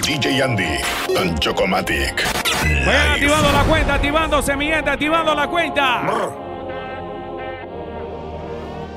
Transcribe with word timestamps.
DJ 0.00 0.42
Andy, 0.42 0.78
Don 1.14 1.38
Chocomatic. 1.38 2.24
Vayan 2.86 3.10
activando 3.12 3.52
la 3.52 3.64
cuenta, 3.64 3.94
activándose, 3.94 4.56
mi 4.56 4.66
gente, 4.66 4.90
activando 4.90 5.34
la 5.34 5.46
cuenta. 5.46 6.02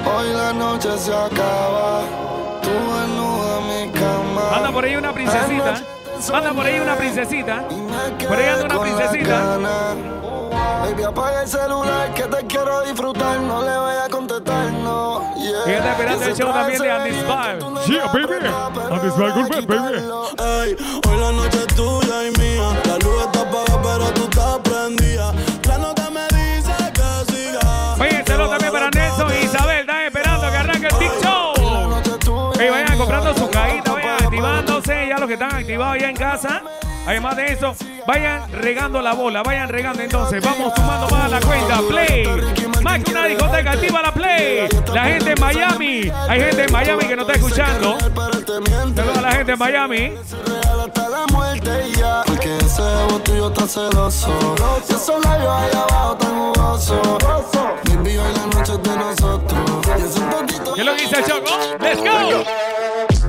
Hoy 0.05 0.34
la 0.34 0.54
noche 0.54 0.97
se 0.97 1.12
acaba, 1.13 2.02
tú 2.62 2.70
mi 3.68 3.92
cama. 3.92 4.55
Anda 4.55 4.71
por 4.71 4.86
ahí 4.86 4.96
una 4.96 5.12
princesita. 5.13 5.81
Anda 6.34 6.54
por 6.54 6.66
ahí 6.66 6.80
una 6.80 6.96
princesita. 6.96 7.64
Por 8.27 8.38
ahí 8.38 8.46
anda 8.48 8.66
una 8.66 8.80
princesita. 8.80 9.57
Baby, 10.82 11.04
apaga 11.04 11.41
el 11.41 11.48
celular 11.48 12.14
que 12.14 12.23
te 12.23 12.46
quiero 12.48 12.82
disfrutar. 12.84 13.39
No 13.39 13.62
le 13.62 13.77
voy 13.77 13.96
a 14.05 14.09
contestar, 14.09 14.71
no. 14.71 15.14
Yeah. 15.64 15.72
Y 15.72 15.72
está 15.78 15.92
esperando 15.92 16.26
el 16.26 16.36
show 16.36 16.54
también 16.54 16.82
de 16.82 16.92
Andy 16.92 17.12
Spy. 17.12 17.92
Yeah, 17.92 18.05
baby. 18.08 18.36
Andy 18.92 19.10
Spy 19.10 19.32
Gourmet, 19.32 19.66
baby. 19.66 19.98
Ey, 20.38 20.76
hoy 21.08 21.20
la 21.20 21.32
noche 21.32 21.59
es 21.59 21.76
tuya 21.76 22.27
y 22.27 22.32
mía. 22.40 22.70
La 22.86 22.98
luz 22.98 23.23
está 23.26 23.41
apagada, 23.41 23.82
pero 23.82 24.12
tú 24.12 24.23
estás 24.23 24.60
prendida. 24.60 25.34
La 25.68 25.77
nota 25.77 26.10
me 26.10 26.23
dice 26.38 26.73
que 26.94 27.32
siga. 27.32 27.96
Oye, 27.99 28.23
saludo 28.26 28.49
también 28.49 28.72
para 28.72 28.90
Nelson 28.90 29.32
y 29.41 29.46
Isabel. 29.46 29.80
Están 29.80 30.02
esperando 30.02 30.52
que 30.52 30.58
arranque 30.58 30.88
el 30.88 30.98
Big 30.98 31.12
Show. 31.23 32.54
Ey, 32.60 32.70
vayan 32.70 32.98
comprando 32.98 33.34
su 33.34 33.49
cajita, 33.49 33.94
vayan 33.94 34.24
activándose. 34.24 35.08
Ya 35.08 35.18
los 35.18 35.27
que 35.27 35.34
están 35.34 35.55
activados 35.55 35.98
ya 35.99 36.10
en 36.10 36.16
casa. 36.16 36.62
Además 37.08 37.35
de 37.35 37.54
eso, 37.54 37.76
vayan 38.08 38.52
regando 38.52 38.99
la 38.99 39.13
bola, 39.13 39.44
vayan 39.44 39.70
regando 39.70 40.02
entonces. 40.02 40.44
Vamos 40.44 40.74
sumando 40.76 41.08
más 41.10 41.26
a 41.26 41.27
la 41.27 41.40
cuenta. 41.40 41.80
Play. 41.88 42.27
Más 42.82 43.04
que 43.04 43.12
una 43.12 43.26
discoteca, 43.26 43.72
activa 43.72 44.02
la 44.02 44.12
La 44.94 45.03
gente 45.05 45.31
en 45.31 45.39
Miami. 45.39 46.12
Hay 46.30 46.39
gente 46.39 46.63
en 46.63 46.71
Miami 46.71 47.05
que 47.05 47.16
nos 47.16 47.27
está 47.27 47.39
escuchando. 47.39 47.98
Saludos 48.95 49.17
a 49.17 49.21
la 49.21 49.31
gente 49.31 49.52
en 49.53 49.59
Miami. 49.59 50.13
La 50.76 51.26
y. 51.31 52.23
Porque 52.26 52.57
ese 52.57 52.84
tuyo 53.23 53.48
está 53.48 53.68
celoso. 53.68 54.55
Y 54.87 54.93
esos 54.93 55.23
labios 55.26 55.49
allá 55.49 55.82
abajo 55.84 56.18
tan 56.18 56.37
jugosos. 56.37 57.18
Baby, 57.85 58.18
hoy 58.18 58.34
la 58.34 58.45
noche 58.48 58.77
de 58.77 58.95
nosotros. 58.98 59.82
Y 59.98 60.01
es 60.01 60.15
un 60.18 60.29
poquito. 60.29 60.73
¿Qué 60.73 60.84
lo 60.84 60.93
dice 60.95 61.17
el 61.17 61.26
Choco? 61.26 61.57
¡Let's 61.79 61.99
go! 61.99 62.43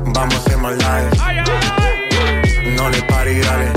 Vamos 0.06 0.47
a 0.47 0.70
live. 0.70 1.11
¡Ay, 1.20 1.38
ay! 1.38 2.77
No 2.77 2.88
le 2.91 3.03
pare 3.03 3.33
y 3.33 3.41
dale. 3.41 3.72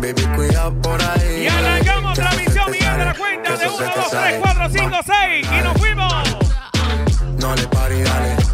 Baby, 0.00 0.22
cuidado 0.36 0.72
por 0.80 1.00
ahí. 1.02 1.42
Y 1.42 1.48
arrancamos 1.48 2.14
Que 2.14 2.22
eso 2.22 2.30
se 2.30 2.36
transmisión, 2.36 2.64
te 2.66 2.70
mi 2.70 2.78
gente, 2.78 3.04
la 3.04 3.14
cuenta 3.14 3.56
de 3.56 3.64
eso 3.64 3.74
1, 3.74 3.78
se 3.78 3.92
te 3.92 3.98
2, 3.98 4.10
3, 4.10 4.10
sale. 4.10 4.38
4, 4.38 4.47
5, 4.70 5.00
6 5.04 5.46
y 5.46 5.62
nos 5.62 5.78
fuimos. 5.78 6.12
No 7.40 7.54
le 7.54 7.66
dale. 8.02 8.47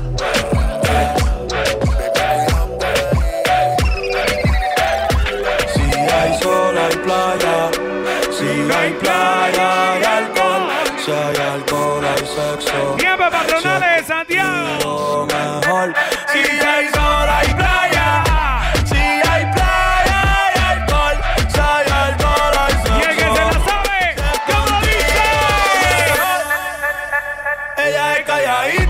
Ella 28.27 28.69
es 28.69 28.75
calladita, 28.77 28.84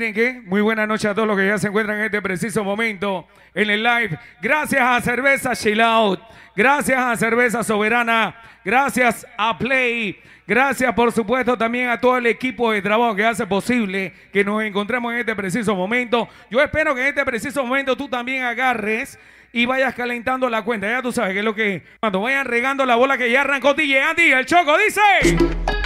miren 0.00 0.14
que 0.14 0.40
muy 0.46 0.62
buena 0.62 0.86
noche 0.86 1.08
a 1.08 1.14
todos 1.14 1.28
los 1.28 1.36
que 1.36 1.46
ya 1.46 1.58
se 1.58 1.68
encuentran 1.68 1.98
en 1.98 2.06
este 2.06 2.22
preciso 2.22 2.64
momento 2.64 3.28
en 3.52 3.68
el 3.68 3.82
live. 3.82 4.18
Gracias 4.40 4.80
a 4.80 4.98
Cerveza 5.02 5.54
Chill 5.54 5.78
Out. 5.78 6.20
Gracias 6.56 6.98
a 6.98 7.14
Cerveza 7.16 7.62
Soberana. 7.62 8.34
Gracias 8.64 9.26
a 9.36 9.58
Play. 9.58 10.18
Gracias, 10.46 10.94
por 10.94 11.12
supuesto, 11.12 11.58
también 11.58 11.90
a 11.90 12.00
todo 12.00 12.16
el 12.16 12.24
equipo 12.24 12.72
de 12.72 12.80
trabajo 12.80 13.14
que 13.14 13.26
hace 13.26 13.46
posible 13.46 14.14
que 14.32 14.42
nos 14.42 14.62
encontremos 14.62 15.12
en 15.12 15.18
este 15.18 15.36
preciso 15.36 15.76
momento. 15.76 16.30
Yo 16.50 16.62
espero 16.62 16.94
que 16.94 17.02
en 17.02 17.08
este 17.08 17.24
preciso 17.26 17.62
momento 17.62 17.94
tú 17.94 18.08
también 18.08 18.44
agarres 18.44 19.18
y 19.52 19.66
vayas 19.66 19.94
calentando 19.94 20.48
la 20.48 20.62
cuenta. 20.62 20.88
Ya 20.88 21.02
tú 21.02 21.12
sabes 21.12 21.34
que 21.34 21.40
es 21.40 21.44
lo 21.44 21.54
que. 21.54 21.82
Cuando 22.00 22.22
vayan 22.22 22.46
regando 22.46 22.86
la 22.86 22.96
bola 22.96 23.18
que 23.18 23.30
ya 23.30 23.42
arrancó 23.42 23.74
DJ 23.74 24.00
Andy, 24.00 24.32
el 24.32 24.46
Choco 24.46 24.78
dice. 24.78 25.79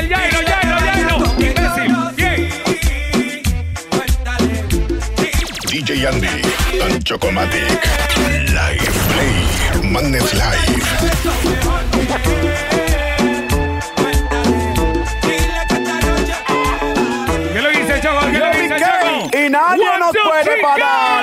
El 0.00 0.14
Jairo, 0.14 0.38
Jairo, 0.46 0.76
Jairo? 0.78 1.16
Imbécil. 1.38 1.90
Bien. 2.16 2.48
DJ 5.68 6.06
Andy, 6.06 6.42
Don 6.78 7.02
Chocomatic. 7.02 7.80
Live 8.48 8.96
Play, 9.12 9.90
Madness 9.90 10.32
Live. 10.34 11.80
¿Qué 17.52 17.60
lo 17.62 17.70
que 17.70 17.78
dice 17.78 18.00
Choco? 18.00 18.20
¿Qué 18.30 18.38
lo 18.38 18.50
dice 18.50 18.76
Choco? 18.78 19.36
Y 19.36 19.50
nadie 19.50 19.88
One, 19.88 19.98
nos 19.98 20.12
two, 20.12 20.20
puede 20.24 20.44
three, 20.44 20.62
parar. 20.62 21.19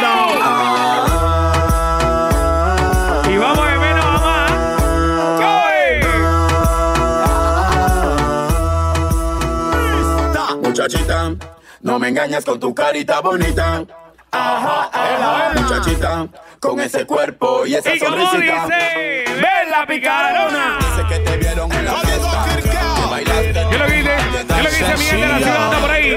Muchachita, 10.88 11.36
no 11.82 12.00
me 12.00 12.08
engañes 12.08 12.46
con 12.46 12.58
tu 12.62 12.74
carita 12.74 13.20
bonita. 13.20 13.84
Ajá, 14.32 14.90
ajá. 14.94 15.52
Muchachita, 15.60 16.28
con 16.62 16.80
ese 16.80 17.06
cuerpo 17.06 17.66
y 17.66 17.76
esa 17.76 17.94
Y 17.94 18.00
como 18.00 18.16
sonrisita. 18.16 18.64
dice, 18.68 19.26
ven 19.36 19.70
la 19.70 19.86
picarona. 19.86 20.78
Sé 20.96 21.04
que 21.10 21.20
te 21.20 21.38
vieron 21.40 21.70
en 21.74 21.84
la 21.84 21.92
fiesta. 21.96 22.46
que 22.56 23.10
bailaste 23.12 23.54
¿Qué 23.70 23.78
lo 23.78 23.86
que 23.86 23.92
dice? 23.96 24.16
¿Qué 24.48 24.64
lo 24.64 24.70
que 24.70 24.76
dice 24.78 24.98
mi 24.98 25.04
gente 25.04 25.26
de 25.26 25.28
la 25.28 25.38
ciudad? 25.40 25.66
Anda 25.66 25.80
por 25.82 25.92
ahí. 25.92 26.16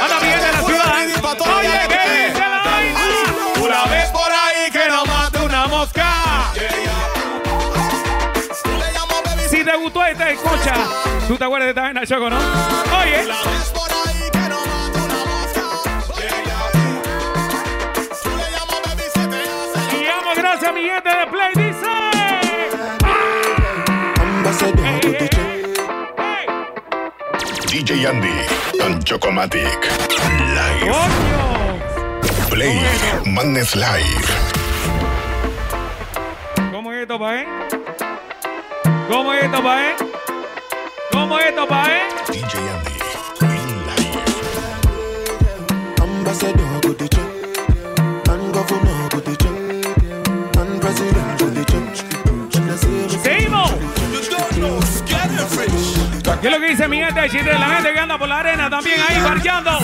Anda 0.00 0.20
mi 0.20 0.26
gente 0.28 0.46
de 0.46 0.52
la 0.52 0.62
ciudad. 0.62 1.58
Oye, 1.58 1.80
¿qué 1.88 2.28
dice 2.28 2.38
la 2.38 2.62
vaina? 2.64 3.00
Una 3.64 3.84
vez 3.90 4.10
por 4.10 4.30
ahí 4.30 4.70
que 4.70 4.88
no 4.90 5.04
mate 5.06 5.38
una 5.40 5.66
mosca. 5.66 6.06
Si 9.50 9.64
te 9.64 9.76
gustó 9.76 10.04
esta 10.04 10.30
escucha, 10.30 10.74
tú 11.26 11.36
te 11.36 11.44
acuerdas 11.44 11.66
de 11.66 11.70
esta 11.70 11.82
vaina, 11.82 12.06
Choco, 12.06 12.30
¿no? 12.30 12.36
Oye. 12.38 13.24
Damos 20.74 20.80
gracias 20.80 20.80
a 20.80 20.80
mi 20.80 20.82
gente 20.82 21.08
de 21.08 21.26
Play, 21.26 21.52
dice. 21.54 21.86
Ey, 24.84 25.16
ey. 26.28 26.46
DJ 27.66 28.06
Andy, 28.06 28.36
Don 28.78 29.02
Chocomatic. 29.02 29.78
Live 30.38 30.90
¡Coño! 30.90 31.44
Play, 32.50 32.80
Madness 33.26 33.74
Live. 33.74 34.26
¿Cómo 36.72 36.92
es 36.92 37.02
esto, 37.02 37.18
pa' 37.18 37.36
eh? 37.36 37.46
¿Cómo 39.08 39.32
es 39.32 39.44
esto, 39.44 39.62
pa' 39.62 39.82
eh? 39.82 39.96
¿Cómo 41.12 41.38
es 41.38 41.46
esto, 41.46 41.68
pa' 41.68 41.86
eh? 41.88 42.02
DJ 42.32 42.58
Andy, 42.58 42.98
live. 43.86 44.22
Ambassador 46.02 47.13
¿Qué 56.44 56.48
es 56.48 56.54
lo 56.56 56.60
que 56.60 56.70
dice 56.72 56.88
mi 56.88 56.98
gente 56.98 57.22
de 57.22 57.30
Chile? 57.30 57.58
La 57.58 57.68
gente 57.70 57.94
que 57.94 58.00
anda 58.00 58.18
por 58.18 58.28
la 58.28 58.40
arena 58.40 58.68
también 58.68 59.00
ahí 59.08 59.18
parqueando. 59.18 59.78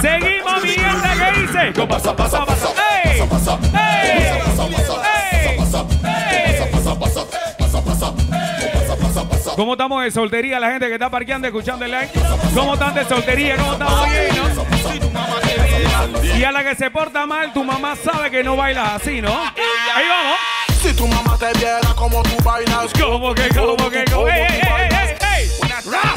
Seguimos, 0.00 0.62
mi 0.62 0.70
gente 0.70 1.08
que 1.12 1.40
dice. 1.42 1.72
¿Cómo 1.74 1.88
pasa, 1.88 2.16
pasa, 2.16 2.46
pasa? 2.46 2.68
¡Ey! 3.04 3.20
¡Ey! 3.20 3.28
¡Ey! 5.44 5.58
¿Cómo 9.54 9.72
estamos 9.72 10.04
de 10.04 10.10
soltería 10.10 10.58
la 10.58 10.70
gente 10.70 10.86
que 10.86 10.94
está 10.94 11.10
parqueando 11.10 11.48
escuchando 11.48 11.84
el 11.84 11.90
live? 11.90 12.08
¿Cómo 12.54 12.72
están 12.72 12.94
de 12.94 13.04
soltería? 13.04 13.56
¿Cómo 13.58 13.74
estamos 13.74 14.08
no? 16.12 16.24
Y 16.34 16.44
a 16.44 16.50
la 16.50 16.64
que 16.64 16.74
se 16.76 16.90
porta 16.90 17.26
mal, 17.26 17.52
tu 17.52 17.62
mamá 17.62 17.94
sabe 17.94 18.30
que 18.30 18.42
no 18.42 18.56
bailas 18.56 19.02
así, 19.02 19.20
¿no? 19.20 19.28
Ahí 19.38 20.08
vamos. 20.08 20.38
Si 20.80 20.94
tu 20.94 21.06
mamá 21.06 21.36
te 21.36 21.52
viera 21.58 21.94
como 21.94 22.22
tú 22.22 22.42
bailas, 22.42 22.90
¿Cómo 22.98 23.34
que, 23.34 23.50
cómo 23.50 23.90
que, 23.90 24.04
cómo? 24.06 24.28
¡Ey, 24.28 24.93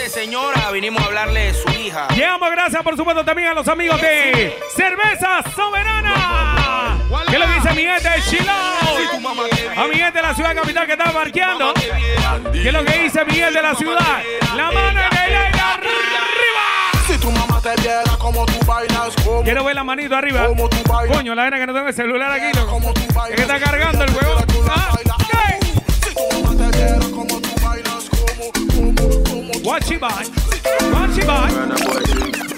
tardes, 0.08 0.14
señora. 0.14 0.72
Vinimos 0.72 1.02
a 1.02 1.06
hablarle 1.06 1.48
de 1.48 1.54
su 1.54 1.70
hija. 1.70 2.08
Llegamos 2.16 2.52
gracias, 2.52 2.84
por 2.84 2.96
supuesto, 2.98 3.24
también 3.24 3.50
a 3.50 3.54
los 3.54 3.68
amigos 3.68 4.00
de 4.02 4.58
Cerveza 4.76 5.44
Soberana. 5.56 6.98
¿Qué 7.28 7.36
es 7.36 7.40
lo 7.40 7.48
que 7.48 7.54
dice 7.54 7.74
mi 7.74 7.82
gente 7.84 8.10
de 8.10 8.22
Chilao? 8.24 9.78
A 9.78 9.88
mi 9.88 9.96
gente 9.96 10.20
de 10.20 10.22
la 10.22 10.36
ciudad 10.36 10.56
capital 10.56 10.86
que 10.86 10.92
está 10.94 11.12
parqueando. 11.12 11.74
¿Qué 11.74 12.68
es 12.68 12.74
lo 12.74 12.84
que 12.86 13.04
dice 13.04 13.26
Miguel 13.26 13.54
de 13.54 13.62
la 13.62 13.76
ciudad? 13.76 14.22
La 14.56 14.72
mano 14.72 14.90
en 14.90 14.98
el 14.98 15.18
aire 15.18 15.38
arriba. 15.38 15.88
si 17.08 17.18
tu 17.18 17.32
mamá 17.32 17.62
te 17.62 17.82
viera 17.82 18.04
como 18.18 18.46
tú 18.46 18.66
bailas, 18.66 19.16
como 19.24 19.44
Quiero 19.44 19.64
ver 19.64 19.76
la 19.76 19.84
manito 19.84 20.16
arriba. 20.16 20.48
Coño, 21.12 21.36
la 21.36 21.44
verdad 21.44 21.60
que 21.60 21.68
no 21.68 21.74
tengo 21.74 21.88
el 21.88 21.94
celular 21.94 22.32
aquí, 22.32 22.58
loco. 22.58 22.94
Es 23.30 23.36
que 23.36 23.42
está 23.42 23.60
cargando 23.60 24.04
el 24.04 24.10
huevo. 24.12 24.42
Ah, 24.70 24.98
¿qué? 25.32 25.66
Si 26.04 26.14
tu 26.14 26.42
mamá 26.42 26.72
te 26.72 26.78
viera 26.78 27.00
como 27.14 27.42
tú 27.42 27.50
bailas, 27.64 28.10
como, 28.10 28.52
como, 28.52 28.72
como 28.72 28.96
tú 28.96 29.07
Watch 29.68 29.92
it 29.92 30.00
by. 30.00 30.08
Watch 30.94 31.18
it 31.18 31.28
by. 31.28 31.52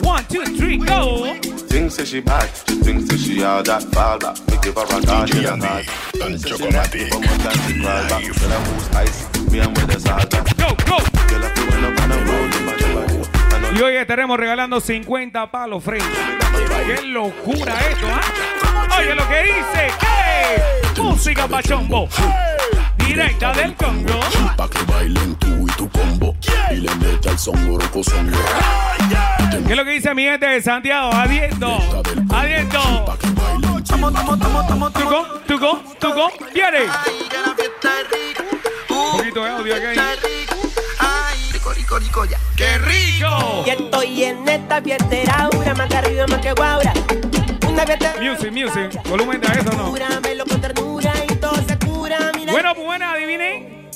One, 0.07 0.23
two, 0.25 0.45
three, 0.55 0.77
go. 0.77 1.33
Thinks 1.41 1.97
that 1.97 2.07
she 2.07 2.19
bad, 2.19 2.47
she 2.67 2.75
thinks 2.83 3.09
that 3.09 3.17
she 3.17 3.41
all 3.41 3.63
that 3.63 3.81
fall 3.85 4.19
back. 4.19 4.37
We 4.45 4.57
give 4.59 4.75
her 4.75 4.83
a 4.83 5.01
caution 5.01 5.41
DJ 5.41 5.89
and 6.21 6.39
she 6.39 6.49
Chocomatic 6.49 7.09
left, 7.09 7.11
but 7.11 7.25
one 7.25 7.39
time 7.39 7.57
she 7.65 7.81
crawl 7.81 8.09
back. 8.09 8.21
Tell 8.21 8.49
her 8.49 8.61
who's 8.61 8.89
ice, 8.93 9.25
me 9.49 9.57
and. 9.57 9.73
Go, 9.73 10.69
go. 10.85 10.97
Girl, 11.25 11.41
I 11.41 11.49
feel 11.57 11.81
up 11.81 11.99
on 11.99 12.11
a 12.11 12.17
road 12.29 12.53
in 12.53 12.65
my 12.65 12.77
body. 12.77 13.25
I 13.33 13.59
know 13.59 13.73
Y 13.73 13.81
hoy 13.81 13.95
estaremos 13.95 14.37
regalando 14.37 14.79
50 14.79 15.49
palos 15.49 15.83
frente. 15.83 16.05
¡Qué 16.85 17.01
locura 17.07 17.79
esto, 17.89 18.05
ah! 18.07 18.99
Oye 18.99 19.15
lo 19.15 19.27
que 19.27 19.43
dice, 19.45 19.91
¿qué? 19.99 21.01
Música 21.01 21.47
pachombo. 21.47 22.07
Directa 23.09 23.51
del 23.53 23.73
Congo. 23.73 24.19
Pa' 24.55 24.69
que 24.69 24.83
bailen 24.83 25.35
tú 25.37 25.67
y 25.67 25.71
tu 25.71 25.89
combo. 25.89 26.35
Y 26.71 26.75
le 26.75 26.93
mete 26.97 27.29
al 27.29 27.39
son 27.39 27.57
oroco 27.67 28.03
songo. 28.03 28.37
¿Qué 29.65 29.71
es 29.71 29.75
lo 29.75 29.83
que 29.83 29.91
dice 29.93 30.13
mi 30.13 30.25
gente 30.25 30.45
de 30.45 30.61
Santiago? 30.61 31.11
Adiento. 31.11 31.79
Adiento. 32.29 33.17
Que 33.19 33.29
bailen 33.31 33.83
tú. 33.83 33.97
Tuco, 34.93 35.25
tuco, 35.47 35.81
tuco. 35.99 36.31
¿Quiere? 36.53 36.85
Un 38.89 39.17
poquito 39.17 39.43
de 39.43 39.49
audio 39.49 39.75
aquí. 39.75 39.99
¡Qué 42.55 42.77
rico! 42.77 43.63
Y 43.65 43.69
estoy 43.71 44.23
en 44.23 44.47
esta 44.47 44.81
fiesta 44.83 45.15
aura, 45.35 45.73
más 45.73 45.89
que 45.89 45.97
arriba, 45.97 46.27
más 46.27 46.41
que 46.41 46.53
guaura. 46.53 46.93
Una 47.67 47.85
fiesta 47.87 48.13
Music, 48.21 48.51
music. 48.51 49.09
Volumen 49.09 49.41
de 49.41 49.47
eso, 49.47 49.71
¿no? 49.75 49.89
pura, 49.89 50.19
me 50.21 50.35
lo 50.35 50.45
con 50.45 50.61
ternura 50.61 51.11
y 51.27 51.28
Mira, 52.49 52.51
Bueno, 52.51 52.75
pues 52.75 52.85
buena, 52.87 53.11
adivinen. 53.13 53.89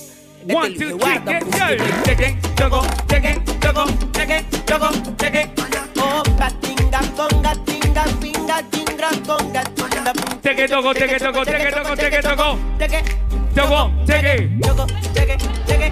One, 0.50 0.69
two, 0.75 0.97
three, 0.97 1.19
get 1.25 1.44
go. 1.44 1.57
Cheque, 2.03 2.38
choco, 2.57 2.85
cheque, 3.07 3.41
choco, 3.61 3.85
cheque, 4.11 4.45
choco, 4.65 4.89
cheque. 5.17 5.50
oh, 5.97 6.23
gatinga, 6.38 7.00
conga, 7.15 7.55
tinga, 7.65 8.03
pinga, 8.19 8.61
tinga, 8.69 9.09
conga, 9.25 9.63
tinga, 9.63 10.13
Cheque, 10.44 10.67
toco, 10.67 10.94
cheque, 10.94 11.17
toco, 11.19 11.45
cheque, 11.45 11.71
toco, 11.71 11.95
cheque, 11.95 12.21
toco. 12.21 12.59
cheque, 12.77 13.03
Choco, 13.55 13.91
cheque. 14.05 14.50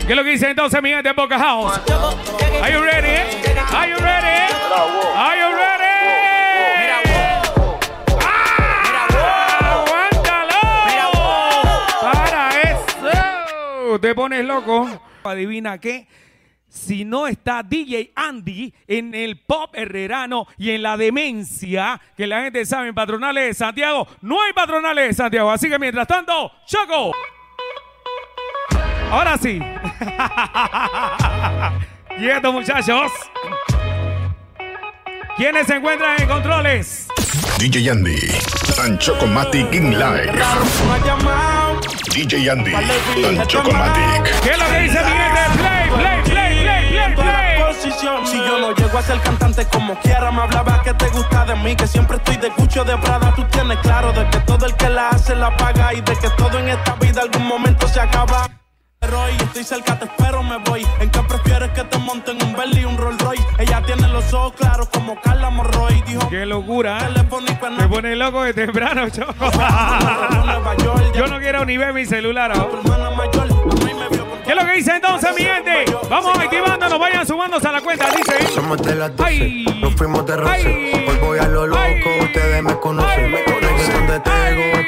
¿Qué 0.05 0.09
es 0.09 0.15
lo 0.15 0.23
que 0.23 0.29
dice 0.31 0.49
entonces 0.49 0.81
mi 0.81 0.89
gente 0.89 1.07
de 1.09 1.13
Boca 1.13 1.39
House? 1.39 1.79
Are 2.61 2.73
you 2.73 2.81
ready? 2.83 3.15
Are 3.73 3.89
you 3.89 3.97
ready? 3.97 4.53
Are 5.15 5.37
you 5.37 5.55
ready? 5.55 5.90
Eso! 13.91 13.99
Te 13.99 14.15
pones 14.15 14.45
loco. 14.45 14.88
Adivina 15.23 15.77
qué. 15.79 16.07
Si 16.67 17.03
no 17.03 17.27
está 17.27 17.63
DJ 17.63 18.13
Andy 18.15 18.73
en 18.88 19.13
el 19.13 19.41
pop 19.41 19.75
herrerano 19.75 20.47
y 20.57 20.71
en 20.71 20.83
la 20.83 20.95
demencia, 20.95 21.99
que 22.15 22.25
la 22.25 22.43
gente 22.43 22.65
sabe 22.65 22.88
en 22.88 22.95
patronales 22.95 23.45
de 23.45 23.53
Santiago, 23.53 24.07
no 24.21 24.41
hay 24.41 24.53
patronales 24.53 25.09
de 25.09 25.13
Santiago. 25.13 25.51
Así 25.51 25.69
que 25.69 25.77
mientras 25.77 26.07
tanto, 26.07 26.49
Choco. 26.65 27.11
Ahora 29.11 29.38
sí. 29.38 29.59
Quietos, 32.17 32.53
muchachos. 32.53 33.11
¿Quiénes 35.35 35.67
se 35.67 35.75
encuentran 35.75 36.21
en 36.21 36.27
controles? 36.29 37.09
DJ 37.57 37.89
Andy 37.89 38.15
and 38.83 38.97
Chocomatic 38.99 39.73
in 39.73 39.99
live. 39.99 40.31
DJ 42.13 42.50
Andy 42.50 42.73
and 42.73 43.47
Chocomatic. 43.47 44.41
¿Qué 44.41 44.51
es 44.51 44.57
lo 44.57 44.65
que 44.65 44.79
dice 44.79 45.00
mi 45.03 45.12
gente? 45.12 45.41
Play, 45.57 45.89
play, 45.89 46.23
play, 46.23 46.63
play, 46.63 46.89
play, 46.91 47.15
play. 47.15 47.63
posición. 47.63 48.27
Si 48.27 48.38
yo 48.38 48.59
no 48.59 48.75
llego 48.75 48.97
a 48.97 49.01
ser 49.01 49.19
cantante 49.21 49.65
como 49.65 49.95
quiera, 50.00 50.31
me 50.31 50.41
hablaba 50.41 50.81
que 50.83 50.94
te 50.94 51.07
gusta 51.09 51.45
de 51.45 51.56
mí, 51.56 51.75
que 51.75 51.88
siempre 51.88 52.18
estoy 52.18 52.38
de 52.38 52.50
cucho 52.51 52.83
de 52.83 52.97
Prada. 52.97 53.33
Tú 53.35 53.44
tienes 53.45 53.77
claro 53.79 54.12
de 54.13 54.27
que 54.29 54.39
todo 54.39 54.65
el 54.65 54.75
que 54.75 54.89
la 54.89 55.09
hace 55.09 55.35
la 55.35 55.56
paga 55.57 55.94
y 55.94 56.01
de 56.01 56.15
que 56.18 56.29
todo 56.31 56.59
en 56.59 56.69
esta 56.69 56.95
vida 56.95 57.21
algún 57.21 57.47
momento 57.47 57.88
se 57.88 58.00
acaba. 58.00 58.60
Roy, 59.07 59.31
estoy 59.42 59.63
cerca, 59.63 59.98
te 59.98 60.06
espero, 60.06 60.44
me 60.44 60.57
voy. 60.59 60.86
¿En 61.00 61.09
qué 61.09 61.19
prefieres 61.24 61.71
que 61.71 61.83
te 61.86 61.98
monten 61.98 62.38
un 62.44 62.53
Bentley 62.53 62.83
y 62.83 62.86
un 62.86 62.98
Rolls 63.00 63.19
Royce? 63.19 63.44
Ella 63.57 63.81
tiene 63.83 64.07
los 64.09 64.31
ojos 64.31 64.53
claros 64.53 64.88
como 64.89 65.19
Carla 65.19 65.50
Morroy. 65.50 66.03
Dijo 66.06 66.30
Qué 66.30 66.45
locura. 66.45 67.00
¿eh? 67.09 67.24
Me 67.80 67.88
pone 67.88 68.15
loco 68.15 68.44
de 68.44 68.53
temprano, 68.53 69.09
Choco. 69.09 69.33
Yo 71.15 71.25
no 71.27 71.39
quiero 71.39 71.65
ni 71.65 71.77
ver 71.77 71.94
mi 71.94 72.06
celular 72.06 72.51
ahora. 72.51 72.69
Tu 72.69 72.77
hermana 72.92 73.09
mayor, 73.09 73.48
a 73.51 73.86
mí 73.86 73.94
me 73.94 74.07
vio 74.09 74.30
con 74.30 74.39
¿Qué 74.44 74.51
es 74.51 74.56
lo 74.56 74.65
que 74.65 74.74
dice 74.74 74.92
entonces, 74.95 75.31
mi 75.36 75.42
gente? 75.45 75.86
Vamos 76.07 76.38
activándonos, 76.38 77.00
vayan 77.00 77.25
sumándose 77.25 77.68
a 77.68 77.71
la 77.71 77.81
cuenta. 77.81 78.06
Dice. 78.15 78.48
Somos 78.53 78.83
de 78.83 78.95
las 78.95 79.15
12, 79.15 79.30
Ay. 79.33 79.65
nos 79.81 79.95
fuimos 79.95 80.25
de 80.27 80.38
roce. 80.38 81.07
Hoy 81.09 81.18
voy 81.21 81.39
a 81.39 81.48
lo 81.48 81.65
loco, 81.65 81.80
Ay. 81.81 82.01
ustedes 82.21 82.62
me 82.63 82.75
conocen. 82.80 83.25
Ay. 83.25 83.31
Me 83.31 83.44
conocen 83.45 83.94
donde 83.94 84.19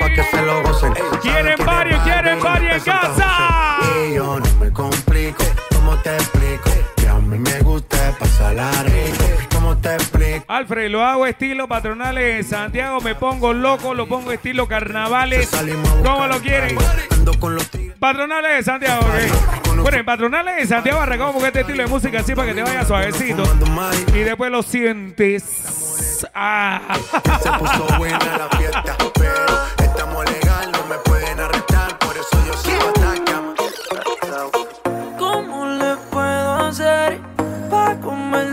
pa' 0.03 0.13
que 0.13 0.23
se 0.23 0.41
lo 0.41 0.61
gocen. 0.63 0.93
Quieren 1.21 1.65
varios, 1.65 2.03
de 2.03 2.11
quieren 2.11 2.39
varios 2.41 2.75
en 2.75 2.83
casa. 2.83 3.77
Y 4.07 4.15
yo 4.15 4.39
no 4.39 4.55
me 4.59 4.71
complico, 4.71 5.43
¿cómo 5.73 5.95
te 5.97 6.15
explico? 6.15 6.69
Que 6.97 7.07
a 7.07 7.15
mí 7.15 7.37
me 7.37 7.59
gusta 7.59 7.97
pasarla 8.19 8.71
rico. 8.83 9.23
¿Cómo 9.53 9.77
te 9.77 9.93
explico? 9.95 10.45
Alfred, 10.47 10.91
lo 10.91 11.03
hago 11.03 11.25
estilo 11.25 11.67
patronales 11.67 12.39
en 12.39 12.43
Santiago, 12.43 13.01
me 13.01 13.15
pongo 13.15 13.53
loco, 13.53 13.93
lo 13.93 14.07
pongo 14.07 14.31
estilo 14.31 14.67
carnavales. 14.67 15.49
¿Cómo 16.03 16.27
lo 16.27 16.39
quieren? 16.41 16.77
Patronales 17.99 18.57
de 18.57 18.63
Santiago, 18.63 19.01
¿ok? 19.01 19.77
Bueno, 19.81 19.97
en 19.97 20.05
Patronales 20.05 20.57
de 20.57 20.67
Santiago 20.67 20.99
arrancamos 20.99 21.35
con 21.35 21.45
este 21.45 21.61
estilo 21.61 21.83
de 21.83 21.89
música 21.89 22.19
así 22.19 22.35
para 22.35 22.49
que 22.49 22.53
te 22.53 22.63
vaya 22.63 22.85
suavecito. 22.85 23.43
Y 24.13 24.19
después 24.19 24.51
lo 24.51 24.61
sientes. 24.61 26.25
Ah. 26.33 26.81
Se 27.41 27.51
puso 27.51 27.87
buena 27.97 28.19
la 28.19 28.57
fiesta, 28.57 28.95
pero 29.13 29.82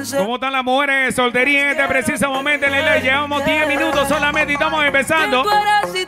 ¿Cómo 0.09 0.37
están 0.37 0.53
las 0.53 0.65
mujeres 0.65 1.07
de 1.07 1.13
soltería 1.13 1.63
en 1.63 1.69
este 1.71 1.87
preciso 1.87 2.31
momento 2.31 2.67
en 2.67 2.73
live? 2.73 3.01
Llevamos 3.03 3.45
10 3.45 3.69
minutos 3.69 4.09
solamente 4.09 4.53
y 4.53 4.55
estamos 4.55 4.85
empezando. 4.85 5.43
Tú 5.43 5.51
eres 5.51 5.93
si 5.93 6.07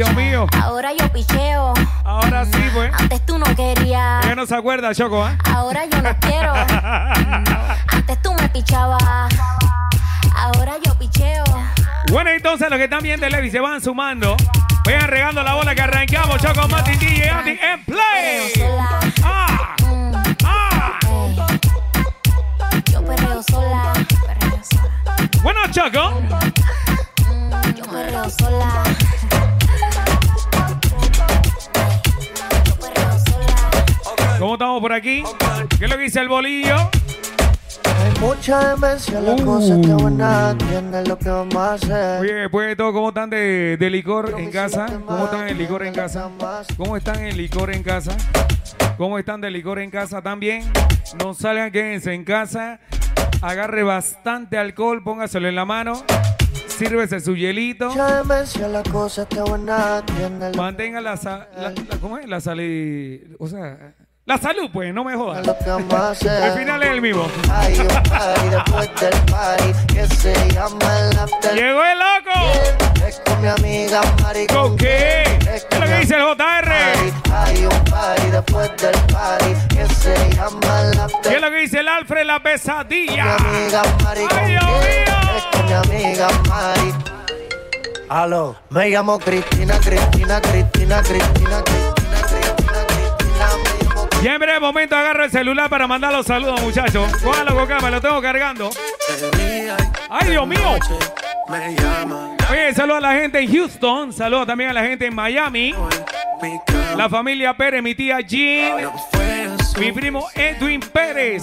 Dios 0.00 0.14
mío. 0.14 0.46
Ahora 0.58 0.94
yo 0.98 1.12
picheo. 1.12 1.74
Ahora 2.04 2.46
sí, 2.46 2.70
pues. 2.72 2.90
Antes 2.98 3.26
tú 3.26 3.36
no 3.36 3.44
querías. 3.54 4.24
¿Qué 4.24 4.34
no 4.34 4.46
se 4.46 4.56
acuerda, 4.56 4.94
Choco? 4.94 5.28
Eh? 5.28 5.36
Ahora 5.44 5.84
yo 5.84 6.00
no 6.00 6.16
quiero. 6.20 6.54
Antes 7.86 8.22
tú 8.22 8.32
me 8.32 8.48
pichabas. 8.48 9.02
Ahora 10.34 10.76
yo 10.82 10.94
picheo. 10.94 11.44
Bueno, 12.10 12.30
entonces 12.30 12.70
los 12.70 12.78
que 12.78 12.84
están 12.84 13.02
viendo 13.02 13.28
Levi 13.28 13.50
se 13.50 13.60
van 13.60 13.82
sumando. 13.82 14.38
Vayan 14.86 15.06
regando 15.06 15.42
la 15.42 15.54
bola 15.54 15.74
que 15.74 15.82
arrancamos. 15.82 16.40
Choco 16.40 16.66
Mati, 16.66 16.92
DJ 16.92 17.28
Andy 17.28 17.58
en 17.60 17.84
play. 17.84 18.52
Ah, 19.22 19.76
ah. 20.44 20.98
Yo 22.90 23.04
perreo 23.04 23.42
sola. 23.42 23.92
Bueno, 25.42 25.60
Choco. 25.70 26.22
Mm, 27.28 27.74
yo 27.74 27.84
perreo 27.84 28.30
sola. 28.30 28.82
¿Cómo 34.40 34.54
estamos 34.54 34.80
por 34.80 34.92
aquí? 34.92 35.22
¿Qué 35.78 35.84
es 35.84 35.90
lo 35.90 35.96
que 35.98 36.02
dice 36.04 36.20
el 36.20 36.28
bolillo? 36.28 36.74
Hay 36.74 38.20
mucha 38.20 38.70
demencia, 38.74 39.20
la 39.20 39.36
cosa 39.44 39.74
está 39.78 39.94
buena, 39.96 40.50
entiendes 40.52 41.06
lo 41.08 41.18
que 41.18 41.28
vamos 41.28 41.56
a 41.56 41.74
hacer. 41.74 42.20
Oye, 42.22 42.32
después 42.32 42.68
de 42.68 42.76
todo, 42.76 42.92
¿cómo 42.94 43.08
están 43.10 43.28
de, 43.28 43.76
de 43.78 43.90
licor 43.90 44.34
en 44.38 44.50
casa? 44.50 44.86
¿Cómo 45.06 45.24
están 45.26 45.48
en 45.48 45.58
licor 45.58 45.82
en 45.84 45.92
casa? 45.92 46.30
¿Cómo 46.78 46.96
están 46.96 47.22
en 47.22 47.36
licor 47.36 47.70
en 47.74 47.82
casa? 47.82 48.16
¿Cómo 48.96 49.18
están 49.18 49.42
de 49.42 49.50
licor 49.50 49.78
en 49.78 49.90
casa 49.90 50.22
también? 50.22 50.62
No 51.22 51.34
salgan, 51.34 51.70
quédense 51.70 52.14
en 52.14 52.24
casa. 52.24 52.80
Agarre 53.42 53.82
bastante 53.82 54.56
alcohol, 54.56 55.02
póngaselo 55.04 55.48
en 55.48 55.54
la 55.56 55.66
mano. 55.66 56.02
Sírvese 56.66 57.20
su 57.20 57.36
hielito. 57.36 57.90
Mucha 57.90 58.16
demencia, 58.22 58.66
la 58.68 58.82
cosa 58.84 59.22
está 59.22 59.44
buena, 59.44 59.98
entiendes 59.98 60.56
lo 60.56 60.62
Mantenga 60.62 61.02
la, 61.02 61.18
sa- 61.18 61.46
la, 61.54 61.70
la- 61.72 61.98
¿cómo 62.00 62.16
es? 62.16 62.26
La 62.26 62.40
salud, 62.40 62.64
o 63.38 63.46
sea, 63.46 63.92
la 64.30 64.38
salud, 64.38 64.70
pues, 64.72 64.94
no 64.94 65.02
me 65.02 65.16
jodas. 65.16 65.44
lo 65.44 65.58
que 65.58 65.68
vamos 65.68 65.92
a 65.92 66.10
hacer. 66.10 66.44
El 66.44 66.52
final 66.52 66.80
es 66.84 66.90
el 66.90 67.00
mismo. 67.00 67.26
Llegó 71.52 71.82
el 71.82 71.98
loco. 71.98 73.04
Es 73.04 73.20
con 73.26 73.42
mi 73.42 73.48
amiga 73.48 74.00
Mari. 74.22 74.46
¿Con 74.46 74.76
qué? 74.76 75.24
¿Qué 75.40 75.56
es 75.56 75.66
lo 75.80 75.84
que 75.84 75.98
dice 75.98 76.14
el 76.14 76.22
JR? 76.22 76.72
¿Qué 81.22 81.34
es 81.34 81.40
lo 81.40 81.50
que 81.50 81.56
dice 81.56 81.80
el 81.80 81.88
Alfred? 81.88 82.24
La 82.24 82.40
pesadilla. 82.40 83.24
Mi 83.24 83.48
amiga 83.48 83.82
Mari. 84.04 84.26
¿con 84.28 84.38
¡Ay, 84.38 84.50
Dios 84.52 84.64
mío! 84.64 85.16
Es 85.36 85.44
con 85.56 85.66
mi 85.66 85.72
amiga 85.72 86.28
Mari. 86.48 86.94
Aló, 88.08 88.56
me 88.70 88.90
llamo 88.90 89.18
Cristina, 89.18 89.76
Cristina, 89.80 90.40
Cristina, 90.40 91.02
Cristina, 91.02 91.62
Cristina. 91.64 91.89
Ya 94.22 94.34
en 94.34 94.40
breve 94.40 94.60
momento 94.60 94.94
agarro 94.94 95.24
el 95.24 95.30
celular 95.30 95.70
para 95.70 95.86
mandar 95.86 96.12
los 96.12 96.26
saludos, 96.26 96.60
muchachos. 96.60 97.10
Cójalo 97.22 97.54
con 97.54 97.66
calma, 97.66 97.90
lo 97.90 98.02
tengo 98.02 98.20
cargando. 98.20 98.70
¡Ay, 100.10 100.30
Dios 100.30 100.46
mío! 100.46 100.78
Oye, 102.50 102.74
saludo 102.74 102.96
a 102.96 103.00
la 103.00 103.14
gente 103.14 103.40
en 103.40 103.50
Houston. 103.50 104.12
Saludo 104.12 104.44
también 104.44 104.70
a 104.70 104.72
la 104.74 104.82
gente 104.82 105.06
en 105.06 105.14
Miami. 105.14 105.74
La 106.96 107.08
familia 107.08 107.56
Pérez, 107.56 107.82
mi 107.82 107.94
tía 107.94 108.20
Jean. 108.20 108.90
Mi 109.78 109.90
primo 109.92 110.28
Edwin 110.34 110.80
Pérez. 110.80 111.42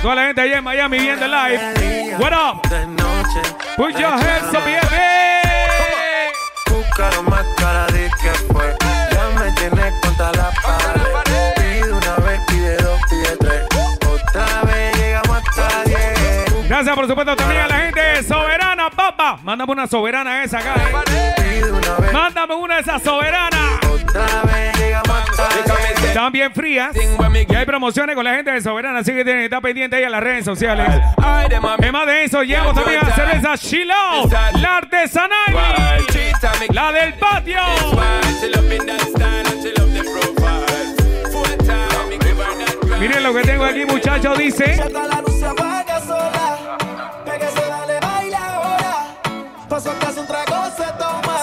Toda 0.00 0.14
la 0.14 0.26
gente 0.26 0.40
allá 0.40 0.58
en 0.58 0.64
Miami 0.64 0.98
viendo 0.98 1.26
live. 1.26 2.16
What 2.18 2.32
up? 2.32 2.62
Put 3.76 3.98
your 3.98 4.12
hands 4.12 4.54
up, 4.54 4.64
baby. 4.64 5.12
Por 16.94 17.08
supuesto, 17.08 17.34
también 17.34 17.62
a 17.62 17.68
la 17.68 17.78
gente 17.78 18.00
de 18.00 18.22
Soberana, 18.22 18.90
papá. 18.90 19.38
Mándame 19.42 19.72
una 19.72 19.86
soberana 19.86 20.44
esa 20.44 20.58
acá. 20.58 20.74
Mándame 22.12 22.54
una 22.54 22.76
de 22.76 22.80
esas 22.82 23.02
soberanas. 23.02 23.80
Están 26.04 26.32
bien 26.32 26.52
frías. 26.52 26.94
Y 27.48 27.54
hay 27.54 27.64
promociones 27.64 28.14
con 28.14 28.24
la 28.24 28.34
gente 28.34 28.50
de 28.52 28.60
Soberana, 28.60 28.98
así 28.98 29.12
que 29.12 29.24
tienen 29.24 29.40
que 29.40 29.44
estar 29.46 29.62
pendientes 29.62 29.98
ahí 29.98 30.04
a 30.04 30.10
las 30.10 30.22
redes 30.22 30.44
sociales. 30.44 30.86
Además 31.16 32.06
de 32.06 32.24
eso, 32.24 32.42
llegamos 32.42 32.74
también 32.74 33.00
a 33.04 33.14
cerveza 33.14 33.56
Chilo, 33.56 33.94
la 34.60 34.76
artesanal, 34.76 35.54
la 36.70 36.92
del 36.92 37.14
patio. 37.14 37.60
Miren 43.00 43.22
lo 43.22 43.34
que 43.34 43.42
tengo 43.42 43.64
aquí, 43.64 43.84
muchachos, 43.86 44.38
dice. 44.38 44.80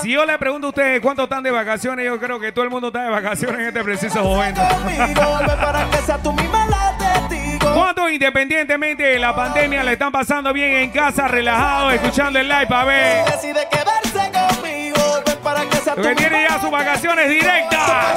Si 0.09 0.15
yo 0.15 0.25
le 0.25 0.39
pregunto 0.39 0.65
a 0.65 0.69
ustedes 0.71 1.01
cuánto 1.01 1.25
están 1.25 1.43
de 1.43 1.51
vacaciones, 1.51 2.03
yo 2.03 2.19
creo 2.19 2.39
que 2.39 2.51
todo 2.51 2.63
el 2.63 2.71
mundo 2.71 2.87
está 2.87 3.03
de 3.03 3.11
vacaciones 3.11 3.59
en 3.59 3.67
este 3.67 3.83
preciso 3.83 4.23
momento. 4.23 4.59
Para. 4.59 5.87
¿Cuántos 7.75 8.11
independientemente 8.11 9.03
de 9.03 9.19
la 9.19 9.35
pandemia 9.35 9.83
le 9.83 9.93
están 9.93 10.11
pasando 10.11 10.51
bien 10.51 10.77
en 10.77 10.89
casa, 10.89 11.27
relajados, 11.27 11.93
escuchando 11.93 12.39
el 12.39 12.47
live 12.47 12.65
para 12.65 12.85
ver? 12.85 13.25
Decide 13.25 13.67
quedarse 13.69 14.31
conmigo, 14.31 14.97
ven 15.27 15.37
para 15.43 15.61
que 15.65 15.77
sea 15.77 15.93
Lo 15.93 16.01
tú 16.01 16.09
que 16.09 16.15
tiene 16.15 16.47
ya 16.49 16.59
sus 16.59 16.71
vacaciones 16.71 17.29
directas. 17.29 17.79
Para. 17.79 18.15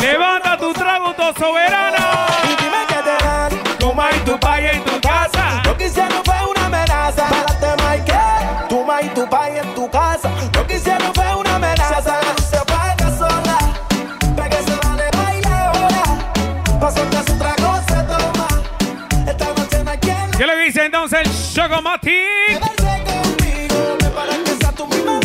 Levanta 0.00 0.58
tu 0.58 0.72
trago, 0.72 1.14
tu 1.14 1.22
soberana. 1.40 2.26
Y 2.42 2.64
dime 2.64 2.78
que 2.88 2.94
te 2.94 3.24
dan. 3.24 3.78
Tu 3.78 3.94
ma 3.94 4.08
y 4.10 4.18
tu 4.24 4.36
paya 4.40 4.72
en 4.72 4.82
tu 4.82 5.00
casa. 5.00 5.62
Lo 5.64 5.76
que 5.76 5.86
hicieron 5.86 6.20
fue 6.24 6.34
una 6.50 6.66
amenaza. 6.66 7.28
Párate, 7.28 7.85
Tu 8.98 9.04
y 9.04 9.08
tu 9.10 9.28
pai 9.28 9.58
en 9.58 9.74
tu 9.74 9.90
casa. 9.90 10.30
Lo 10.54 10.66
que 10.66 10.76
hicieron 10.76 11.12
fue 11.14 11.34
una 11.34 11.56
amenaza. 11.56 12.00
La 12.00 12.32
luz 12.32 12.46
se 12.48 12.56
apaga 12.56 13.10
sola. 13.18 13.58
Pégase, 14.34 14.74
dale, 14.82 15.10
baila 15.14 15.66
ahora. 15.68 16.02
Paso 16.80 17.02
que 17.10 17.16
su 17.18 17.36
trago 17.36 17.76
se 17.88 18.02
toma. 18.04 18.48
Esta 19.28 19.44
noche 19.52 19.84
no 19.84 19.90
hay 19.90 19.98
quien 19.98 20.30
¿Qué 20.38 20.46
le 20.46 20.56
dice 20.64 20.86
entonces 20.86 21.20
el 21.26 21.30
Chocomatic? 21.54 22.14
quedarse 22.48 23.04
conmigo. 23.04 23.98
Ven 24.00 24.12
para 24.12 24.32
que 24.32 24.56
sea 24.58 24.72
tú 24.72 24.86
misma. 24.86 25.20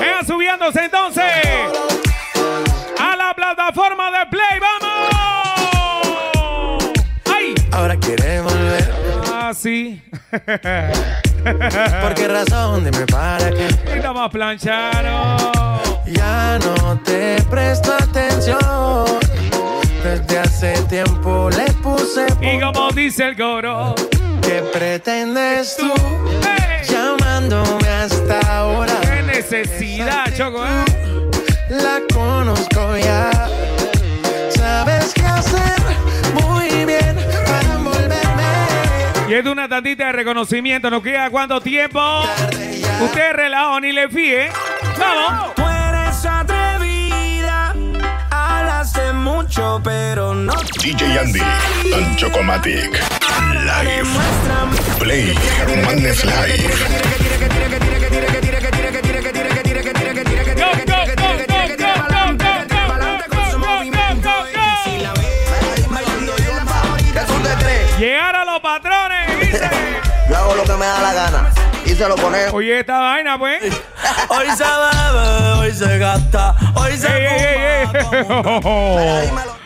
Vengan 0.00 0.26
subiéndose 0.26 0.84
entonces 0.84 1.24
a 2.98 3.16
la 3.16 3.34
plataforma 3.34 4.10
de 4.12 4.26
Play. 4.30 4.58
¡Vamos! 4.60 4.92
¡Ay! 7.30 7.54
Ahora 7.72 7.96
quieres 7.98 8.42
volver. 8.42 8.94
Ah, 9.30 9.52
sí. 9.54 10.00
¿Por 12.02 12.14
qué 12.14 12.26
razón? 12.26 12.84
Dime 12.84 13.04
para 13.06 13.50
qué. 13.50 13.66
Está 13.94 14.14
más. 14.14 14.32
Ya 16.06 16.58
no 16.58 16.98
te 17.04 17.36
presto 17.50 17.92
atención. 17.92 18.58
Desde 20.02 20.38
hace 20.38 20.72
tiempo 20.88 21.50
le 21.50 21.70
puse 21.74 22.26
Y 22.40 22.58
como 22.60 22.90
dice 22.92 23.28
el 23.28 23.36
coro. 23.36 23.94
¿Qué 24.40 24.62
pretendes 24.72 25.76
tú 25.76 25.92
¡Hey! 26.42 26.80
llamándome 26.88 27.88
hasta 27.88 28.40
ahora? 28.56 28.94
¡Qué 29.02 29.22
necesidad, 29.22 30.24
Choco! 30.34 30.64
eh! 30.64 30.84
La 31.68 32.00
conozco 32.12 32.96
ya. 32.96 33.30
Sabes 34.50 35.12
qué 35.14 35.22
hacer 35.26 35.80
muy. 36.40 36.71
Y 39.32 39.34
es 39.34 39.44
de 39.44 39.50
una 39.50 39.66
tantita 39.66 40.08
de 40.08 40.12
reconocimiento. 40.12 40.90
¿Nos 40.90 41.02
queda 41.02 41.30
cuánto 41.30 41.58
tiempo? 41.58 41.98
Usted 43.00 43.32
relajado, 43.32 43.80
ni 43.80 43.90
le 43.90 44.06
fíe. 44.10 44.50
¡Vamos! 44.98 45.54
Tú 45.54 45.62
eres 45.62 46.26
atrevida, 46.26 47.74
hablas 48.30 48.92
de 48.92 49.10
mucho, 49.14 49.80
pero 49.82 50.34
no 50.34 50.52
DJ 50.82 51.18
Andy 51.18 51.40
and 51.40 52.16
Chocomatic. 52.16 53.00
Live. 53.64 54.10
Play. 54.98 55.34
Madness 55.82 56.22
Live. 56.26 57.32
Llegar 68.02 68.34
a 68.34 68.44
los 68.44 68.60
patrones, 68.60 69.01
hago 70.52 70.62
lo 70.62 70.64
que 70.64 70.78
me 70.78 70.86
da 70.86 71.00
la 71.00 71.14
gana. 71.14 71.50
Y 71.84 71.90
se 71.90 72.08
lo 72.08 72.14
pone. 72.16 72.48
Oye, 72.52 72.80
esta 72.80 72.98
vaina, 72.98 73.38
pues. 73.38 73.62
Hoy 74.28 74.46
se 74.56 74.64
bebe, 74.64 75.52
hoy 75.58 75.72
se 75.72 75.98
gasta, 75.98 76.56
hoy 76.74 76.92
se 76.96 77.06
Ey, 77.08 77.26
ey, 77.26 77.44
ey, 77.44 77.88
ey. 78.12 78.24
fuma. 78.24 79.20
Dímelo. 79.22 79.56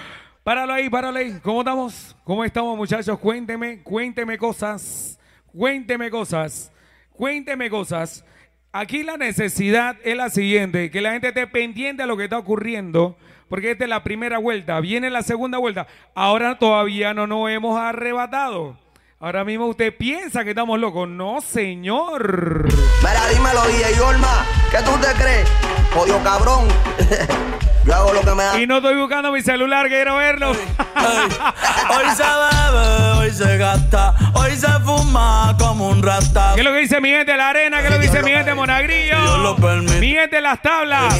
Páralo 0.42 0.72
ahí, 0.72 0.88
páralo 0.88 1.18
ahí. 1.18 1.38
¿Cómo 1.42 1.60
estamos? 1.60 2.16
¿Cómo 2.24 2.44
estamos, 2.44 2.76
muchachos? 2.76 3.18
Cuénteme, 3.18 3.82
cuénteme 3.82 4.38
cosas. 4.38 5.18
Cuénteme 5.46 6.10
cosas. 6.10 6.72
Cuénteme 7.12 7.70
cosas. 7.70 8.24
Aquí 8.72 9.02
la 9.02 9.16
necesidad 9.16 9.96
es 10.04 10.16
la 10.16 10.30
siguiente, 10.30 10.90
que 10.90 11.00
la 11.00 11.12
gente 11.12 11.28
esté 11.28 11.46
pendiente 11.46 12.02
de 12.02 12.06
lo 12.06 12.16
que 12.16 12.24
está 12.24 12.38
ocurriendo, 12.38 13.16
porque 13.48 13.70
esta 13.70 13.84
es 13.84 13.90
la 13.90 14.02
primera 14.02 14.38
vuelta, 14.38 14.80
viene 14.80 15.10
la 15.10 15.22
segunda 15.22 15.58
vuelta. 15.58 15.86
Ahora 16.14 16.58
todavía 16.58 17.14
no 17.14 17.26
nos 17.26 17.48
hemos 17.50 17.78
arrebatado. 17.78 18.76
Ahora 19.18 19.44
mismo 19.44 19.66
usted 19.66 19.96
piensa 19.96 20.44
que 20.44 20.50
estamos 20.50 20.78
locos. 20.78 21.08
No, 21.08 21.40
señor. 21.40 22.66
Mira, 23.00 23.28
dímelo, 23.32 23.62
DJ 23.66 23.98
Olma. 24.02 24.44
¿Qué 24.70 24.78
tú 24.82 24.90
te 25.00 25.08
crees? 25.14 25.48
Jodido 25.94 26.22
cabrón. 26.22 26.68
Yo 27.86 27.94
hago 27.94 28.12
lo 28.12 28.20
que 28.20 28.34
me 28.34 28.42
da. 28.42 28.60
Y 28.60 28.66
no 28.66 28.78
estoy 28.78 28.96
buscando 28.96 29.30
mi 29.32 29.40
celular, 29.42 29.86
quiero 29.88 30.16
verlo. 30.16 30.50
Hoy 30.50 32.10
se 32.16 32.24
bebe, 32.24 33.10
hoy 33.18 33.30
se 33.30 33.56
gasta, 33.58 34.12
hoy 34.34 34.56
se 34.56 34.66
fuma, 34.84 35.56
rata. 36.02 36.52
¿Qué 36.54 36.60
es 36.62 36.64
lo 36.66 36.72
que 36.72 36.80
dice 36.80 37.00
mi 37.00 37.10
gente 37.10 37.30
de 37.32 37.38
la 37.38 37.50
arena? 37.50 37.78
¿Qué 37.80 37.84
es 37.86 37.92
lo 37.94 38.00
que 38.00 38.06
dice 38.08 38.22
mi 38.24 38.32
gente 38.32 38.50
de 38.50 38.54
Monagrillo? 38.56 39.22
Dios 39.22 39.38
lo 39.38 39.56
permite. 39.56 40.00
Mi 40.00 40.10
gente 40.10 40.36
de 40.36 40.42
las 40.42 40.60
tablas. 40.60 41.14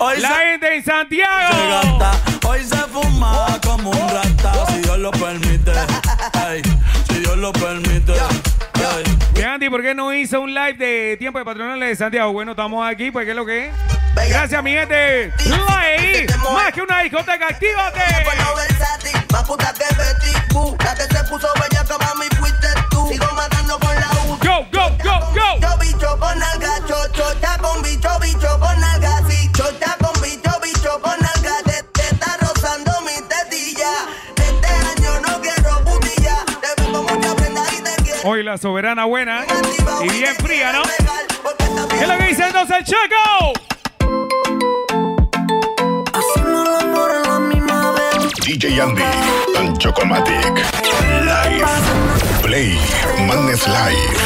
Hoy 0.00 0.18
La 0.20 0.28
se- 0.28 0.34
gente 0.34 0.74
en 0.76 0.84
Santiago. 0.84 1.54
se 1.56 1.68
gasta. 1.68 2.10
Hoy 2.48 2.64
se 2.64 2.76
fuma 2.76 3.46
como 3.64 3.90
un 3.90 4.08
rata, 4.08 4.52
si 4.70 4.78
Dios 4.80 4.98
lo 4.98 5.12
permite. 5.12 5.72
Dios 7.28 7.38
lo 7.40 7.52
permite. 7.52 8.14
Andy, 9.44 9.68
¿por 9.68 9.82
qué 9.82 9.94
no 9.94 10.14
hizo 10.14 10.40
un 10.40 10.54
live 10.54 10.78
de 10.78 11.16
tiempo 11.18 11.38
de 11.38 11.44
patronales 11.44 11.90
de 11.90 11.96
Santiago? 11.96 12.32
Bueno, 12.32 12.52
estamos 12.52 12.88
aquí, 12.88 13.10
pues 13.10 13.26
¿qué 13.26 13.32
es 13.32 13.36
lo 13.36 13.44
que 13.44 13.66
es? 13.66 13.74
Gracias, 14.30 14.62
mi 14.62 14.70
gente. 14.72 15.30
Play. 15.36 16.26
Más 16.54 16.72
que 16.72 16.80
una 16.80 17.02
discoteca, 17.02 17.48
actívate. 17.48 18.00
Bueno, 18.24 18.44
versátil, 18.56 19.20
más 19.30 19.42
puta 19.44 19.74
que 19.74 19.94
Betty 19.94 20.54
Boo. 20.54 20.74
La 20.82 20.94
que 20.94 21.02
se 21.02 21.24
puso 21.24 21.48
la 38.48 38.56
soberana 38.56 39.04
buena 39.04 39.44
y 40.02 40.08
bien 40.08 40.34
fría, 40.36 40.72
¿no? 40.72 40.80
¿Qué 41.90 42.00
es 42.00 42.08
lo 42.08 42.16
que 42.16 42.24
dice 42.28 42.46
entonces 42.46 42.78
el 42.78 42.84
Checo? 42.84 43.52
Hacemos 46.14 46.66
el 46.66 46.74
amor 46.88 47.10
a 47.10 47.28
la 47.28 47.38
misma 47.40 47.92
vez. 47.92 48.32
DJ 48.46 48.80
Andy 48.80 49.02
and 49.58 49.76
Chocomatic. 49.76 50.54
Live. 51.26 51.66
Play. 52.40 52.80
Madness 53.26 53.66
Live. 53.66 54.16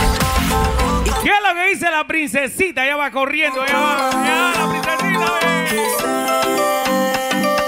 ¿Qué 1.24 1.30
es 1.30 1.42
lo 1.44 1.54
que 1.54 1.68
dice 1.70 1.90
la 1.90 2.06
princesita? 2.06 2.84
Ella 2.84 2.94
va 2.94 3.10
corriendo, 3.10 3.64
ella 3.64 3.76
va. 3.76 4.10
Ya, 4.24 4.52
la 4.56 4.68
princesita, 4.70 5.26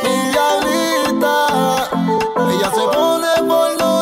Mi 0.04 0.14
diablita, 0.30 1.37
ella 2.52 2.70
se 2.70 2.96
pone 2.96 3.28
pornográfica 3.38 3.94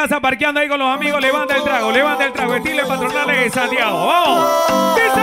casa 0.00 0.20
parqueando 0.20 0.60
ahí 0.60 0.68
con 0.68 0.78
los 0.78 0.94
amigos, 0.94 1.20
levanta 1.20 1.56
el 1.56 1.64
trago, 1.64 1.90
levanta 1.90 2.24
el 2.24 2.32
trago. 2.32 2.54
Estilo 2.54 2.86
patronales 2.86 3.36
de 3.36 3.50
Santiago. 3.50 4.06
¡Vamos! 4.06 4.94
¡Dice! 4.94 5.20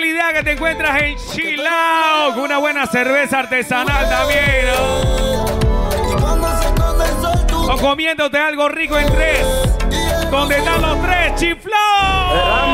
la 0.00 0.06
idea 0.06 0.32
que 0.32 0.42
te 0.42 0.52
encuentras 0.52 1.02
en 1.02 1.18
Chilao 1.18 2.32
con 2.34 2.44
una 2.44 2.56
buena 2.58 2.86
cerveza 2.86 3.40
artesanal 3.40 4.08
también, 4.08 4.66
¿no? 4.66 5.44
O 7.74 7.76
comiéndote 7.78 8.38
algo 8.38 8.68
rico 8.70 8.98
en 8.98 9.12
tres. 9.12 9.44
Donde 10.30 10.56
están 10.56 10.80
los 10.80 11.02
tres, 11.02 11.26
Era 11.26 11.34
chiflados. 11.36 12.70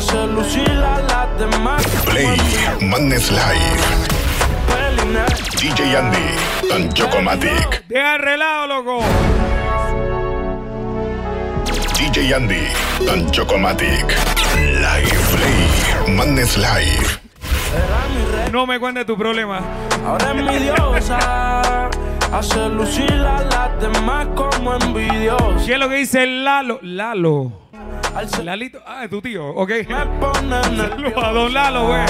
Hace 0.00 0.26
lucir 0.28 0.70
a 0.70 0.98
las 0.98 1.38
demás. 1.38 1.84
Play. 2.06 2.34
Madness 2.80 3.30
Live. 3.30 3.82
DJ 5.60 5.94
Andy 5.94 6.74
and 6.74 6.90
Chocomatic. 6.94 7.84
Deja 7.86 8.14
el 8.14 8.22
relajo, 8.22 8.66
loco. 8.66 9.00
DJ 11.98 12.34
Andy 12.34 12.66
and 13.12 13.30
Chocomatic. 13.30 14.06
Live. 14.56 15.18
Play. 15.36 16.14
Madness 16.16 16.56
Live. 16.56 17.20
No 18.52 18.66
me 18.66 18.80
cuentes 18.80 19.04
tu 19.04 19.18
problema. 19.18 19.60
Ahora 20.06 20.30
es 20.30 20.34
mi 20.34 20.58
diosa. 20.60 21.90
Hace 22.32 22.70
lucir 22.70 23.12
a 23.12 23.42
las 23.42 23.82
demás 23.82 24.28
como 24.34 24.76
envidiosa. 24.76 25.66
¿Qué 25.66 25.74
es 25.74 25.78
lo 25.78 25.90
que 25.90 25.96
dice 25.96 26.26
Lalo? 26.26 26.78
Lalo. 26.80 27.52
Lalito. 28.44 28.80
Ah, 28.86 29.04
es 29.04 29.10
tu 29.10 29.20
tío. 29.20 29.46
Ok. 29.48 29.70
Saludos 29.88 31.24
a 31.24 31.32
don 31.32 31.52
Lalo, 31.52 31.86
güey. 31.86 32.00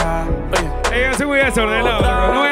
Ey, 0.92 1.10
Yo 1.10 1.14
soy 1.16 1.26
muy 1.26 1.38
desordenado. 1.38 2.46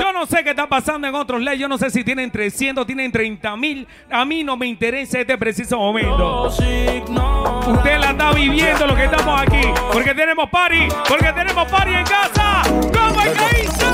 Yo 0.00 0.12
no 0.12 0.26
sé 0.26 0.42
qué 0.42 0.50
está 0.50 0.66
pasando 0.66 1.06
en 1.06 1.14
otros 1.14 1.40
leyes. 1.40 1.60
Yo 1.60 1.68
no 1.68 1.78
sé 1.78 1.90
si 1.90 2.02
tienen 2.04 2.30
300, 2.30 2.86
tienen 2.86 3.12
30 3.12 3.56
mil. 3.56 3.86
A 4.10 4.24
mí 4.24 4.42
no 4.44 4.56
me 4.56 4.66
interesa 4.66 5.20
este 5.20 5.36
preciso 5.36 5.78
momento. 5.78 6.46
Usted 6.46 7.98
la 7.98 8.10
está 8.10 8.32
viviendo 8.32 8.86
lo 8.86 8.94
que 8.96 9.04
estamos 9.04 9.40
aquí. 9.40 9.60
Porque 9.92 10.14
tenemos 10.14 10.48
party. 10.50 10.88
Porque 11.08 11.32
tenemos 11.32 11.68
party 11.68 11.90
en 11.94 12.04
casa. 12.04 12.62
¿Cómo 12.64 13.20
es 13.20 13.30
que 13.32 13.64
hizo? 13.64 13.86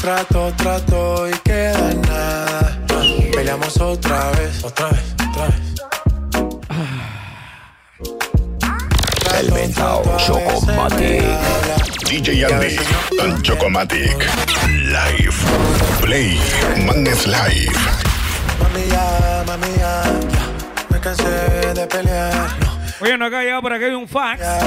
Trato, 0.00 0.52
trato 0.56 1.28
y 1.28 1.32
queda 1.44 1.94
nada. 2.06 2.78
Peleamos 3.34 3.80
otra 3.80 4.30
vez, 4.32 4.62
otra 4.64 4.88
vez, 4.90 5.14
otra 5.30 5.46
vez. 5.46 5.73
El 9.38 9.52
mentao 9.52 10.02
Chocomatic. 10.18 11.22
DJ 12.08 12.44
Andy 12.44 12.76
and 13.22 13.42
Chocomatic. 13.42 14.16
Live. 14.68 15.34
Play. 16.00 16.38
Madness 16.86 17.26
Live. 17.26 17.72
Mami 18.60 18.86
ya, 18.88 19.44
mami 19.46 19.66
ya, 19.76 20.02
ya. 20.04 20.88
Me 20.90 21.00
cansé 21.00 21.24
de 21.74 21.86
pelear. 21.86 22.32
No, 22.60 22.78
Oye, 23.00 23.18
no 23.18 23.26
acá 23.26 23.42
llegado 23.42 23.62
por 23.62 23.72
aquí 23.72 23.84
un 23.86 24.06
fax. 24.08 24.40
ya. 24.40 24.58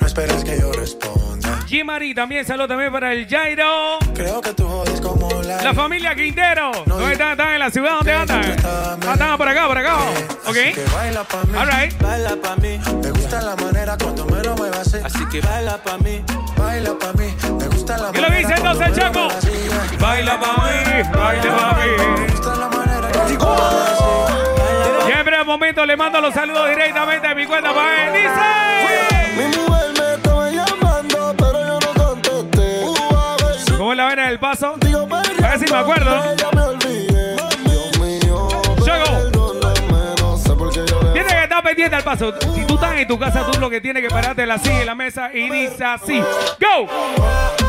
No 0.00 0.06
esperes 0.06 0.44
que 0.44 0.58
yo 0.60 0.72
responda. 0.72 1.58
G. 1.68 1.84
Marie 1.84 2.14
también 2.14 2.44
saludo 2.44 2.68
también 2.68 2.92
para 2.92 3.12
el 3.12 3.26
Jairo. 3.28 3.98
Creo 4.14 4.40
que 4.40 4.52
tú 4.54 4.66
jodes 4.66 5.00
como 5.00 5.27
la. 5.48 5.62
La 5.62 5.74
familia 5.74 6.14
Quintero. 6.14 6.70
¿Dónde 6.86 7.12
están? 7.12 7.30
¿Están 7.32 7.52
en 7.52 7.58
la 7.58 7.70
ciudad? 7.70 7.92
¿Dónde 7.96 8.12
andan? 8.12 8.56
Ah, 8.64 8.96
están 9.12 9.36
por 9.38 9.48
acá, 9.48 9.66
por 9.66 9.78
acá. 9.78 9.96
Ok. 10.46 10.56
Así 10.56 10.72
que 10.74 10.84
baila 10.94 11.24
pa' 11.24 11.42
mí. 11.44 11.58
All 11.58 11.66
right. 11.68 12.00
Baila 12.00 12.36
pa' 12.42 12.56
mí. 12.56 12.80
Me 13.02 13.10
gusta 13.10 13.40
la 13.42 13.56
manera 13.56 13.96
cuando 13.98 14.24
me 14.26 14.42
lo 14.42 14.54
muevas 14.56 14.80
así. 14.94 14.98
Así 15.04 15.26
que 15.26 15.40
baila 15.40 15.76
pa' 15.78 15.98
mí. 15.98 16.22
Baila 16.56 16.92
pa' 16.98 17.12
mí. 17.14 17.34
Me 17.58 17.66
gusta 17.68 17.98
la 17.98 18.12
¿Qué 18.12 18.20
lo 18.20 18.28
manera 18.28 18.48
dice 18.48 18.54
entonces, 18.54 18.88
me 18.90 18.96
lo 18.96 18.96
Chaco? 18.96 19.28
Baila 19.98 20.40
pa' 20.40 20.64
mí, 20.64 21.02
baila 21.18 21.56
pa' 21.56 21.76
Me 21.76 21.86
mí. 21.86 22.26
gusta 22.30 22.54
la 22.56 22.68
manera 22.68 23.08
cuando 23.38 23.70
me. 24.98 25.06
Siempre 25.12 25.36
al 25.36 25.46
momento 25.46 25.86
le 25.86 25.96
mando 25.96 26.20
los 26.20 26.34
saludos 26.34 26.68
directamente 26.68 27.26
a 27.26 27.34
mi 27.34 27.46
cuenta 27.46 27.72
para 27.74 28.06
él. 28.06 28.12
Dice. 28.12 28.30
Mi 29.36 29.56
mujer 29.56 29.86
me 29.98 30.14
estaba 30.14 30.50
llamando, 30.50 31.34
pero 31.38 31.66
yo 31.66 31.78
no 31.80 32.04
contesté. 32.04 32.82
¿Cómo 33.76 33.92
es 33.92 33.96
la 33.96 34.06
vena 34.06 34.28
del 34.28 34.38
paso? 34.38 34.76
A 35.42 35.50
ver 35.50 35.58
si 35.58 35.72
me 35.72 35.78
acuerdo. 35.78 36.36
Ya 36.36 36.50
me 36.52 36.60
olvidé. 36.62 37.36
Dios 37.64 37.98
mío, 37.98 38.48
Chaco. 38.84 39.10
perdóname, 39.12 40.14
no 40.20 40.36
sé 40.36 40.54
por 40.54 40.72
qué 40.72 40.84
yo 40.86 41.02
le 41.02 41.12
Tiene 41.12 41.28
que 41.28 41.42
estar 41.42 41.62
pendiente 41.62 41.96
al 41.96 42.04
paso. 42.04 42.34
Si 42.54 42.64
tú 42.64 42.74
estás 42.74 42.96
en 42.96 43.08
tu 43.08 43.18
casa, 43.18 43.46
tú 43.50 43.58
lo 43.60 43.70
que 43.70 43.80
tienes 43.80 44.02
que 44.02 44.08
pararte 44.08 44.46
la 44.46 44.58
silla 44.58 44.80
en 44.80 44.86
la 44.86 44.94
mesa 44.94 45.30
y 45.32 45.50
dice 45.50 45.84
así. 45.84 46.20
¡Go! 46.60 47.67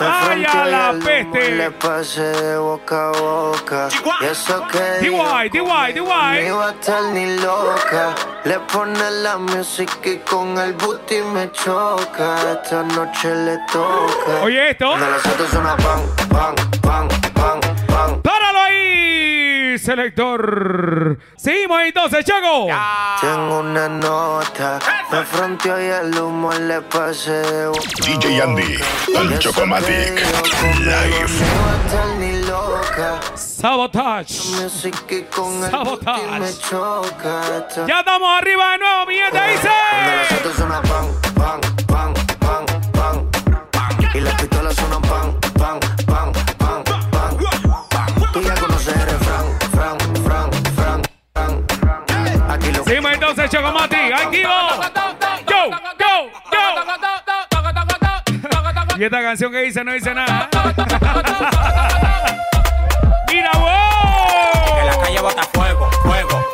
Ay, 0.00 0.44
a 0.44 0.64
la 0.66 0.94
peste. 1.04 1.50
Le 1.52 1.70
pasé 1.72 2.22
de 2.22 2.56
boca 2.56 3.08
a 3.08 3.12
boca. 3.12 3.88
Y 4.20 4.24
eso 4.24 4.66
que 4.68 5.00
DY, 5.00 5.16
a 5.18 6.70
estar 6.70 7.02
ni 7.12 7.36
loca. 7.38 8.14
Le 8.44 8.58
pone 8.60 9.10
la 9.22 9.36
música 9.36 10.08
y 10.08 10.18
con 10.18 10.56
el 10.58 10.72
booty 10.74 11.22
me 11.34 11.50
choca. 11.52 12.36
Esta 12.52 12.82
noche 12.82 13.34
le 13.34 13.58
toca. 13.70 14.42
Oye 14.42 14.70
esto. 14.70 14.96
Las 14.96 15.22
pan, 15.22 16.02
pan, 16.30 16.54
pan, 16.82 17.08
pan. 17.08 17.29
¡Páralo 19.70 19.72
ahí, 19.72 19.78
selector! 19.78 21.18
Seguimos 21.36 21.80
entonces, 21.82 22.24
Chaco. 22.24 22.66
Tengo 23.20 23.60
una 23.60 23.88
nota. 23.88 24.78
Me 25.10 25.24
fronteó 25.24 25.80
y 25.80 25.86
el 25.86 26.18
humo 26.18 26.52
le 26.52 26.80
pasé 26.82 27.32
de 27.32 27.70
DJ 28.02 28.42
Andy 28.42 28.74
eso 28.74 29.38
Chocomatic. 29.38 30.20
Live. 30.80 31.28
Sabotage. 33.34 34.40
El 34.62 34.70
Sabotage. 36.50 37.86
Ya 37.86 38.00
estamos 38.00 38.28
arriba 38.38 38.72
de 38.72 38.78
nuevo, 38.78 39.06
mi 39.06 39.14
gente. 39.14 39.40
Dice. 39.52 39.70
Chocomati. 53.50 53.96
¡Aquí 53.96 54.44
va! 54.44 54.90
¡Go! 55.44 55.70
¡Go! 55.98 56.30
¡Go! 56.50 56.58
y 58.96 59.04
esta 59.04 59.22
canción 59.22 59.50
que 59.50 59.62
dice 59.62 59.82
no 59.82 59.92
dice 59.92 60.14
nada. 60.14 60.48
¡Mira, 63.28 63.50
wow! 63.54 64.76
Que 64.76 64.84
la 64.84 64.96
calle 65.02 65.20
bota 65.20 65.42
fuego, 65.52 65.90
fuego. 66.02 66.44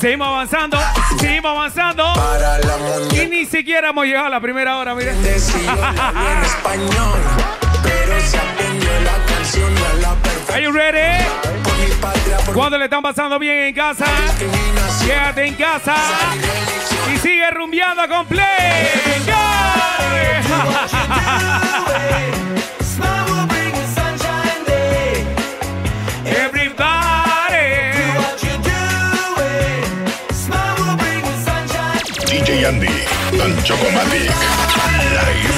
Seguimos 0.00 0.28
avanzando, 0.28 0.78
seguimos 1.18 1.50
avanzando. 1.50 2.04
para 2.14 2.58
la 2.58 2.76
Y 3.22 3.26
ni 3.28 3.44
siquiera 3.44 3.90
hemos 3.90 4.06
llegado 4.06 4.26
a 4.26 4.30
la 4.30 4.40
primera 4.40 4.78
hora, 4.78 4.94
mire. 4.94 5.12
Si 5.38 5.62
yo 5.62 5.74
le 5.74 5.82
hablo 5.82 6.30
en 6.30 6.42
español, 6.52 7.18
pero 7.82 8.20
se 8.22 8.38
aprendió 8.38 8.88
la 9.00 9.26
canción 9.26 9.74
a 9.76 9.94
la 10.00 10.14
perfección. 10.14 10.56
Are 10.56 10.64
you 10.64 10.72
ready? 10.72 11.22
Cuando 12.54 12.78
le 12.78 12.84
están 12.84 13.02
pasando 13.02 13.38
bien 13.38 13.66
en 13.66 13.74
casa, 13.74 14.06
quédate 15.04 15.44
en 15.46 15.54
casa 15.54 15.94
y 17.12 17.18
sigue 17.18 17.50
rumbeando 17.50 18.08
con 18.08 18.26
Play. 18.26 18.46
Andy, 32.64 32.88
Don 33.36 33.56
Chocomatic, 33.64 34.30
Live. 35.12 35.54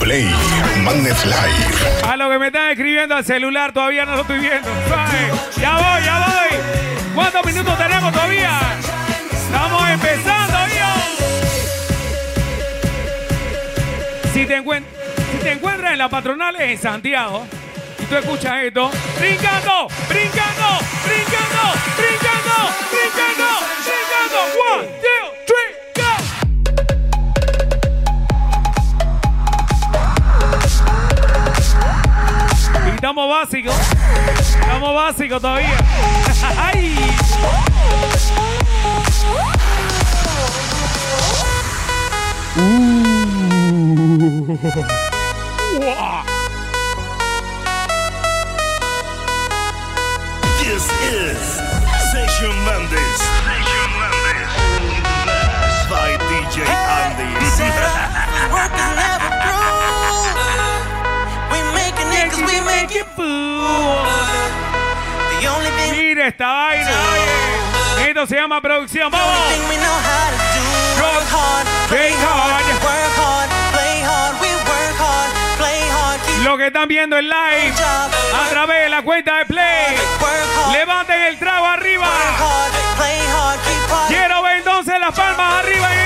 Play, 0.00 0.24
Madness 0.82 1.24
Live. 1.24 2.06
A 2.08 2.16
lo 2.16 2.28
que 2.30 2.38
me 2.38 2.46
están 2.48 2.70
escribiendo 2.70 3.14
al 3.14 3.24
celular 3.24 3.72
todavía 3.72 4.04
no 4.04 4.16
lo 4.16 4.22
estoy 4.22 4.38
viendo. 4.40 4.68
Ya 5.60 5.72
voy, 5.76 6.04
ya 6.04 6.18
voy. 6.18 6.58
¿Cuántos 7.14 7.46
minutos 7.46 7.78
tenemos 7.78 8.12
todavía? 8.12 8.60
Estamos 9.32 9.88
empezando, 9.90 10.58
yo. 10.68 10.94
Si 14.32 14.44
te, 14.46 14.58
encuent- 14.62 14.84
si 15.32 15.38
te 15.38 15.52
encuentras 15.52 15.92
en 15.92 15.98
la 15.98 16.08
patronal 16.08 16.56
en 16.60 16.78
Santiago 16.78 17.46
y 18.00 18.04
tú 18.06 18.16
escuchas 18.16 18.64
esto, 18.64 18.90
brincando, 19.18 19.88
brincando, 20.08 20.78
brincando, 21.06 21.72
brincando, 21.96 22.70
brincando, 22.90 23.33
estamos 33.04 33.28
básicos. 33.28 33.74
Estamos 34.40 34.94
básicos 34.94 35.40
todavía. 35.40 35.76
¡Ay! 36.58 36.96
Uah. 45.80 46.24
This 50.64 50.88
is. 51.12 51.54
Mira 65.90 66.28
esta 66.28 66.46
vaina. 66.46 66.90
Esto 68.06 68.26
se 68.26 68.36
llama 68.36 68.60
producción. 68.60 69.10
Vamos. 69.10 69.28
Lo 76.42 76.58
que 76.58 76.66
están 76.66 76.88
viendo 76.88 77.16
en 77.16 77.28
live 77.28 77.74
a 78.34 78.48
través 78.50 78.82
de 78.82 78.88
la 78.90 79.02
cuenta 79.02 79.38
de 79.38 79.46
Play. 79.46 79.96
Levanten 80.72 81.20
el 81.22 81.38
trago 81.38 81.66
arriba. 81.66 82.06
Quiero 84.08 84.42
ver 84.42 84.56
entonces 84.58 84.94
las 85.00 85.14
palmas 85.14 85.64
arriba 85.64 86.03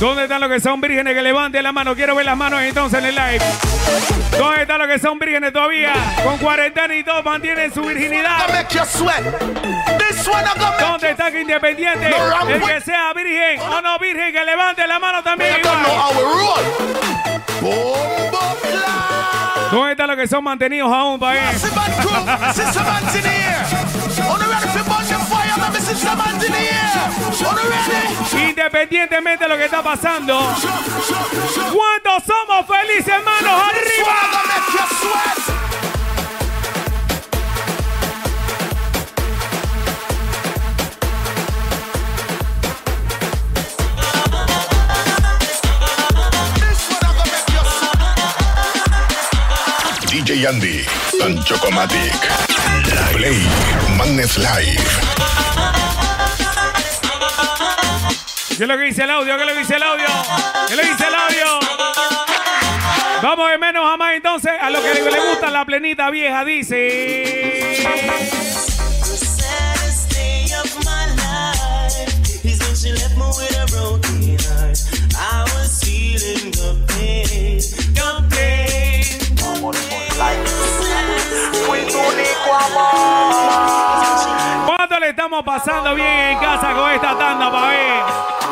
¿Dónde 0.00 0.22
están 0.22 0.40
los 0.40 0.48
que 0.48 0.60
son 0.60 0.80
vírgenes 0.80 1.14
que 1.14 1.20
levanten 1.20 1.62
la 1.62 1.72
mano? 1.72 1.94
Quiero 1.94 2.14
ver 2.14 2.24
las 2.24 2.34
manos 2.34 2.62
entonces 2.62 2.98
en 3.00 3.04
el 3.04 3.14
live. 3.14 3.44
¿Dónde 4.38 4.62
están 4.62 4.78
los 4.78 4.88
que 4.88 4.98
son 4.98 5.18
vírgenes 5.18 5.52
todavía? 5.52 5.92
Con 6.24 6.38
cuarentena 6.38 6.96
y 6.96 7.04
todo 7.04 7.22
mantienen 7.22 7.70
su 7.74 7.82
virginidad. 7.82 8.38
¿Dónde 10.80 11.10
está 11.10 11.30
que 11.30 11.42
independiente? 11.42 12.08
El 12.08 12.62
que 12.62 12.80
sea 12.80 13.12
virgen 13.12 13.60
o 13.60 13.82
no 13.82 13.98
virgen, 13.98 14.32
que 14.32 14.42
levante 14.42 14.86
la 14.86 14.98
mano 14.98 15.22
también. 15.22 15.56
igual. 15.60 15.76
¿Dónde 19.70 19.90
están 19.92 20.08
los 20.08 20.16
que 20.16 20.26
son 20.26 20.42
mantenidos 20.42 20.90
aún, 20.90 21.20
país? 21.20 21.42
Independientemente 28.32 29.44
de 29.44 29.48
lo 29.48 29.56
que 29.56 29.64
está 29.64 29.82
pasando, 29.82 30.38
¿cuántos 31.72 32.24
somos 32.24 32.66
felices, 32.66 33.14
manos 33.24 33.62
arriba? 33.68 34.40
DJ 50.10 50.46
Andy, 50.46 50.84
Don 51.18 51.42
Chocomatic, 51.44 52.12
Play, 53.14 53.46
Madness 53.96 54.36
Live. 54.36 55.79
¿Qué 58.60 58.64
es 58.64 58.68
lo 58.68 58.76
que 58.76 58.84
dice 58.84 59.04
el 59.04 59.10
audio? 59.10 59.36
¿Qué 59.38 59.42
es 59.42 59.48
lo 59.48 59.54
que 59.54 59.60
dice 59.60 59.76
el 59.76 59.82
audio? 59.82 60.06
¿Qué 60.66 60.74
es 60.74 60.76
lo 60.76 60.82
que 60.82 60.90
dice 60.90 61.06
el 61.06 61.14
audio? 61.14 61.46
Vamos 63.22 63.50
de 63.50 63.56
menos 63.56 63.90
a 63.90 63.96
más 63.96 64.14
entonces. 64.14 64.52
A 64.60 64.68
lo 64.68 64.82
que 64.82 64.92
le, 64.92 65.30
gusta 65.30 65.50
la 65.50 65.64
plenita 65.64 66.10
vieja, 66.10 66.44
dice. 66.44 67.86
¿Cuánto 84.66 85.00
le 85.00 85.08
estamos 85.08 85.44
pasando 85.44 85.94
bien 85.94 86.06
en 86.06 86.38
casa 86.40 86.74
con 86.74 86.90
esta 86.90 87.16
tanda, 87.16 87.50
pa' 87.50 87.68
ver? 87.68 88.49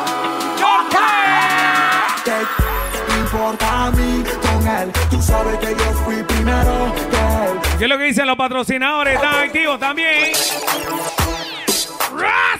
Importa 3.31 3.85
a 3.85 3.91
mí 3.91 4.23
con 4.41 4.67
él? 4.67 4.91
Tú 5.09 5.21
sabes 5.21 5.57
que 5.59 5.67
yo 5.67 5.91
fui 6.03 6.23
primero 6.23 6.93
que 6.95 7.17
él. 7.17 7.77
¿Qué 7.77 7.83
es 7.83 7.89
lo 7.89 7.97
que 7.97 8.03
dicen 8.05 8.25
los 8.27 8.37
patrocinadores? 8.37 9.15
¿Están 9.15 9.35
activos 9.35 9.79
también? 9.79 10.31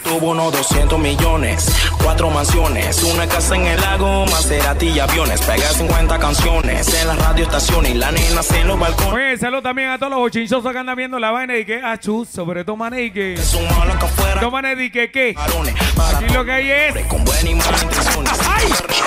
Tuvo 0.03 0.31
unos 0.31 0.51
200 0.53 0.97
millones, 0.97 1.75
cuatro 2.01 2.29
mansiones, 2.29 3.03
una 3.03 3.27
casa 3.27 3.55
en 3.55 3.67
el 3.67 3.81
lago, 3.81 4.25
Maserati 4.27 4.87
y 4.87 4.99
aviones. 4.99 5.41
Pega 5.41 5.67
50 5.69 6.17
canciones 6.17 6.93
en 7.01 7.07
las 7.07 7.17
radioestaciones 7.19 7.91
y 7.91 7.93
la 7.95 8.11
nena 8.11 8.41
en 8.55 8.67
los 8.67 8.79
balcones. 8.79 9.13
Oye, 9.13 9.37
saludo 9.37 9.61
también 9.61 9.89
a 9.89 9.97
todos 9.97 10.11
los 10.11 10.19
bochinchosos 10.19 10.71
que 10.71 10.77
andan 10.77 10.95
viendo 10.95 11.19
la 11.19 11.31
vaina 11.31 11.57
y 11.57 11.65
que, 11.65 11.81
ah, 11.83 11.97
chus, 11.97 12.29
sobre 12.29 12.63
todo 12.63 12.77
mané 12.77 13.03
y 13.03 13.11
que. 13.11 13.39
Toma 14.39 14.61
mané 14.61 14.83
y 14.83 14.89
que, 14.89 15.11
¿qué? 15.11 15.35
Aquí 15.37 16.33
lo 16.33 16.45
que 16.45 16.51
hay 16.51 16.71
es. 16.71 17.05
Con 17.07 17.23
buena 17.25 17.39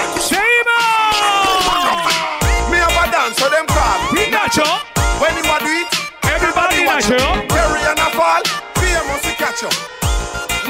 so 3.43 3.51
them 3.51 3.67
call. 3.67 3.99
When 5.19 5.35
a 5.35 5.59
do 5.59 5.67
it 5.67 5.91
Everybody 6.31 6.87
Nacho. 6.87 7.19
Carry 7.51 7.83
and 7.91 7.99
a 7.99 8.09
fall 8.15 8.43
Famous 8.79 9.23
to 9.23 9.33
catch 9.35 9.63
you 9.63 9.71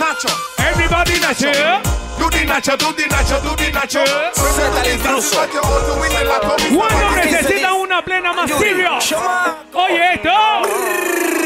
Nacho 0.00 0.32
Everybody 0.58 1.14
Nacho. 1.20 1.52
Do 2.18 2.30
the 2.30 2.44
Nacho, 2.46 2.76
do 2.78 2.92
the 2.92 3.04
Nacho, 3.12 3.36
do 3.42 3.52
the 3.56 3.70
Nacho 3.72 4.04
Suelta 4.32 4.80
el 4.84 4.92
intruso. 4.94 5.40
Cuando 6.74 7.10
necesitan 7.16 7.74
una 7.74 8.02
plena 8.04 8.32
masiva. 8.32 8.98
Oye, 9.74 10.14
esto. 10.14 10.30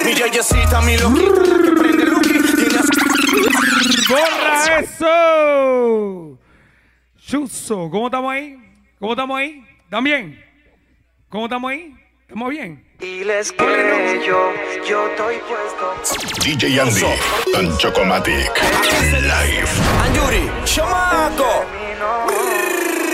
Mi 0.04 0.14
yeyecita, 0.14 0.80
mi 0.82 0.96
loquita, 0.98 1.62
que 1.64 1.72
prende 1.72 2.04
Lucky, 2.06 2.38
tiene 2.56 2.78
a- 2.78 2.82
¡Borra 4.08 4.78
eso! 4.80 6.38
Chuzo, 7.26 7.88
¿cómo 7.90 8.06
estamos 8.06 8.32
ahí? 8.32 8.56
¿Cómo 9.00 9.12
estamos 9.12 9.38
ahí? 9.38 9.64
¿También? 9.90 10.45
¿Cómo 11.28 11.46
estamos 11.46 11.72
ahí? 11.72 11.92
¿Estamos 12.22 12.50
bien? 12.50 12.84
Diles 13.00 13.50
que 13.50 14.22
yo, 14.26 14.52
yo 14.88 15.08
estoy 15.08 15.36
puesto. 15.48 16.40
DJ 16.44 16.80
Andy 16.80 17.04
and 17.56 17.76
Chocomatic 17.78 18.50
Live. 19.22 19.68
Anjuri, 20.04 20.50
chamaco. 20.64 21.64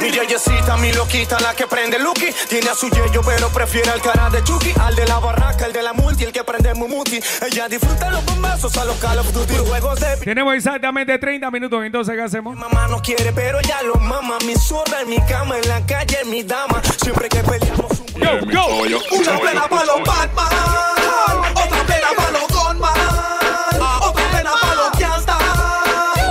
Mi 0.03 0.11
yeyecita, 0.11 0.77
mi 0.79 0.93
loquita, 0.93 1.39
la 1.39 1.55
que 1.55 1.69
prende 1.69 1.97
Lucky. 1.97 2.27
Tiene 2.49 2.71
a 2.71 2.75
su 2.75 2.89
yeyo, 2.91 3.21
pero 3.25 3.49
prefiere 3.51 3.89
al 3.89 4.03
cara 4.03 4.29
de 4.31 4.43
Chucky. 4.43 4.75
Al 4.81 4.97
de 4.97 5.07
la 5.07 5.21
barraca, 5.21 5.65
el 5.65 5.73
de 5.73 5.81
la 5.81 5.93
multi, 5.93 6.25
el 6.25 6.33
que 6.33 6.43
prende 6.43 6.75
Mumuti. 6.75 7.21
Ella 7.41 7.69
disfruta 7.69 8.11
los 8.11 8.25
bombazos 8.25 8.77
a 8.79 8.85
los 8.85 8.97
Call 8.97 9.21
of 9.21 9.33
Duty. 9.33 9.55
Juegos 9.65 10.01
de 10.01 10.17
Tenemos 10.17 10.57
exactamente 10.57 11.17
30 11.19 11.49
minutos, 11.53 11.85
entonces, 11.85 12.17
¿qué 12.17 12.23
hacemos? 12.23 12.57
mamá 12.57 12.89
no 12.89 13.01
quiere, 13.01 13.33
pero 13.33 13.61
ella 13.61 13.81
lo 13.85 13.95
mama. 13.95 14.39
Mi 14.45 14.57
zorra 14.57 15.03
en 15.03 15.09
mi 15.11 15.21
cama, 15.21 15.57
en 15.59 15.69
la 15.69 15.87
calle, 15.87 16.19
mi 16.27 16.43
dama. 16.43 16.83
Siempre 17.01 17.29
que 17.29 17.39
peleamos 17.39 18.01
un 18.01 18.07
Yo, 18.51 18.87
yo. 18.87 18.99
Una 19.13 19.39
plena 19.39 19.69
para 19.69 19.85
los 19.85 20.01
Batman 20.05 20.49
Otra 21.55 21.83
plena 21.87 22.09
para 22.17 22.31
los 22.33 22.49
Gunman 22.49 22.93
Otra 24.01 24.25
plena 24.31 24.51
para 24.61 24.75
los 24.75 24.99
Gangsta 24.99 25.39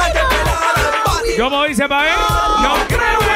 Hay 0.02 0.12
que 0.12 0.20
al 0.20 1.04
party 1.04 1.30
¿Cómo 1.40 1.64
dice 1.64 1.88
pa' 1.88 2.08
él? 2.08 2.16
No 2.62 2.76
creo 2.88 3.31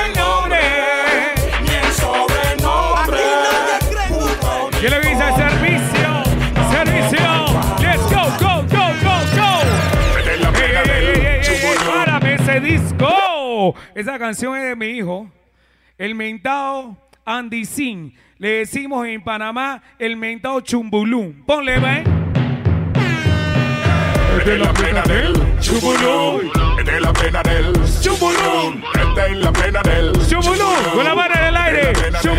ese 12.56 12.65
disco. 12.65 13.76
Esa 13.94 14.18
canción 14.20 14.58
es 14.58 14.63
de 14.63 14.76
mi 14.76 14.88
hijo. 14.88 15.30
El 15.98 16.15
mentado 16.15 16.98
Andy 17.26 17.65
Sin. 17.65 18.13
Le 18.38 18.50
decimos 18.60 19.08
en 19.08 19.24
Panamá 19.24 19.82
el 20.00 20.18
mentado 20.18 20.62
Chumbulún. 20.62 21.44
Ponle, 21.46 21.80
¿ve? 21.80 22.04
Esta 24.38 24.54
es 24.54 24.60
la 24.60 24.74
plena 24.74 25.02
del 25.04 25.60
Chubolón. 25.60 26.52
Esta 26.78 26.96
es 26.96 27.02
la 27.02 27.13
plena 27.13 27.44
del 27.44 27.74
Chubolón. 28.02 28.84
Esta 28.94 29.28
es 29.28 29.38
la 29.38 29.52
plena 29.52 29.82
del 29.82 30.28
Chumbulún. 30.28 30.84
Con 30.94 31.04
la 31.04 31.15
mano 31.15 31.34
en 31.36 31.44
el 31.46 31.58
aire. 31.58 31.94
Sí. 32.22 32.30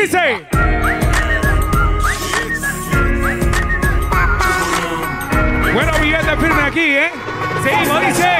Dice. 0.00 1.03
Aquí, 6.74 6.96
¿eh? 6.96 7.10
Seguimos, 7.62 8.00
dice. 8.06 8.30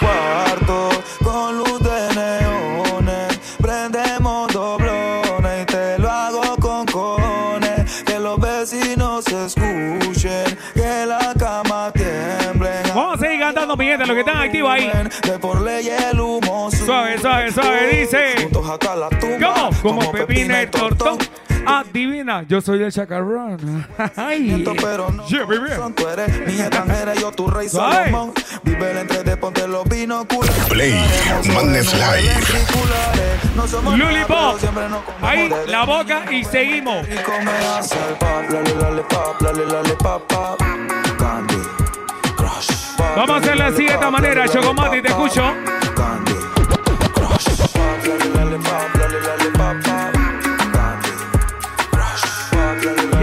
Cuarto 0.00 0.90
con 1.24 1.58
luz 1.58 1.80
de 1.80 2.14
neones. 2.14 3.40
Prendemos 3.60 4.52
doblones 4.52 5.62
y 5.62 5.64
te 5.64 5.98
lo 5.98 6.10
hago 6.10 6.56
con 6.60 6.84
cojones. 6.86 8.02
Que 8.02 8.18
los 8.18 8.38
vecinos 8.38 9.26
escuchen, 9.26 10.58
que 10.74 11.06
la 11.06 11.32
cama 11.38 11.90
tiemble. 11.92 12.70
Vamos 12.94 13.16
a 13.16 13.18
seguir 13.18 13.40
cantando, 13.40 13.76
mi 13.76 13.86
gente, 13.86 14.04
los 14.06 14.14
que 14.14 14.20
están 14.20 14.36
activos 14.36 14.70
ahí. 14.70 14.90
De 15.22 15.38
por 15.38 15.62
ley 15.62 15.88
el 15.88 16.20
humo 16.20 16.70
Suave, 16.70 17.18
suave, 17.18 17.50
suave, 17.50 17.96
dice. 17.96 18.48
¿Cómo? 18.52 19.70
Como 19.82 20.12
pepina 20.12 20.62
y 20.62 20.66
tortón. 20.66 21.18
Adivina, 21.66 22.42
yo 22.42 22.60
soy 22.60 22.82
el 22.82 22.92
chacarrón. 22.92 23.86
Ay. 24.16 24.64
Pero 24.80 25.10
no 25.10 25.26
Yeah, 25.26 25.44
baby. 25.44 25.70
son, 25.76 25.94
tú 25.94 26.08
eres 26.08 26.46
mi 26.46 26.60
extranjera, 26.60 27.14
yo 27.14 27.30
tu 27.32 27.46
rey. 27.48 27.68
Salomón. 27.68 28.32
Vive 28.62 29.00
entre 29.00 29.22
de 29.22 29.36
ponte 29.36 29.66
los 29.68 29.84
binoculares. 29.88 30.64
Play 30.68 30.94
Madness 31.54 31.92
Live. 31.94 32.30
Comemos 33.84 34.62
Ahí, 35.20 35.50
la 35.66 35.84
boca 35.84 36.30
y 36.32 36.44
seguimos. 36.44 37.06
Vamos 43.16 43.30
a 43.30 43.36
hacerla 43.36 43.66
así 43.66 43.84
de 43.84 43.92
esta 43.92 44.10
manera, 44.10 44.48
Chocomati, 44.48 45.02
te 45.02 45.08
escucho. 45.08 45.42
Candy 45.96 46.34
Crush. 47.14 47.48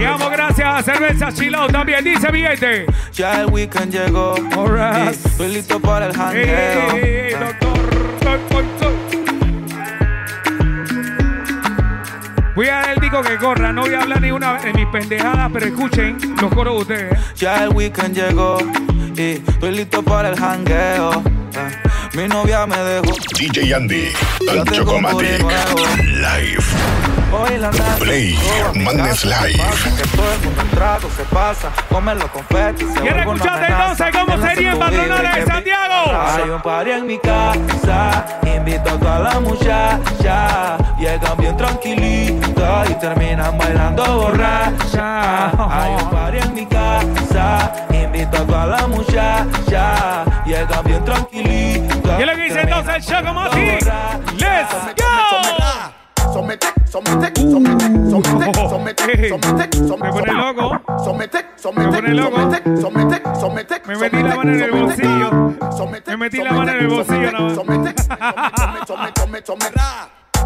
Damos 0.06 0.30
gracias 0.30 0.68
a 0.68 0.82
Cerveza 0.82 1.32
Chilao 1.32 1.66
también, 1.68 2.04
dice 2.04 2.30
billete. 2.30 2.86
Ya 3.12 3.40
el 3.40 3.46
weekend 3.46 3.92
llegó. 3.92 4.34
Alright. 4.56 5.14
y 5.24 5.28
Estoy 5.28 5.48
listo 5.52 5.80
para 5.80 6.06
el 6.06 6.12
jangueo. 6.16 6.94
ey, 6.94 7.00
ey, 7.02 7.14
ey, 7.26 7.32
doctor. 7.32 7.76
Soy. 8.22 8.96
Voy 12.54 12.68
a 12.68 12.72
dar 12.76 12.90
el 12.90 13.00
disco 13.00 13.20
que 13.20 13.36
corra, 13.36 13.72
no 13.72 13.82
voy 13.82 13.94
a 13.94 14.00
hablar 14.00 14.20
ni 14.22 14.30
una 14.30 14.54
de 14.54 14.72
mis 14.72 14.86
pendejadas, 14.86 15.50
pero 15.52 15.66
escuchen 15.66 16.16
los 16.40 16.54
coros 16.54 16.74
de 16.74 16.80
ustedes. 16.80 17.12
¿eh? 17.12 17.22
Ya 17.34 17.64
el 17.64 17.70
weekend 17.70 18.14
llegó 18.14 18.58
y 19.16 19.42
estoy 19.46 19.72
listo 19.72 20.02
para 20.02 20.30
el 20.30 20.38
jangueo. 20.38 21.22
Mi 22.14 22.28
novia 22.28 22.66
me 22.66 22.76
dejó. 22.78 23.14
DJ 23.38 23.74
Andy 23.74 24.08
tengo 24.38 24.64
Chocomatic. 24.72 25.42
Live. 26.04 26.64
Play, 27.98 28.38
Hernández 28.74 29.24
Live. 29.24 29.62
¿Quiere 33.00 33.20
escucharte 33.20 33.66
entonces 33.66 34.06
cómo 34.12 34.46
sería 34.46 34.72
en 34.72 34.78
Barcelona 34.78 35.36
de 35.36 35.46
Santiago? 35.46 35.94
Hay 36.14 36.50
un 36.50 36.62
party 36.62 36.90
en 36.90 37.06
mi 37.06 37.18
casa, 37.18 38.24
invito 38.44 38.90
a 38.90 38.98
toda 38.98 39.18
la 39.18 39.40
muchacha. 39.40 40.78
Llegan 40.98 41.36
bien 41.38 41.56
tranquilito 41.56 42.84
y 42.90 42.94
terminan 42.94 43.58
bailando 43.58 44.04
borracha. 44.04 45.50
Hay 45.70 45.94
un 46.02 46.10
party 46.10 46.38
en 46.38 46.54
mi 46.54 46.66
casa, 46.66 47.72
invito 47.90 48.36
a 48.36 48.46
toda 48.46 48.66
la 48.66 48.86
muchacha. 48.86 50.24
Llegan 50.46 50.84
bien 50.84 51.04
tranquilito. 51.04 52.16
¿Qué 52.16 52.22
es 52.22 52.26
lo 52.28 52.34
que 52.36 52.42
dice 52.42 52.60
entonces 52.60 52.94
el 52.94 53.04
Chaco 53.04 53.34
Mati? 53.34 53.60
¡Let's 54.38 54.72
go! 54.96 55.55
Somete, 56.36 56.66
somete, 56.84 57.32
somete, 57.50 57.84
somete, 58.10 58.68
somete, 58.68 59.28
somete, 59.28 59.68
Me 59.98 60.10
pone 60.12 60.32
loco. 60.34 60.80
somete, 61.02 61.38
Me 61.38 61.48
somete, 61.56 61.96
pone 61.96 62.14
loco. 62.14 62.36
somete, 62.36 62.76
somete, 62.78 63.22
somete, 63.40 63.82
Me 63.86 63.96
metí 63.96 64.22
la 64.22 64.36
mano 64.36 64.52
en 64.52 64.60
el 64.60 64.70
bolsillo. 64.70 65.30
Me 66.06 66.16
metí 66.18 66.36
la 66.42 66.52
mano 66.52 66.72
en 66.72 66.78
el 66.78 66.88
bolsillo 66.88 67.32
más. 67.32 67.54
Somete, 67.54 67.94
somete, 68.86 69.46
somete, 69.46 69.46
somete, 69.46 69.46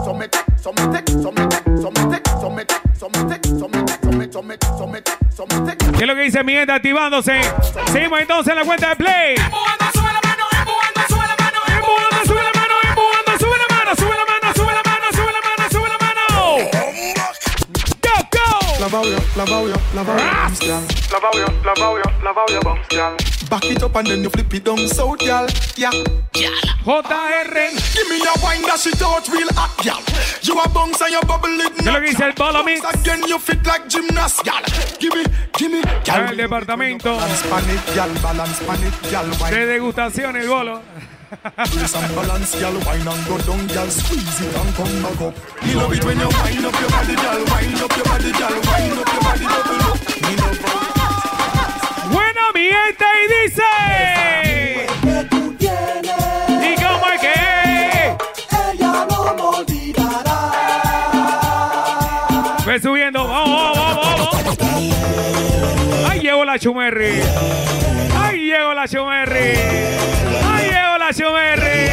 somete, 0.05 0.41
somete, 0.63 1.61
somete, 1.83 2.21
somete, 2.41 2.71
somete, 3.01 3.41
somete, 3.59 3.99
somete, 4.01 4.33
somete, 4.33 4.67
somete, 4.79 5.13
somete. 5.35 5.77
¿Qué 5.77 6.03
es 6.03 6.07
lo 6.07 6.15
que 6.15 6.21
dice 6.21 6.45
mi 6.45 6.53
gente 6.53 6.73
activándose? 6.73 7.41
Seguimos 7.91 8.21
entonces 8.21 8.53
en 8.53 8.59
la 8.61 8.65
cuenta 8.65 8.91
de 8.91 8.97
Play. 8.97 9.35
Love 18.81 18.93
how 18.93 19.05
you, 19.05 19.19
love 19.37 19.49
how 19.49 19.67
you, 19.67 19.75
love 19.95 20.07
how 20.07 20.17
you 20.17 20.31
bounce, 20.31 20.59
girl. 20.61 20.81
Love 21.13 21.23
how 21.23 21.33
you, 21.35 21.47
love 21.65 21.79
how 21.79 21.97
you, 21.97 22.25
love 22.25 22.37
how 22.37 22.47
you 22.49 22.61
bounce, 22.61 22.89
girl. 22.89 23.17
Back 23.51 23.65
it 23.65 23.83
up 23.83 23.97
and 23.97 24.07
then 24.07 24.23
you 24.23 24.31
flip 24.31 24.55
it 24.55 24.65
down 24.65 24.89
south, 24.89 25.19
girl. 25.19 25.47
Yeah. 25.77 25.91
JR. 25.91 27.61
Give 27.95 28.09
me 28.09 28.23
a 28.23 28.35
wine 28.43 28.63
that 28.63 28.79
shit 28.81 29.03
out 29.03 29.29
real 29.29 29.49
hot, 29.53 29.77
girl. 29.85 30.01
You 30.43 30.61
a 30.61 30.69
bounce 30.69 31.01
and 31.03 31.13
you 31.13 31.21
bubble 31.23 31.61
it. 31.61 31.75
¿Qué 31.75 31.81
es 31.81 31.87
lo 31.87 32.01
que 32.01 32.09
dice 32.09 32.25
el 32.25 32.35
Polo 32.35 32.65
Mix? 32.65 32.81
Again 32.85 33.29
you 33.29 33.39
fit 33.39 33.65
like 33.67 33.89
gymnast, 33.89 34.43
girl. 34.45 34.63
Give 34.99 35.15
me, 35.15 35.25
give 35.59 35.71
me, 35.71 35.83
girl. 36.05 36.31
El 36.31 36.37
departamento 36.37 37.17
Balance 37.17 37.47
pan 37.49 37.65
it, 37.71 37.95
girl. 37.95 38.23
Balance 38.23 38.65
pan 38.65 38.81
it, 38.87 39.11
girl. 39.11 39.51
De 39.51 39.67
degustación, 39.67 40.37
el 40.37 40.49
bolo. 40.49 40.83
Brace 41.31 41.95
and 41.95 42.15
balance, 42.17 42.59
girl. 42.59 42.75
Wine 42.85 43.07
and 43.07 43.27
go 43.27 43.39
down, 43.39 43.67
girl. 43.69 43.89
Squeeze 43.89 44.41
it 44.41 44.55
and 44.55 44.75
come 44.75 45.03
back 45.03 45.21
up. 45.21 45.35
Me 45.63 45.75
love 45.75 45.93
it 45.93 46.05
when 46.05 46.19
you 46.19 46.27
wind 46.27 46.67
up 46.67 46.81
your 46.81 46.91
body, 46.91 47.15
Bueno, 52.13 52.41
mi 52.53 52.69
gente, 52.69 53.05
y 53.05 53.47
dice. 53.47 54.40
La 66.51 66.59
chumerri. 66.59 67.21
Ahí 68.17 68.47
llegó 68.47 68.75
la 68.75 68.89
chumerri. 68.89 69.55
Ahí 70.43 70.67
llegó 70.67 70.99
la 70.99 71.15
chumerri. 71.15 71.91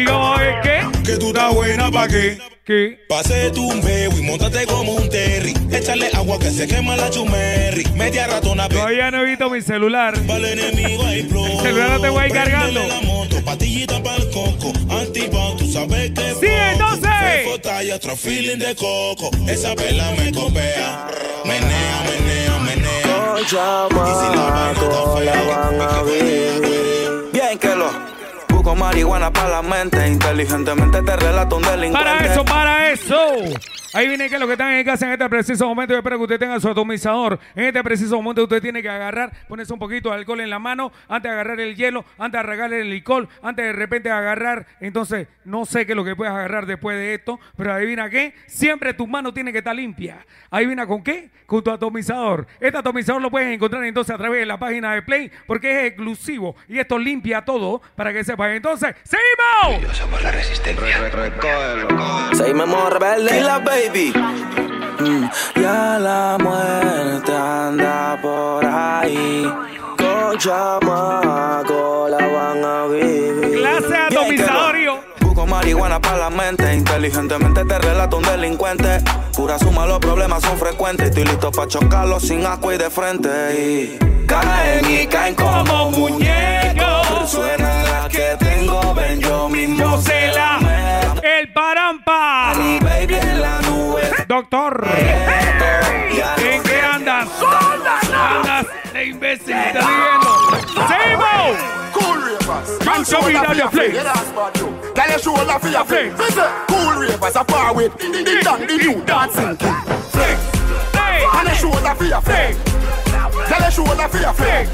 ¿Y 0.00 0.04
cómo 0.04 0.36
es 0.38 0.54
que? 0.62 0.86
Que 1.02 1.16
tú 1.18 1.28
estás 1.28 1.52
buena 1.52 1.90
pa' 1.90 2.06
qué. 2.06 2.38
¿Qué? 2.64 3.00
Pase 3.08 3.50
tu 3.50 3.68
un 3.68 3.80
bebo 3.80 4.16
y 4.16 4.22
montate 4.22 4.64
como 4.66 4.92
un 4.92 5.08
terry. 5.08 5.54
Échale 5.72 6.08
agua 6.14 6.38
que 6.38 6.50
se 6.50 6.68
quema 6.68 6.96
la 6.96 7.10
chumerri. 7.10 7.84
Media 7.96 8.28
ratona. 8.28 8.68
Todavía 8.68 9.10
no 9.10 9.22
he 9.22 9.24
visto 9.24 9.50
mi 9.50 9.60
celular. 9.60 10.16
Para 10.20 10.48
el 10.48 10.58
enemigo 10.60 11.04
hay. 11.04 11.20
El 11.20 11.28
celular 11.62 11.90
lo 11.90 12.00
tengo 12.00 12.20
ahí 12.20 12.30
cargando. 12.30 12.80
Préndele 12.80 12.88
la 12.88 13.00
moto, 13.00 13.44
patillita 13.44 14.00
para 14.04 14.16
el 14.16 14.30
coco. 14.30 14.72
Antipao, 14.88 15.56
tú 15.56 15.66
sabes 15.66 16.12
que 16.12 16.22
Sí, 16.40 16.46
entonces. 16.72 17.10
Fefo 17.42 17.58
talla, 17.60 17.96
otro 17.96 18.14
feeling 18.16 18.58
de 18.58 18.74
coco. 18.76 19.30
Esa 19.48 19.74
pela 19.74 20.12
me 20.12 20.30
copea. 20.32 21.08
Menea, 21.44 22.02
menea, 22.04 22.58
menea. 22.58 22.85
Con 23.36 23.44
chamaco 23.44 25.20
la 25.20 25.42
van 25.42 25.78
a 25.78 26.02
vivir. 26.04 27.28
Bien 27.34 27.58
que 27.58 27.76
lo 27.76 27.90
busco 28.48 28.74
marihuana 28.74 29.30
para 29.30 29.50
la 29.50 29.62
mente. 29.62 30.08
Inteligentemente 30.08 31.02
te 31.02 31.16
relato 31.16 31.56
un 31.56 31.62
delincuente. 31.62 31.98
Para 31.98 32.32
eso, 32.32 32.44
para 32.46 32.92
eso. 32.92 33.16
Ahí 33.96 34.08
viene 34.08 34.28
que 34.28 34.38
lo 34.38 34.46
que 34.46 34.52
están 34.52 34.72
en 34.74 34.84
casa 34.84 35.06
en 35.06 35.12
este 35.12 35.26
preciso 35.30 35.66
momento. 35.66 35.94
Yo 35.94 35.98
espero 36.00 36.18
que 36.18 36.24
usted 36.24 36.38
tenga 36.38 36.60
su 36.60 36.68
atomizador. 36.68 37.40
En 37.54 37.64
este 37.64 37.82
preciso 37.82 38.16
momento 38.16 38.42
usted 38.42 38.60
tiene 38.60 38.82
que 38.82 38.90
agarrar, 38.90 39.32
ponerse 39.48 39.72
un 39.72 39.78
poquito 39.78 40.10
de 40.10 40.16
alcohol 40.16 40.40
en 40.40 40.50
la 40.50 40.58
mano, 40.58 40.92
antes 41.08 41.30
de 41.30 41.32
agarrar 41.32 41.60
el 41.60 41.74
hielo, 41.74 42.04
antes 42.18 42.32
de 42.32 42.46
agarrar 42.46 42.74
el 42.74 42.90
licor, 42.90 43.26
antes 43.40 43.64
de 43.64 43.72
repente 43.72 44.10
agarrar. 44.10 44.66
Entonces, 44.80 45.28
no 45.46 45.64
sé 45.64 45.86
qué 45.86 45.92
es 45.92 45.96
lo 45.96 46.04
que 46.04 46.14
puedes 46.14 46.30
agarrar 46.30 46.66
después 46.66 46.94
de 46.98 47.14
esto, 47.14 47.40
pero 47.56 47.72
adivina 47.72 48.10
qué. 48.10 48.34
Siempre 48.46 48.92
tus 48.92 49.08
manos 49.08 49.32
tienen 49.32 49.52
que 49.52 49.60
estar 49.60 49.74
limpias. 49.74 50.18
Adivina 50.50 50.86
con 50.86 51.02
qué? 51.02 51.30
Con 51.46 51.64
tu 51.64 51.70
atomizador. 51.70 52.46
Este 52.60 52.76
atomizador 52.76 53.22
lo 53.22 53.30
puedes 53.30 53.54
encontrar 53.54 53.82
entonces 53.84 54.14
a 54.14 54.18
través 54.18 54.40
de 54.40 54.46
la 54.46 54.58
página 54.58 54.92
de 54.92 55.00
Play, 55.00 55.32
porque 55.46 55.70
es 55.70 55.86
exclusivo 55.86 56.54
y 56.68 56.78
esto 56.78 56.98
limpia 56.98 57.42
todo 57.46 57.80
para 57.94 58.12
que 58.12 58.22
sepas. 58.24 58.50
Entonces, 58.50 58.94
¡seguimos! 59.04 59.96
Somos 59.96 60.22
la 60.22 60.32
resistencia. 60.32 60.98
Seguimos 62.34 62.92
rebelde 62.92 63.40
y 63.40 63.42
la 63.42 63.58
baby. 63.58 63.85
Mm, 63.88 65.28
ya 65.60 65.98
la 66.00 66.36
muerte 66.40 67.32
anda 67.32 68.18
por 68.20 68.64
ahí. 68.66 69.48
Con 69.96 70.38
chamaco 70.38 72.08
la 72.10 72.26
van 72.26 72.64
a 72.64 72.86
vivir. 72.86 73.58
Clase 73.58 74.84
yo. 74.84 75.02
Busco 75.20 75.46
marihuana 75.46 76.00
para 76.00 76.16
la 76.16 76.30
mente. 76.30 76.74
Inteligentemente 76.74 77.64
te 77.64 77.78
relato 77.78 78.16
un 78.16 78.24
delincuente. 78.24 78.98
Pura 79.36 79.56
suma, 79.58 79.86
los 79.86 80.00
problemas 80.00 80.42
son 80.42 80.58
frecuentes. 80.58 81.10
Estoy 81.10 81.24
listo 81.24 81.52
para 81.52 81.68
chocarlos 81.68 82.24
sin 82.24 82.44
asco 82.44 82.72
y 82.72 82.78
de 82.78 82.90
frente. 82.90 83.28
Y 83.54 83.98
caen 84.26 84.90
y 84.90 85.06
caen 85.06 85.34
como 85.36 85.90
muñecos. 85.92 87.30
Suena 87.30 87.82
la 87.84 88.08
que 88.08 88.36
tengo, 88.38 88.94
ven 88.94 89.20
yo 89.20 89.48
mismo. 89.48 89.76
Yo 89.78 89.98
sé 90.02 90.15
Doctor. 94.28 94.84
¿En 96.38 96.62
qué 96.62 96.80
andas? 96.80 97.28
Andas 98.12 98.66
de 98.92 99.06
imbécil. 99.06 99.54
¿Estás 99.54 99.86
viendo? 99.86 100.88
¡Seguimos! 100.88 101.56
Cool 101.92 102.20
ravers. 102.22 102.84
Man, 102.84 103.04
show 103.04 103.22
me 103.22 103.32
down 103.32 103.56
your 103.56 103.70
flex. 103.70 103.94
Yeah, 103.94 104.02
that's 104.02 104.30
bad, 104.32 104.56
yo. 104.58 104.92
Tell 104.94 105.10
your 105.10 105.18
shoulder 105.20 105.58
for 105.60 105.68
your 105.68 105.84
flex. 105.84 106.14
Cool 106.66 107.00
ravers 107.00 107.36
are 107.36 107.44
far 107.44 107.74
with 107.74 107.96
the, 107.98 108.08
new 108.08 109.04
dancing 109.04 109.56
king. 109.56 109.74
Flex. 110.10 110.40
And 111.34 111.46
your 111.46 111.56
shoulder 111.56 111.94
for 111.94 112.04
your 112.04 112.20
flex. 112.20 112.56
Tell 113.48 113.60
your 113.60 113.70
shoulder 113.70 114.08
for 114.08 114.18
your 114.18 114.32
flex. 114.32 114.70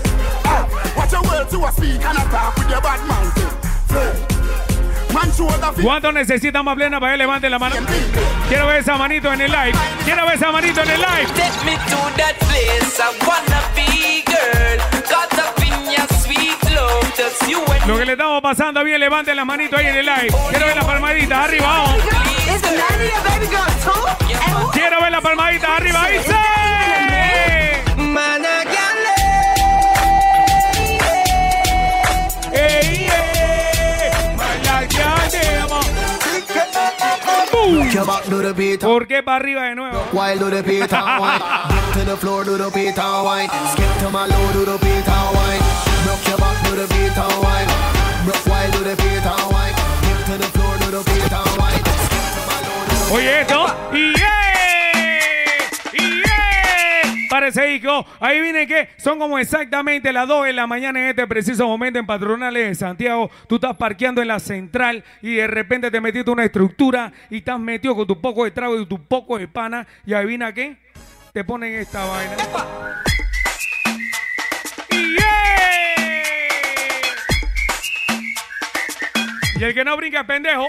Watch 0.96 1.12
your 1.12 1.44
to 1.44 1.66
a 1.66 1.72
speak 1.72 2.04
and 2.04 2.18
attack 2.18 2.56
with 2.56 2.70
your 2.70 2.80
bad 2.80 3.06
man. 3.06 3.30
Flex. 3.86 4.31
¿Cuánto 5.82 6.12
necesitan 6.12 6.64
más 6.64 6.74
plena 6.76 7.00
para 7.00 7.12
que 7.12 7.18
levante 7.18 7.50
la 7.50 7.58
mano? 7.58 7.76
Quiero 8.48 8.66
ver 8.66 8.80
esa 8.80 8.96
manito 8.96 9.32
en 9.32 9.40
el 9.40 9.50
live. 9.50 9.72
Quiero 10.04 10.26
ver 10.26 10.34
esa 10.34 10.50
manito 10.52 10.82
en 10.82 10.90
el 10.90 11.00
live. 11.00 11.26
Take 11.34 11.64
me 11.64 11.72
to 11.72 11.96
that 12.16 12.36
place 12.38 13.00
I 13.00 13.10
wanna 13.26 13.62
be, 13.74 14.22
girl. 14.26 14.78
Caught 15.08 15.38
up 15.38 15.58
in 15.58 15.92
your 15.92 16.06
sweet 16.20 16.58
love, 16.74 17.14
just 17.16 17.48
you 17.48 17.60
and 17.60 17.86
Lo 17.86 17.98
que 17.98 18.04
le 18.04 18.12
estamos 18.12 18.40
pasando 18.42 18.84
bien, 18.84 19.00
levanten 19.00 19.36
las 19.36 19.46
manitos 19.46 19.78
ahí 19.78 19.86
en 19.86 19.96
el 19.96 20.06
live. 20.06 20.34
Quiero 20.50 20.66
ver 20.66 20.76
las 20.76 20.84
palmaditas 20.84 21.38
arriba, 21.38 21.66
vamos. 21.66 21.96
Quiero 24.72 25.00
ver 25.00 25.12
las 25.12 25.22
palmaditas 25.22 25.70
arriba, 25.70 26.02
ahí 26.02 26.20
sí. 26.24 26.32
Rock 37.94 38.06
your 38.06 38.06
back, 38.06 38.24
do 38.30 38.40
the 38.40 38.54
beat. 38.54 38.80
¿Por 38.80 39.06
qué 39.06 39.22
para 39.22 39.36
arriba 39.36 39.64
de 39.64 39.74
nuevo? 39.74 39.98
While 40.12 40.38
do 40.38 40.50
the 40.50 40.62
Peter 40.62 40.96
wine. 40.96 41.42
Dip 41.68 41.92
to 41.92 42.04
the 42.10 42.16
floor, 42.16 42.42
do 42.42 42.56
the 42.56 42.70
Peter 42.70 43.02
wine. 43.22 43.50
Skip 43.72 43.98
to 44.00 44.08
my 44.10 44.26
low, 44.26 44.52
do 44.54 44.64
the 44.64 44.78
Peter 44.78 45.12
wine. 45.34 45.60
Rock 46.06 46.26
your 46.26 46.38
back, 46.38 46.64
do 46.64 46.74
the 46.74 46.86
Peter 46.88 47.28
wine. 47.42 47.68
Rock 48.26 48.46
while 48.46 48.70
do 48.70 48.84
the 48.84 48.96
Peter 48.96 49.36
wine. 49.52 49.74
Dip 50.00 50.24
to 50.24 50.38
the 50.38 50.48
floor, 50.56 50.78
do 50.78 50.90
the 50.90 51.02
Peter 51.04 51.44
wine. 51.60 51.82
Oye 53.12 53.40
esto. 53.42 53.66
Y 53.92 54.14
yeah, 54.16 54.51
Parece 57.32 57.64
disco. 57.64 58.04
Ahí 58.20 58.42
viene 58.42 58.66
que 58.66 58.90
son 58.98 59.18
como 59.18 59.38
exactamente 59.38 60.12
las 60.12 60.28
2 60.28 60.44
de 60.44 60.52
la 60.52 60.66
mañana 60.66 61.00
en 61.00 61.06
este 61.06 61.26
preciso 61.26 61.66
momento 61.66 61.98
en 61.98 62.04
Patronales 62.04 62.68
de 62.68 62.74
Santiago. 62.74 63.30
Tú 63.48 63.54
estás 63.54 63.74
parqueando 63.74 64.20
en 64.20 64.28
la 64.28 64.38
central 64.38 65.02
y 65.22 65.36
de 65.36 65.46
repente 65.46 65.90
te 65.90 65.98
metiste 65.98 66.30
una 66.30 66.44
estructura 66.44 67.10
y 67.30 67.38
estás 67.38 67.58
metido 67.58 67.96
con 67.96 68.06
tu 68.06 68.20
poco 68.20 68.44
de 68.44 68.50
trago 68.50 68.78
y 68.78 68.84
tu 68.84 69.02
poco 69.02 69.38
de 69.38 69.48
pana. 69.48 69.86
Y 70.04 70.12
adivina 70.12 70.52
qué? 70.52 70.76
Te 71.32 71.42
ponen 71.42 71.72
esta 71.72 72.04
vaina. 72.04 72.36
Yeah. 74.90 75.08
Y 79.58 79.64
el 79.64 79.72
que 79.72 79.84
no 79.86 79.96
brinca 79.96 80.20
es 80.20 80.26
pendejo. 80.26 80.68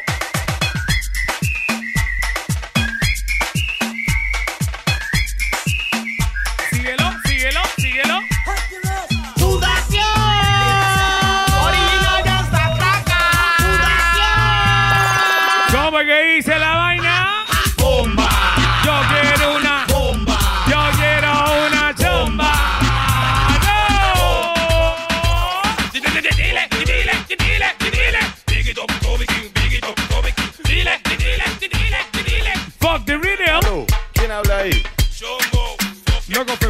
you 7.94 8.04
know? 8.08 8.33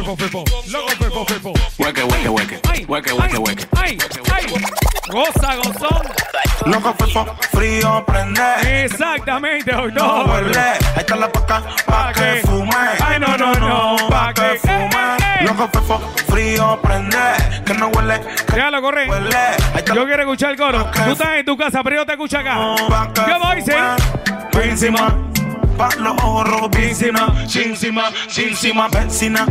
Fepo 0.04 0.16
Fepo. 0.16 0.44
Loco 0.70 0.88
Fepo 0.98 1.24
Fepo. 1.24 1.52
Hueque, 1.78 2.02
hueque, 2.04 2.28
hueque. 2.28 2.60
Hueque, 2.86 3.12
hueque, 3.12 3.38
hueque. 3.38 3.66
Ay, 3.74 3.96
ay. 4.34 4.46
Goza, 5.10 5.56
gozón. 5.56 6.02
Loco, 6.66 6.94
fefo, 6.98 7.26
frío, 7.52 8.04
prende. 8.06 8.84
Exactamente, 8.84 9.72
No 9.72 9.82
doctor. 9.88 10.28
huele, 10.30 10.58
ahí 10.60 10.78
está 10.98 11.16
la 11.16 11.30
paca, 11.32 11.62
pa' 11.86 12.12
que 12.12 12.42
fume. 12.44 12.74
Ay, 13.02 13.18
no, 13.18 13.36
no, 13.36 13.54
no, 13.54 13.96
pa' 14.08 14.32
que 14.34 14.58
fume. 14.58 15.42
Loco, 15.46 15.68
fefo, 15.72 16.00
frío, 16.28 16.78
prende. 16.82 17.18
Que 17.64 17.74
no 17.74 17.88
huele, 17.88 18.20
Déjalo 18.52 18.82
correr. 18.82 19.08
Yo 19.94 20.04
quiero 20.06 20.22
escuchar 20.22 20.50
el 20.50 20.56
coro. 20.56 20.90
Tú 21.04 21.12
estás 21.12 21.36
en 21.36 21.46
tu 21.46 21.56
casa, 21.56 21.82
pero 21.82 21.96
yo 21.96 22.06
te 22.06 22.12
escucho 22.12 22.38
acá. 22.38 22.54
¿Cómo 23.14 23.54
dice? 23.54 23.74
encima. 24.62 25.14
Pa' 25.78 25.88
los 25.98 26.14
ojos 26.22 26.70
encima, 26.76 27.34
encima, 27.52 28.10
encima, 28.36 28.88
vecina. 28.88 29.44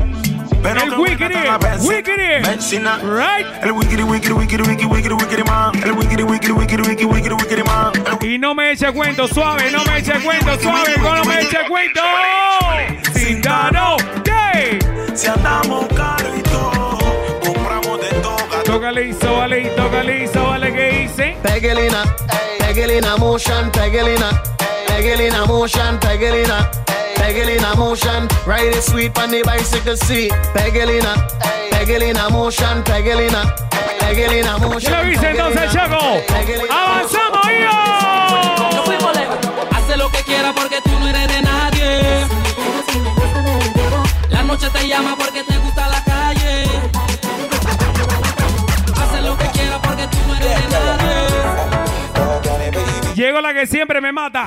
Pero 0.63 0.81
El 0.81 0.93
wickedy. 0.97 2.41
Vecina. 2.41 2.97
Right. 3.03 3.45
El 3.63 3.73
wickedy, 3.73 4.03
wickedy, 4.03 4.33
wickedy, 4.33 4.63
wickedy, 4.63 4.85
wickedy, 4.87 5.13
wickedy 5.13 5.43
man. 5.43 5.75
El 5.83 5.91
wickedy, 5.91 6.23
wickedy, 6.23 6.53
wickedy, 6.53 6.81
wickedy, 6.83 7.05
wickedy, 7.05 7.35
wickedy 7.35 7.63
man. 7.63 7.91
Y 8.21 8.37
no 8.37 8.55
me 8.55 8.71
eche 8.71 8.91
cuento, 8.93 9.27
suave, 9.27 9.69
no 9.71 9.83
me 9.83 9.97
eche 9.99 10.13
cuento, 10.21 10.57
suave, 10.59 10.97
no 10.97 11.23
me 11.25 11.41
eche 11.41 11.59
cuento. 11.67 12.01
Cindano, 13.13 13.97
¿qué? 14.23 14.79
Si 15.13 15.27
andamos 15.27 15.85
carito, 15.87 16.97
compramos 17.45 17.99
de 18.01 18.09
todo. 18.21 18.63
Tócale 18.63 19.09
y 19.09 19.13
sóbale 19.13 19.59
y 19.61 19.75
tócale 19.75 20.23
y 20.23 20.27
sóbale, 20.27 20.73
¿qué 20.73 21.01
dice? 21.01 21.37
Pegelina, 21.43 22.03
Pegelina 22.59 23.17
motion, 23.17 23.69
Pegelina, 23.71 24.41
Pegelina 24.87 25.45
motion, 25.45 25.99
Pegelina, 25.99 26.69
Pegelina 27.23 27.73
motion. 27.77 28.27
Ride 28.45 28.75
it 28.75 28.83
sweet 28.83 29.17
on 29.17 29.31
the 29.31 29.41
bicycle 29.43 29.95
seat. 29.95 30.33
Pegelina, 30.53 31.15
Pegelina 31.71 32.29
motion, 32.29 32.83
Pegelina, 32.83 33.55
Pegelina 34.01 34.57
¿Qué 34.59 34.65
motion. 34.65 34.91
lo 34.91 35.03
dice 35.05 35.29
entonces, 35.29 35.71
Chaco? 35.71 36.21
¡Avanzamos, 36.69 37.41
fuimos 38.85 39.15
lejos. 39.15 39.37
Hace 39.71 39.95
lo 39.95 40.09
que 40.11 40.21
quiera 40.23 40.53
porque 40.53 40.81
tú 40.81 40.91
no 40.99 41.07
eres 41.07 41.27
de 41.29 41.41
nadie. 41.41 42.27
La 44.29 44.43
noche 44.43 44.69
te 44.69 44.85
llama 44.85 45.15
porque 45.17 45.43
te 45.45 45.57
gusta 45.59 45.87
la 45.87 46.03
calle. 46.03 46.65
Hace 49.01 49.21
lo 49.21 49.37
que 49.37 49.47
quiera 49.51 49.81
porque 49.81 50.07
tú 50.07 50.17
no 50.27 50.35
eres 50.35 50.61
de 50.61 50.69
nadie. 50.69 50.92
Llegó 53.15 53.41
la 53.41 53.53
que 53.53 53.67
siempre 53.67 54.01
me 54.01 54.11
mata. 54.11 54.45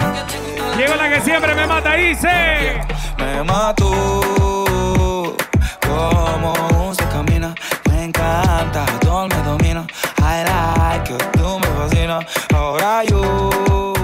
Llegó 0.76 0.96
la 0.96 1.08
que 1.08 1.20
siempre 1.20 1.54
me 1.54 1.66
mata, 1.66 1.94
dice. 1.94 2.80
Me 3.16 3.44
mató 3.44 5.36
como 5.80 6.94
se 6.94 7.04
camina. 7.08 7.54
Me 7.88 8.04
encanta, 8.04 8.84
todo 9.00 9.28
me 9.28 9.36
domina. 9.36 9.86
I 10.18 10.44
like 10.44 11.08
you, 11.10 11.18
tú 11.32 11.60
me 11.60 11.66
fascinas. 11.78 12.24
Ahora 12.52 13.04
yo 13.04 13.94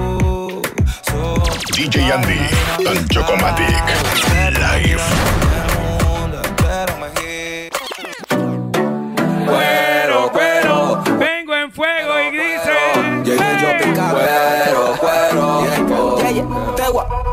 soy 1.03 1.87
DJ 1.89 2.13
Andy, 2.13 2.39
Don 2.85 3.09
Chocomatic, 3.09 3.83
live. 4.53 5.03
Cuero, 14.33 14.97
cuero. 14.99 15.61
Mm, 15.61 17.32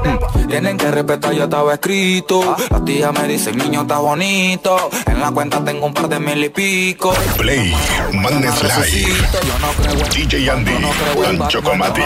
Tienen 0.50 0.78
que 0.78 0.90
respetar, 0.90 1.32
yo 1.34 1.44
estaba 1.44 1.74
escrito. 1.76 2.56
Las 2.72 2.84
tías 2.84 3.14
me 3.14 3.28
dicen, 3.28 3.56
niño, 3.56 3.84
está 3.84 4.00
bonito. 4.00 4.90
En 5.06 5.20
la 5.20 5.30
cuenta 5.32 5.64
tengo 5.64 5.86
un 5.86 5.94
par 5.94 6.10
de 6.10 6.20
mil 6.20 6.44
y 6.44 6.50
pico. 6.50 7.14
Play, 7.38 7.76
Madness 8.14 8.64
Live. 8.64 9.28
DJ 10.12 10.50
Andy, 10.50 10.72
Don 11.22 11.48
Chocomatic, 11.48 12.04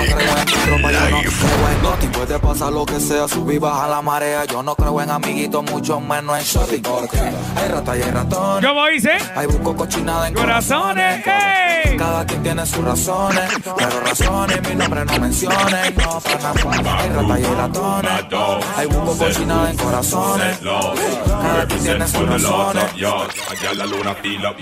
live. 0.68 1.32
Y 2.02 2.08
puede 2.08 2.38
pasar 2.40 2.74
lo 2.74 2.86
que 2.86 3.00
sea, 3.00 3.30
subir 3.30 3.56
y 3.56 3.60
bajar 3.60 3.90
la 3.90 4.02
marea. 4.02 4.44
Yo 4.46 4.62
no 4.62 4.76
creo 4.76 5.00
en 5.02 5.12
amiguitos, 5.12 5.64
mucho 5.64 6.02
menos 6.02 6.38
en 6.38 6.44
shorty. 6.44 6.78
Porque 6.80 7.20
hay 7.20 7.70
rata 7.70 7.98
y 7.98 8.02
hay 8.02 8.12
ratones. 8.12 8.70
¿Cómo 8.70 8.88
dice? 8.88 9.12
Hay 9.36 9.48
busco 9.48 9.76
cochinada 9.76 10.28
en 10.28 10.34
Corazones, 10.34 11.26
ey. 11.26 11.96
Cada 11.98 12.26
quien 12.26 12.44
tiene 12.44 12.66
sus 12.66 12.84
razones, 12.84 13.50
pero 13.78 14.00
razones 14.02 14.68
mi 14.68 14.76
nombre 14.76 15.06
no 15.06 15.20
menciones. 15.20 15.96
No, 15.96 16.20
para 16.20 16.54
nada. 16.54 17.00
Hay 17.00 17.10
rata 17.10 17.40
y 17.40 17.44
hay 17.46 17.56
ratones. 17.56 18.33
Hay 18.76 18.88
busco 18.88 19.18
cochinada 19.18 19.70
en 19.72 19.78
corazones. 19.78 20.60
Cada 20.60 21.68
quien 21.68 21.84
tiene 21.84 22.08
sus 22.08 22.28
razones. 22.28 22.84
Allá 22.94 23.74
la 23.76 23.86
luna 23.86 24.16
fila. 24.16 24.56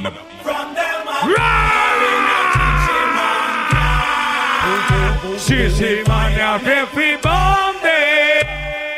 Sí, 5.38 5.70
sí, 5.72 6.00
mania, 6.08 6.60
Fifi, 6.60 7.18
¿dónde? 7.22 8.98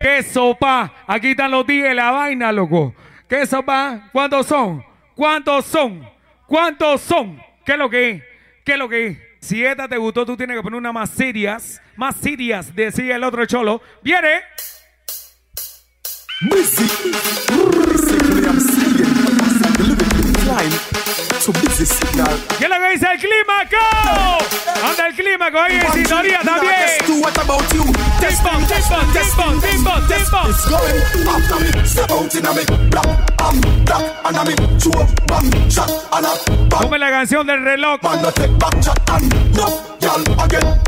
¿Qué 0.00 0.22
sopa? 0.22 0.92
Aquí 1.06 1.30
están 1.30 1.50
los 1.50 1.66
días 1.66 1.88
de 1.88 1.94
la 1.94 2.10
vaina, 2.10 2.50
loco. 2.52 2.94
¿Qué 3.28 3.46
sopa? 3.46 4.08
¿Cuántos 4.12 4.46
son? 4.46 4.84
¿Cuántos 5.14 5.64
son? 5.66 6.08
¿Cuántos 6.46 7.00
son? 7.02 7.40
¿Qué 7.64 7.72
es 7.72 7.78
lo 7.78 7.90
que 7.90 8.10
es? 8.10 8.22
¿Qué 8.64 8.72
es 8.72 8.78
lo 8.78 8.88
que 8.88 9.06
es? 9.06 9.29
Si 9.40 9.64
esta 9.64 9.88
te 9.88 9.96
gustó, 9.96 10.26
tú 10.26 10.36
tienes 10.36 10.56
que 10.56 10.62
poner 10.62 10.78
una 10.78 10.92
más 10.92 11.10
serias. 11.10 11.80
Más 11.96 12.16
serias, 12.16 12.74
decía 12.74 13.16
el 13.16 13.24
otro 13.24 13.46
cholo. 13.46 13.80
¡Viene! 14.02 14.42
¿Qué 21.40 22.64
es 22.64 22.68
lo 22.68 22.76
que 22.76 22.90
dice 22.92 23.06
el 23.12 23.18
clímaco? 23.18 23.76
Anda 24.84 25.06
el 25.06 25.14
clímaco 25.14 25.58
ahí 25.58 25.76
en 25.76 25.92
sintonía 25.92 26.40
también. 26.44 27.22
What 27.22 27.38
about 27.38 27.72
you? 27.72 27.84
It's 28.20 28.42
going 28.42 28.64
after 31.26 31.60
me. 31.60 31.86
Step 31.86 32.10
out 32.10 32.34
in 32.34 32.44
a 32.44 32.52
me. 32.52 32.64
Black, 32.90 33.40
I'm 33.40 33.60
black, 33.86 34.04
and 34.24 34.48
me. 34.48 34.54
Chew 34.78 34.90
up, 34.90 35.08
bam, 35.26 35.50
shot, 35.70 35.90
and. 36.12 36.26
Ponme 36.68 36.98
la 36.98 37.10
canción 37.10 37.46
del 37.46 37.64
reloj. 37.64 38.02
Man, 38.02 38.20
no 38.20 38.30
take 38.32 38.58
back 38.58 38.82
shot, 38.82 39.00
and 39.08 39.56
no, 39.56 39.80
y'all 40.00 40.44
again. 40.44 40.78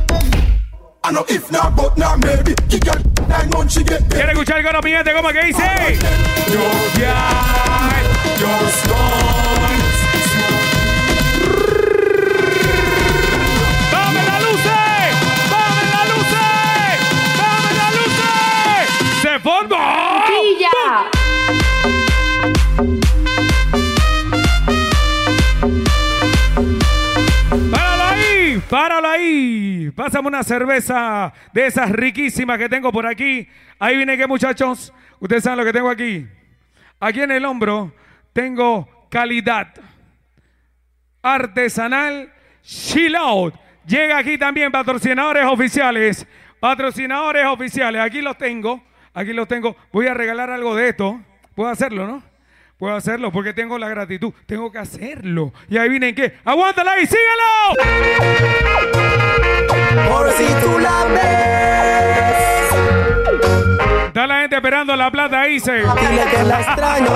I 1.02 1.12
know 1.12 1.24
if 1.28 1.50
not, 1.50 1.74
but 1.74 1.96
now 1.96 2.14
maybe. 2.16 2.54
Kick 2.68 2.84
your 2.84 3.00
nine 3.26 3.48
months 3.48 3.74
she 3.74 3.84
get 3.84 4.06
¿Quiere 4.08 4.32
escuchar 4.32 4.58
el 4.58 4.66
coro, 4.66 4.82
mi 4.82 4.90
gente? 4.90 5.14
¿Cómo 5.14 5.30
que 5.30 5.44
dice? 5.46 5.98
Just 8.38 8.88
gone. 8.88 9.31
Pásame 29.94 30.28
una 30.28 30.42
cerveza 30.42 31.32
de 31.52 31.66
esas 31.66 31.90
riquísimas 31.90 32.58
que 32.58 32.68
tengo 32.68 32.92
por 32.92 33.06
aquí. 33.06 33.48
Ahí 33.78 33.96
viene 33.96 34.16
que 34.16 34.26
muchachos. 34.26 34.92
Ustedes 35.20 35.44
saben 35.44 35.58
lo 35.58 35.64
que 35.64 35.72
tengo 35.72 35.90
aquí. 35.90 36.26
Aquí 37.00 37.20
en 37.20 37.30
el 37.30 37.44
hombro 37.44 37.94
tengo 38.32 39.06
calidad 39.10 39.74
artesanal 41.22 42.32
Chill 42.62 43.16
Out. 43.16 43.54
Llega 43.86 44.18
aquí 44.18 44.38
también 44.38 44.70
patrocinadores 44.70 45.44
oficiales. 45.44 46.26
Patrocinadores 46.60 47.44
oficiales. 47.46 48.00
Aquí 48.00 48.20
los 48.20 48.38
tengo. 48.38 48.82
Aquí 49.14 49.32
los 49.32 49.48
tengo. 49.48 49.76
Voy 49.92 50.06
a 50.06 50.14
regalar 50.14 50.50
algo 50.50 50.74
de 50.74 50.88
esto. 50.90 51.20
Puedo 51.54 51.70
hacerlo, 51.70 52.06
¿no? 52.06 52.31
Puedo 52.82 52.96
hacerlo 52.96 53.30
porque 53.30 53.54
tengo 53.54 53.78
la 53.78 53.88
gratitud. 53.88 54.34
Tengo 54.44 54.72
que 54.72 54.78
hacerlo. 54.78 55.52
Y 55.68 55.78
ahí 55.78 55.88
vienen 55.88 56.16
que. 56.16 56.36
¡Aguántala 56.44 56.98
y 56.98 57.06
síguelo! 57.06 57.76
Por 60.10 60.32
si 60.32 60.46
tú 60.46 60.80
la 60.80 61.04
ves. 61.04 62.74
Está 64.08 64.26
la 64.26 64.40
gente 64.40 64.56
esperando 64.56 64.96
la 64.96 65.12
plata, 65.12 65.44
dice. 65.44 65.74
Dile 65.74 66.24
que 66.28 66.42
la 66.42 66.60
extraño. 66.60 67.10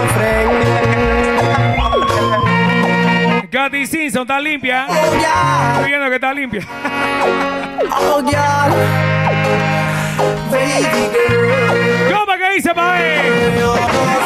Katy 3.51 3.87
Simpson 3.89 4.23
está 4.23 4.39
limpia. 4.39 4.87
Estoy 4.87 5.89
viendo 5.89 6.09
que 6.09 6.15
está 6.15 6.33
limpia. 6.33 6.65
Oh, 7.91 8.23
yeah. 8.23 9.16
Baby 10.51 11.11
girl. 11.13 12.13
¿Cómo 12.13 12.39
que 12.39 12.55
dice, 12.55 12.75
pae? 12.75 13.59
Yo 13.59 13.75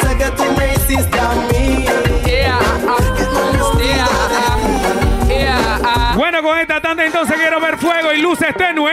sé 0.01 0.17
que 0.17 0.31
tú 0.31 0.43
me 0.57 0.73
hiciste 0.73 1.19
a 1.19 1.33
mí. 1.33 1.85
Bueno, 6.15 6.43
con 6.43 6.59
esta 6.59 6.81
tanda 6.81 7.05
entonces 7.05 7.35
quiero 7.35 7.59
ver 7.59 7.77
fuego 7.77 8.13
y 8.13 8.21
luces 8.21 8.53
tenue. 8.55 8.91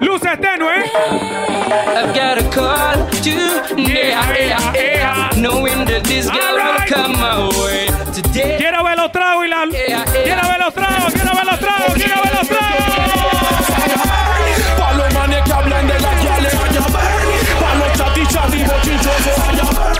Luces 0.00 0.40
tenue. 0.40 0.84
I've 1.94 2.14
got 2.14 2.38
a 2.38 2.50
call 2.50 3.06
to 3.10 3.30
yeah, 3.76 4.32
yeah, 4.34 4.72
yeah, 4.74 5.30
knowing 5.36 5.84
that 5.84 6.04
this 6.04 6.30
girl 6.30 6.56
will 6.56 6.86
come 6.88 7.12
my 7.12 7.48
way 7.60 7.86
today. 8.12 8.56
Quiero 8.58 8.84
ver 8.84 8.96
los 8.96 9.12
tragos 9.12 9.44
y 9.44 9.48
la. 9.48 9.66
Quiero 9.66 10.48
ver 10.48 10.60
los 10.60 10.74
tragos, 10.74 11.12
quiero 11.12 11.34
ver 11.34 11.46
los 11.46 11.58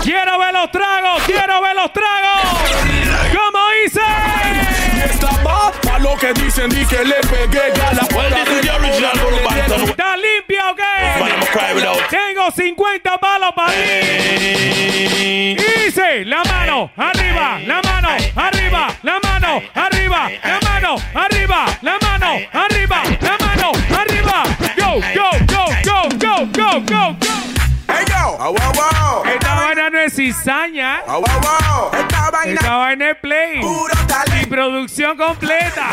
Quiero 0.03 0.37
ver 0.37 0.53
los 0.53 0.69
tragos, 0.69 1.23
quiero 1.25 1.61
ver 1.61 1.75
los 1.77 1.93
tragos. 1.93 2.41
¿Cómo 3.31 3.59
hice? 3.85 4.01
Está 5.05 5.97
lo 5.99 6.17
que 6.17 6.33
dicen, 6.33 6.69
di 6.69 6.85
que 6.85 7.05
le 7.05 7.15
pegué 7.21 7.71
ya 7.73 7.93
la 7.93 8.01
¿Está 9.87 10.15
o 10.69 10.75
qué? 10.75 10.93
Tengo 12.09 12.51
50 12.51 13.17
palos 13.17 13.53
para 13.55 13.71
ti. 13.71 15.55
Hice 15.87 16.25
la 16.25 16.43
mano 16.43 16.91
arriba, 16.97 17.59
la 17.65 17.81
mano 17.81 18.09
arriba, 18.35 18.87
la 19.03 19.19
mano 19.21 19.61
arriba, 19.73 20.29
la 20.43 20.59
mano 20.59 20.95
arriba, 21.13 21.65
la 21.81 21.97
mano 22.01 22.39
arriba, 22.53 23.03
la 23.21 23.37
mano 23.39 23.71
arriba. 23.93 24.43
Go, 24.77 24.99
go, 25.15 25.29
go, 25.47 25.63
go, 25.85 26.09
go, 26.19 26.45
go, 26.51 26.81
go, 26.85 27.15
go. 27.19 27.37
Hey, 27.87 28.03
go. 28.05 28.35
wow, 28.37 28.71
wow. 28.75 29.42
Es 30.13 30.17
cizaña. 30.17 31.01
Wow, 31.07 31.21
wow. 31.21 31.89
Esta 31.99 32.29
vaina 32.29 32.53
Esta 32.53 32.75
vaina 32.77 33.09
es 33.09 33.17
play. 33.17 33.61
puro 33.61 33.93
Y 34.41 34.45
producción 34.45 35.17
completa. 35.17 35.87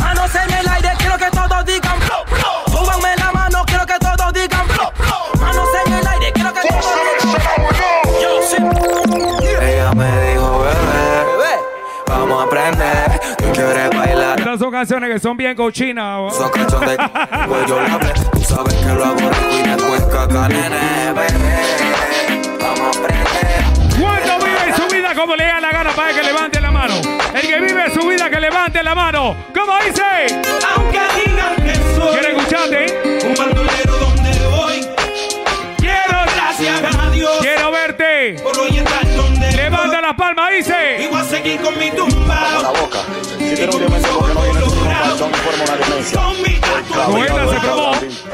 Manos 0.00 0.34
en 0.34 0.52
el 0.54 0.68
aire, 0.68 0.92
quiero 0.98 1.18
que 1.18 1.30
todos 1.30 1.64
digan 1.66 2.00
flow, 2.00 2.24
flow. 2.26 2.78
Súbanme 2.84 3.16
la 3.16 3.32
mano, 3.32 3.64
quiero 3.66 3.84
que 3.84 3.98
todos 3.98 4.32
digan 4.32 4.66
flow, 4.68 4.90
flow. 4.94 5.40
Manos 5.44 5.68
en 5.86 5.92
el 5.92 6.06
aire, 6.06 6.32
quiero 6.32 6.52
que 6.54 6.60
todos 6.68 6.86
digan. 7.22 7.42
Yo 8.22 8.42
sí. 8.48 8.56
Ella 9.62 9.92
me 9.92 10.30
dijo, 10.30 10.60
bebé, 10.60 11.58
vamos 12.06 12.40
a 12.40 12.44
aprender. 12.46 13.20
Tú 13.36 13.52
quieres 13.52 13.90
bailar. 13.90 14.38
Estas 14.38 14.58
son 14.58 14.70
canciones 14.70 15.10
que 15.10 15.18
son 15.18 15.36
bien 15.36 15.54
cochinas. 15.54 16.32
Esos 16.32 16.50
cachotes, 16.50 16.96
pues 17.48 17.66
yo 17.66 17.80
la 17.80 17.98
sabes 18.54 18.74
que 18.74 18.86
lo 18.92 19.04
hago 19.04 19.18
rico 19.18 19.58
y 19.58 19.68
después 19.68 20.02
caca, 20.04 20.48
nene, 20.48 21.12
bebé. 21.14 21.28
Vamos 22.60 22.80
a 22.80 22.98
aprender. 22.98 24.00
¿Cuánto 24.00 24.44
vive 24.44 24.74
su 24.76 24.94
vida 24.94 25.14
como 25.14 25.36
le 25.36 25.44
da 25.44 25.60
la 25.60 25.70
gana 25.72 25.90
para 25.92 26.12
que 26.14 26.22
levante 26.22 26.60
la 26.60 26.70
mano? 26.70 26.94
El 27.34 27.40
que 27.42 27.60
vive 27.60 27.90
su 27.92 28.06
vida 28.06 28.30
que 28.30 28.40
levante 28.40 28.82
la 28.82 28.94
mano. 28.94 29.36
¿Cómo 29.54 29.72
dice? 29.84 30.40
Aunque 30.76 31.00
digan 31.24 31.56
que 31.56 31.74
soy 31.96 32.12
¿Quiere 32.18 32.36
escucharte? 32.36 33.26
un 33.26 33.34
bandolero 33.34 33.96
donde 33.98 34.46
voy, 34.48 34.80
Quiero, 35.78 36.18
gracias 36.34 36.96
a 36.98 37.10
Dios 37.10 37.30
quiero 37.40 37.70
verte. 37.70 38.36
por 38.42 38.58
hoy 38.58 38.78
estar 38.78 39.16
donde 39.16 39.52
Levanta 39.52 40.00
la 40.00 40.16
palma, 40.16 40.50
dice. 40.50 41.02
Y 41.02 41.06
voy 41.08 41.20
a 41.20 41.24
seguir 41.24 41.60
con 41.60 41.78
mi 41.78 41.90
tumba. 41.90 42.48
La 42.62 42.68
boca. 42.70 42.98
Si 43.38 43.54
tiene 43.54 43.72
un 43.74 43.78
diamante 43.80 44.08
porque 44.18 44.34
no 44.34 44.42
viene 44.42 44.60
y 44.94 45.34
forma 45.34 45.64
una 45.64 45.76
demencia. 45.76 46.20
Esta 47.24 47.48
se 47.48 47.60
probó. 47.60 47.92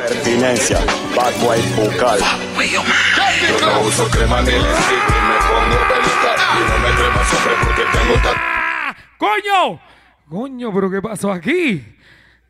Pertinencia. 0.09 0.79
Bad 1.17 1.35
boy 1.41 1.61
bucal. 1.77 2.21
Yo 2.21 3.67
no 3.67 3.81
uso 3.83 4.09
crema 4.11 4.43
ni 4.43 4.53
lipstick 4.53 5.09
y 5.09 5.21
me 5.29 5.37
pongo 5.49 5.79
peluca. 5.89 6.31
Y 6.57 6.61
no 6.69 6.77
me 6.79 6.91
crema 6.97 7.25
siempre 7.25 7.53
porque 7.65 7.83
tengo. 7.93 8.15
¡Ah! 8.37 8.97
¡Coño! 9.19 9.81
Coño, 10.29 10.73
pero 10.73 10.91
¿qué 10.91 11.03
pasó 11.03 11.33
aquí? 11.33 11.85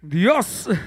Dios. 0.02 0.68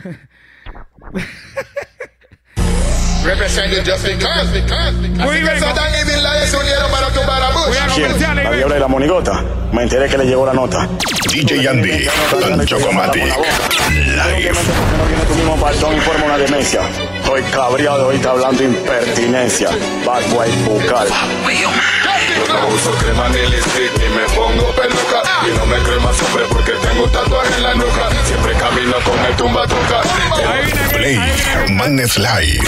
Representing 3.23 3.85
just 3.85 4.05
because, 4.05 4.51
because, 4.51 4.93
because. 5.01 5.25
Muy 5.25 5.41
bien. 5.41 5.57
Satan 5.57 5.93
y 5.95 6.03
Bin 6.03 6.21
Laden 6.21 6.47
se 6.47 6.57
unieron 6.57 6.91
para 6.91 7.07
tumbar 7.09 7.41
a 7.41 7.51
Bush. 7.51 7.77
¿Quién? 7.95 8.43
La 8.43 8.51
diabla 8.51 8.75
y 8.75 8.79
la 8.81 8.87
monigota. 8.87 9.43
Me 9.71 9.83
enteré 9.83 10.09
que 10.09 10.17
le 10.17 10.25
llegó 10.25 10.45
la 10.45 10.53
nota. 10.53 10.89
DJ 11.31 11.67
Andy, 11.69 12.05
Don 12.31 12.65
Chocomatic, 12.65 13.23
live. 13.23 13.33
Porque 14.53 14.97
no 14.97 15.05
viene 15.07 15.23
tu 15.25 15.35
mismo 15.35 15.55
partón 15.55 15.95
y 15.95 15.99
forma 16.01 16.25
una 16.25 16.37
demencia. 16.37 16.81
Estoy 17.23 17.41
cabreado 17.43 18.03
ahorita 18.03 18.31
hablando 18.31 18.63
impertinencia. 18.63 19.69
Bad 20.05 20.23
boy 20.33 20.51
bucal. 20.65 21.07
Yo 21.07 22.53
no 22.53 22.67
uso 22.67 22.91
crema 22.97 23.29
ni 23.29 23.37
lipstick 23.49 23.91
ni 23.97 24.09
me 24.09 24.23
pongo 24.35 24.71
peluca. 24.75 25.21
Y 25.47 25.57
no 25.57 25.65
me 25.65 25.77
crema 25.77 26.11
siempre 26.11 26.43
porque 26.51 26.73
tengo 26.73 27.05
un 27.05 27.11
tatuaje 27.11 27.55
en 27.55 27.63
la 27.63 27.75
nuca. 27.75 28.09
Siempre 28.25 28.53
camino 28.55 28.93
con 29.05 29.17
el 29.25 29.35
tumba 29.37 29.65
toca. 29.65 30.01
Ahí 30.51 30.65
viene 30.65 30.81
qué, 30.89 30.95
Play, 30.95 31.15
ahí 31.15 31.31
viene 31.31 31.65
qué. 31.65 31.73
Madness 31.73 32.17
Live. 32.17 32.67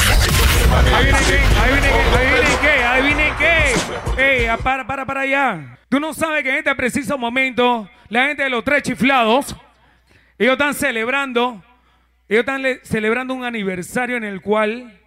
Ahí 0.96 1.04
viene 1.04 1.20
qué, 1.20 1.40
ahí 1.60 1.72
viene 1.72 1.90
qué, 1.90 2.18
ahí 2.18 2.28
viene 2.32 2.58
qué, 2.62 2.84
ahí 2.84 3.02
viene 3.04 3.34
qué. 3.38 3.76
Ey, 4.24 4.46
ah, 4.48 4.58
para, 4.58 4.88
para, 4.88 5.06
para 5.06 5.22
allá. 5.22 5.78
Tú 5.90 6.00
no 6.00 6.14
sabes 6.14 6.44
que 6.44 6.50
en 6.50 6.56
este 6.56 6.74
preciso 6.76 7.18
momento, 7.18 7.90
la 8.08 8.28
gente 8.28 8.44
de 8.44 8.50
los 8.50 8.64
tres 8.64 8.84
chiflados, 8.84 9.54
ellos 10.40 10.54
están 10.54 10.74
celebrando, 10.74 11.62
ellos 12.28 12.42
están 12.42 12.62
le- 12.62 12.80
celebrando 12.84 13.34
un 13.34 13.44
aniversario 13.46 14.18
en 14.18 14.24
el 14.24 14.42
cual 14.42 15.00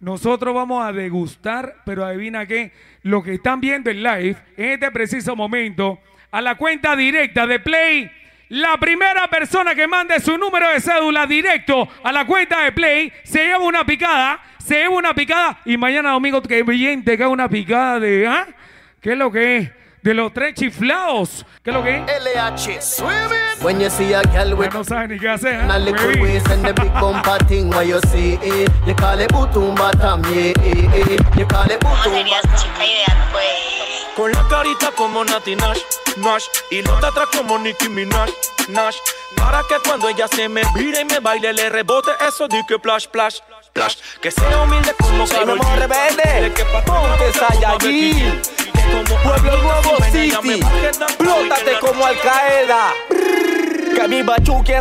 nosotros 0.00 0.54
vamos 0.54 0.84
a 0.84 0.92
degustar, 0.92 1.76
pero 1.86 2.04
adivina 2.04 2.46
qué, 2.46 2.72
lo 3.02 3.22
que 3.22 3.34
están 3.34 3.60
viendo 3.60 3.90
en 3.90 4.02
live, 4.02 4.36
en 4.56 4.72
este 4.72 4.90
preciso 4.90 5.34
momento, 5.36 5.98
a 6.30 6.40
la 6.40 6.56
cuenta 6.56 6.94
directa 6.96 7.46
de 7.46 7.60
Play, 7.60 8.10
la 8.50 8.76
primera 8.78 9.28
persona 9.28 9.74
que 9.74 9.86
mande 9.88 10.20
su 10.20 10.36
número 10.36 10.68
de 10.68 10.80
cédula 10.80 11.26
directo 11.26 11.88
a 12.02 12.12
la 12.12 12.26
cuenta 12.26 12.62
de 12.64 12.72
Play, 12.72 13.12
se 13.22 13.44
lleva 13.44 13.58
una 13.60 13.86
picada, 13.86 14.40
se 14.58 14.76
lleva 14.76 14.90
una 14.96 15.14
picada, 15.14 15.60
y 15.64 15.76
mañana 15.76 16.10
domingo 16.10 16.42
que 16.42 16.62
bien 16.62 17.02
te 17.04 17.16
cae 17.16 17.26
una 17.26 17.48
picada 17.48 17.98
de, 18.00 18.26
¿ah? 18.26 18.46
¿Qué 19.00 19.12
es 19.12 19.18
lo 19.18 19.30
que 19.30 19.56
es? 19.56 19.70
De 20.04 20.12
los 20.12 20.34
tres 20.34 20.52
chiflados. 20.52 21.46
¿Qué 21.62 21.70
es 21.70 21.74
lo 21.74 21.82
que 21.82 21.96
es? 21.96 22.02
LH 22.02 22.82
swimming. 22.82 23.62
When 23.62 23.80
you 23.80 23.88
see 23.88 24.12
a 24.12 24.20
girl 24.20 24.54
with 24.54 24.74
No 24.74 24.84
saben 24.84 25.12
ni 25.12 25.18
qué 25.18 25.30
hacer. 25.30 25.54
a 25.54 25.76
¿ah? 25.76 25.78
little 25.78 26.20
waist 26.20 26.46
and 26.50 26.62
the 26.62 26.74
big 26.74 26.92
bumper 27.00 27.38
thing 27.48 27.70
where 27.70 27.88
you 27.88 27.98
see 28.12 28.34
it. 28.42 28.70
You 28.86 28.94
call 28.94 29.18
it 29.18 29.32
butumba 29.32 29.92
tam, 29.92 30.22
yeah, 30.24 30.52
yeah, 30.62 31.06
yeah. 31.06 31.38
You 31.38 31.46
call 31.46 31.70
it 31.70 31.80
butumba. 31.80 32.20
Con 34.14 34.30
la 34.30 34.46
carita 34.46 34.90
como 34.94 35.24
Nati 35.24 35.56
Nash, 35.56 35.80
Nash 36.18 36.44
Y 36.70 36.82
los 36.82 37.00
de 37.00 37.06
atrás 37.06 37.28
como 37.34 37.58
Nicki 37.58 37.88
Minaj, 37.88 38.28
Nash 38.68 38.96
Para 39.38 39.62
que 39.68 39.76
cuando 39.88 40.10
ella 40.10 40.28
se 40.28 40.50
me 40.50 40.62
vire 40.76 41.00
y 41.00 41.04
me 41.06 41.18
baile 41.18 41.54
Le 41.54 41.70
rebote 41.70 42.10
eso 42.28 42.46
de 42.46 42.62
que 42.68 42.78
plash, 42.78 43.08
plash, 43.08 43.38
plash 43.72 43.96
Que 44.20 44.30
sea 44.30 44.62
humilde 44.64 44.94
como 45.00 45.26
Sí, 45.26 45.34
Karol 45.34 45.58
G. 45.58 45.76
rebelde. 45.76 46.52
Ponte 46.84 47.32
toda 47.38 47.78
Pueblo 49.02 49.62
Nuevo 49.62 49.96
City. 50.12 50.60
Plótate 51.18 51.78
como 51.80 52.06
Al 52.06 52.16
Qaeda. 52.20 52.92
Que 53.94 54.08
mi 54.08 54.22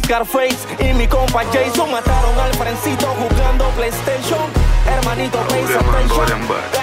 Scarface 0.03 0.57
y 0.79 0.93
mi 0.93 1.07
compa 1.07 1.43
Jason 1.51 1.91
mataron 1.91 2.37
al 2.39 2.53
Frencito 2.55 3.07
jugando 3.07 3.69
PlayStation. 3.69 4.41
Hermanito, 4.85 5.39
pay 5.47 5.63
attention. 5.63 6.73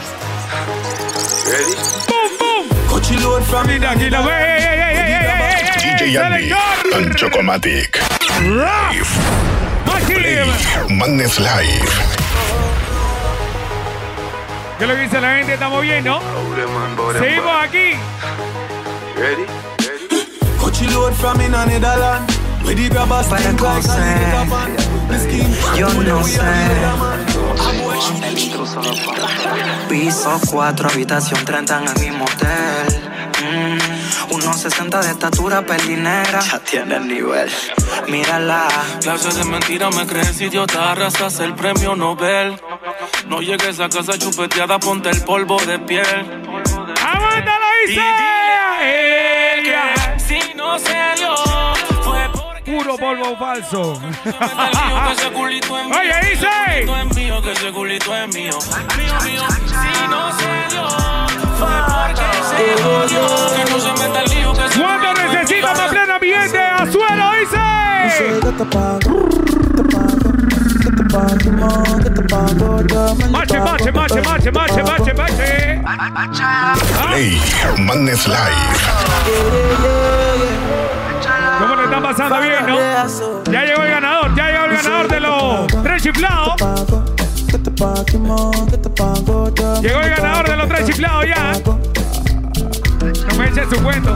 From 3.51 3.67
Mira, 3.67 3.91
aquí 3.91 4.09
lo 4.11 4.23
ve. 4.23 4.33
¡Ey, 4.33 4.63
ey, 4.63 4.79
ey, 4.79 4.97
ey, 4.97 5.01
ey, 5.01 5.15
ey, 5.15 5.61
ey! 5.85 6.07
DJ 6.07 6.19
Andy. 6.19 6.53
Don 6.91 7.15
Chocomatic, 7.17 7.99
live. 8.43 9.09
Play, 9.85 10.45
Madness 10.89 11.39
Live. 11.39 12.20
¿Qué 14.81 14.85
es 14.85 14.91
lo 14.91 14.97
que 14.97 15.03
dice 15.03 15.21
la 15.21 15.37
gente? 15.37 15.53
¿Estamos 15.53 15.83
bien, 15.83 16.03
no? 16.03 16.21
Seguimos 17.19 17.53
aquí. 17.63 17.93
Cochilón 20.59 21.15
from 21.17 21.39
in 21.43 21.55
a 21.55 21.67
Netherland. 21.67 22.31
Where 22.65 22.75
the 22.75 22.89
grabbers 22.89 23.27
Para 23.27 23.43
think 23.43 23.61
like 23.61 23.85
a 23.85 23.89
nigga 23.89 24.49
man. 24.49 24.77
The 25.09 25.19
skin 25.19 25.55
Yo 25.77 25.93
no 26.03 26.25
sé. 26.25 26.41
Piso 29.91 30.41
4, 30.51 30.89
habitación 30.89 31.45
30 31.45 31.79
en 31.79 31.89
el 31.89 32.01
mismo 32.01 32.25
hotel. 32.25 33.03
Mm, 33.43 34.00
unos 34.31 34.57
60 34.61 35.01
de 35.01 35.11
estatura 35.11 35.63
pelinera. 35.65 36.41
Ya 36.41 36.59
tiene 36.61 36.97
el 36.97 37.09
nivel. 37.09 37.51
Mírala. 38.09 38.69
Clase 39.03 39.31
de 39.33 39.45
mentira 39.45 39.91
me 39.91 40.07
crees 40.07 40.41
idiota, 40.41 40.93
arrasas 40.93 41.41
el 41.41 41.55
premio 41.55 41.95
Nobel. 41.97 42.61
No 43.27 43.41
llegues 43.41 43.81
a 43.81 43.89
casa 43.89 44.19
chupeteada, 44.19 44.79
ponte 44.79 45.11
el 45.11 45.23
polvo 45.25 45.59
de 45.61 45.79
piel. 45.79 46.05
¡Aguántalo, 47.07 47.67
Y 47.85 47.89
dice! 47.91 48.01
dile 48.01 48.11
a 48.11 48.91
él 48.91 49.67
Ella. 49.67 49.83
que 50.15 50.21
si 50.21 50.55
no 50.55 50.79
se 50.79 50.95
dio, 51.17 51.35
fue 52.03 52.29
porque 52.33 52.51
Puro 52.73 52.97
polvo 52.97 53.37
falso. 53.39 54.01
Oye, 55.99 56.31
dice. 56.31 56.87
mío, 57.15 57.43
que 57.43 57.53
ese 57.53 57.73
culito 57.73 58.15
es 58.15 58.29
mío. 58.35 58.59
Mío, 58.97 59.15
mío. 59.25 59.43
Si 59.67 60.09
no 60.09 60.33
se 60.39 60.75
dio, 60.75 60.87
fue 61.61 61.75
porque 61.87 62.27
se 62.49 62.85
odió. 62.85 63.25
Que 63.55 63.65
no 63.71 63.79
se 63.79 63.93
meta 63.93 64.23
el 64.23 64.29
lío, 64.31 64.53
que 64.53 64.65
ese 64.67 64.81
¿Cuánto 64.81 65.09
culito 65.09 65.21
es 65.21 65.33
necesita 65.33 65.75
más 65.75 65.89
pleno 65.91 66.15
ambiente? 66.15 66.59
¡A 66.59 66.87
suelo, 66.91 67.31
dice! 67.41 67.61
Marche, 73.31 73.59
marche, 73.61 73.91
marche, 73.93 74.21
marche, 74.23 74.53
marche, 74.53 74.83
marche, 74.83 75.15
marche. 75.15 75.83
Play, 77.09 77.41
Madness 77.79 78.27
Live. 78.29 78.39
¿Cómo 81.59 81.77
le 81.77 81.85
está 81.85 82.01
pasando 82.03 82.41
bien, 82.41 82.67
no? 82.67 82.79
Ya 83.53 83.65
llegó 83.65 83.83
el 83.83 83.91
ganador, 83.91 84.35
ya 84.35 84.51
llegó 84.51 84.65
el 84.65 84.73
ganador 84.77 85.09
de 85.09 85.21
los 85.21 85.67
tres 85.83 86.03
chiflados. 86.03 86.55
Llegó 89.81 90.01
el 90.01 90.11
ganador 90.11 90.50
lo 90.61 90.69
trae 90.69 90.85
chiflado 90.85 91.25
ya. 91.25 91.53
¿eh? 91.53 91.63
No 93.29 93.35
me 93.37 93.49
eches 93.49 93.69
su 93.71 93.83
cuento. 93.83 94.11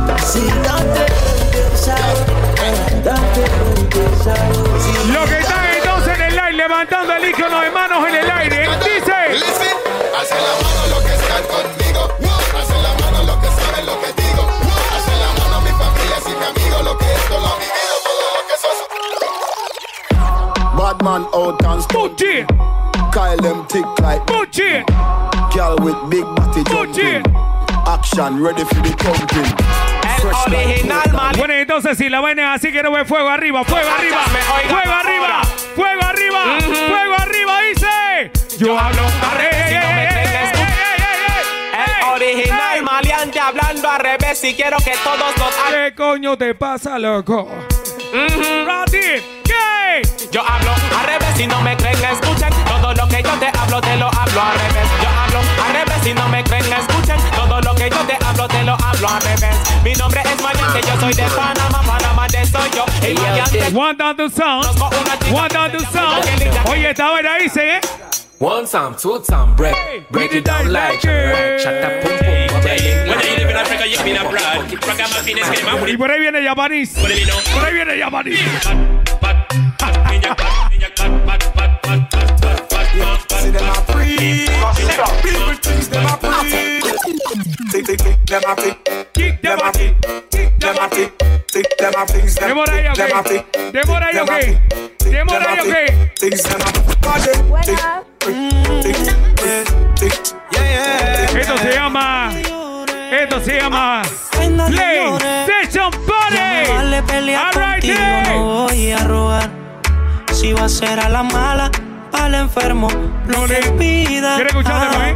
Lo 5.13 5.25
que 5.25 5.39
están 5.39 5.65
entonces 5.77 6.19
en 6.19 6.23
el 6.23 6.39
aire, 6.39 6.57
levantando 6.57 7.15
el 7.15 7.31
icono 7.31 7.61
de 7.61 7.71
manos 7.71 8.09
en 8.09 8.15
el 8.17 8.31
aire. 8.31 8.69
Dice. 8.79 9.13
Hace 10.21 10.35
la 10.35 10.55
mano 10.63 10.87
lo 10.91 10.99
que 11.05 11.15
están 11.15 11.43
conmigo. 11.45 12.03
Hace 12.61 12.77
la 12.83 12.93
mano 13.01 13.23
lo 13.25 13.41
que 13.41 13.49
saben 13.49 13.87
lo 13.87 14.01
que 14.03 14.13
digo. 14.23 14.43
Hace 14.95 15.13
la 15.17 15.31
mano 15.39 15.61
mi 15.63 15.71
familia 15.71 16.19
y 16.27 16.29
mi 16.29 16.45
amigo. 16.45 16.83
Lo 16.83 16.99
que 16.99 17.07
esto 17.13 17.41
lo 17.41 17.47
ha 17.47 17.57
vivido, 17.57 17.95
todo 18.05 18.25
lo 18.37 18.43
que 18.49 18.57
sos. 18.61 18.79
Batman 20.77 21.23
out 21.33 21.65
and 21.65 21.83
Kyle 23.15 23.37
them 23.37 23.65
tick 23.69 23.85
like 24.01 24.27
Gucci. 24.27 24.85
Girl 25.55 25.79
with 25.79 25.95
big 26.11 26.25
body 26.35 26.65
jumping. 26.65 27.23
Action 27.87 28.43
ready 28.43 28.65
for 28.65 28.75
the 28.83 28.93
pumping. 28.99 29.47
Coke. 30.21 31.37
Bueno, 31.39 31.55
entonces 31.55 31.97
si 31.97 32.09
la 32.09 32.21
vaina 32.21 32.43
es 32.43 32.61
así, 32.61 32.73
quiero 32.73 32.91
ver 32.91 33.07
fuego 33.07 33.29
arriba, 33.29 33.63
fuego 33.63 33.89
arriba, 33.89 34.19
fuego 34.25 34.93
arriba, 34.93 35.43
fuego 35.77 36.03
arriba, 36.03 36.41
fuego 36.89 37.15
arriba, 37.15 37.61
dice. 37.69 38.33
Yo 38.59 38.77
hablo. 38.77 39.03
Ey, 39.39 39.47
ey, 39.53 39.75
ey, 39.75 40.09
ey, 40.11 40.27
ey, 41.73 41.91
El 42.01 42.05
original 42.15 42.83
maleante 42.83 43.39
hablando 43.39 43.91
al 43.91 44.01
revés 44.01 44.43
y 44.43 44.55
quiero 44.55 44.79
que 44.79 44.95
todos 45.05 45.37
nos 45.39 45.57
hagan. 45.59 45.73
¿Qué 45.73 45.95
coño 45.95 46.37
te 46.37 46.55
pasa, 46.57 46.99
loco? 46.99 47.49
Randy, 48.13 49.23
¿qué? 49.45 49.74
Yo 50.33 50.43
hablo 50.45 50.73
al 50.99 51.07
revés 51.07 51.39
y 51.39 51.47
no 51.47 51.61
me 51.61 51.77
creen, 51.77 51.97
escuchen 52.05 52.51
todo 52.67 52.93
lo 52.95 53.07
que 53.07 53.23
yo 53.23 53.31
te 53.39 53.47
hablo, 53.57 53.81
te 53.81 53.97
lo 53.97 54.07
hablo 54.07 54.43
al 54.43 54.59
revés. 54.59 54.89
Yo 55.01 55.09
hablo 55.09 55.39
al 55.65 55.73
revés 55.73 56.07
y 56.07 56.15
no 56.15 56.29
me 56.29 56.43
creen, 56.43 56.65
escuchen 56.73 57.17
todo 57.37 57.61
lo 57.61 57.75
que 57.77 57.89
yo 57.89 57.99
te 57.99 58.19
hablo, 58.27 58.49
te 58.49 58.65
lo 58.65 58.73
hablo 58.73 59.09
al 59.09 59.23
revés. 59.23 59.57
Mi 59.85 59.93
nombre 59.93 60.21
es 60.25 60.43
Maleante, 60.43 60.81
yo 60.83 61.01
soy 61.01 61.15
de 61.15 61.23
Panamá, 61.23 61.83
Panamá 61.87 62.27
de 62.27 62.45
soy 62.45 62.71
yo. 62.75 62.85
Y. 63.07 63.15
One 63.77 63.97
down 63.97 64.17
the 64.17 64.29
sound, 64.31 64.67
one 65.33 65.49
down 65.49 65.71
the 65.71 65.79
sound. 65.93 66.25
Oye, 66.69 66.91
esta 66.91 67.11
vaina 67.11 67.37
dice, 67.37 67.77
¿eh? 67.77 67.81
One 68.41 68.67
time, 68.67 68.97
two 69.01 69.21
time, 69.21 69.55
break, 69.55 69.77
break 70.11 70.35
it 70.35 70.45
down 70.45 70.73
like 70.73 70.97
up, 70.97 72.03
pum 72.03 72.19
pum, 72.19 72.35
Y 75.89 75.97
por 75.97 76.11
ahí 76.11 76.21
viene. 76.21 76.41
Por 76.95 77.65
ahí 77.65 77.73
viene 77.73 77.99
Yamanís. 77.99 78.39
Them 88.41 88.51
a. 88.51 88.57
Tick 89.13 89.43
them 89.43 89.59
a. 89.61 89.73
Tick 90.31 90.59
them 90.59 90.77
a 90.77 90.89
them 90.89 91.95
a 91.97 92.07
things 92.07 92.35
them. 92.35 92.49
Demora 92.49 92.73
ahí, 92.73 92.83
Them 92.97 93.13
a 93.15 93.21
ok. 93.21 93.29
tick. 93.29 93.73
Demora 93.73 94.07
ahí, 94.07 94.15
Them 94.15 94.29
a 94.29 94.33
ok. 94.33 94.41
tick. 94.41 95.11
Demora 95.11 95.51
ahí, 95.51 95.57
Them 95.57 95.59
a 95.59 95.63
ok. 95.63 95.87
tick. 95.87 96.15
Things 96.19 96.43
them 96.43 96.61
a 96.61 96.71
body. 97.01 97.33
Tick 97.65 97.81
tick 98.83 98.97
tick 99.37 99.67
tick. 99.95 100.15
Yeah 100.53 100.65
yeah. 100.65 101.41
Esto 101.41 101.59
se 101.59 101.73
llama. 101.75 102.33
Esto 103.13 103.41
se 103.41 103.61
llama. 103.61 104.03
PlayStation 104.33 105.91
Party. 105.91 106.71
Vale 106.73 107.03
pelear 107.03 107.47
All 107.47 107.53
right, 107.55 107.81
contigo, 107.81 107.99
yeah. 107.99 108.23
no 108.35 108.65
voy 108.65 108.91
a 108.93 108.99
rogar. 109.05 109.51
Si 110.33 110.53
va 110.53 110.65
a 110.65 110.69
ser 110.69 110.99
a 110.99 111.09
la 111.09 111.23
mala, 111.23 111.71
al 112.13 112.35
enfermo, 112.35 112.89
lo 113.27 113.47
que 113.47 113.61
pida. 113.79 114.35
¿Quieres 114.37 114.53
escucharte, 114.55 114.99
mae? 114.99 115.15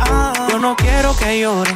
Yo 0.51 0.59
no 0.59 0.77
quiero 0.77 1.17
que 1.17 1.41
llore. 1.41 1.75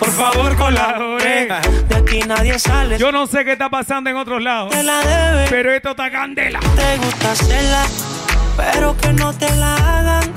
Por 0.00 0.10
favor, 0.10 0.56
colabore. 0.56 1.46
De 1.88 1.94
aquí 1.94 2.20
nadie 2.20 2.58
sale. 2.58 2.96
Yo 2.98 3.12
no 3.12 3.26
sé 3.26 3.44
qué 3.44 3.52
está 3.52 3.68
pasando 3.68 4.08
en 4.08 4.16
otros 4.16 4.42
lados. 4.42 4.70
Te 4.70 4.82
la 4.82 5.00
debe. 5.00 5.46
Pero 5.50 5.72
esto 5.74 5.90
está 5.90 6.10
candela. 6.10 6.58
Te 6.58 6.96
gusta 6.96 7.32
hacerla, 7.32 7.84
pero 8.56 8.96
que 8.96 9.12
no 9.12 9.32
te 9.34 9.54
la 9.56 9.74
hagan. 9.74 10.32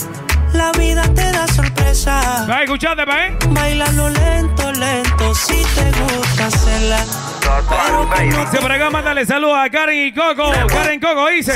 La 0.54 0.72
vida 0.74 1.04
te 1.16 1.32
da 1.32 1.48
sorpresa. 1.48 2.46
Va, 2.48 2.62
escuchate, 2.64 3.06
pa, 3.06 3.26
¿eh? 3.26 3.38
Bailando 3.48 4.10
lento, 4.10 4.72
lento, 4.74 5.34
si 5.34 5.64
te 5.64 5.92
gusta 5.92 6.48
hacerla. 6.48 6.98
Pero 7.42 8.10
que 8.10 8.26
no 8.26 8.52
Se 8.52 8.58
por 8.58 8.72
acá, 8.72 8.90
mándale 8.90 9.26
saludos 9.26 9.58
a 9.58 9.70
Karen 9.70 10.08
y 10.08 10.14
Coco. 10.14 10.52
Karen 10.68 11.00
Coco 11.00 11.28
dice. 11.30 11.56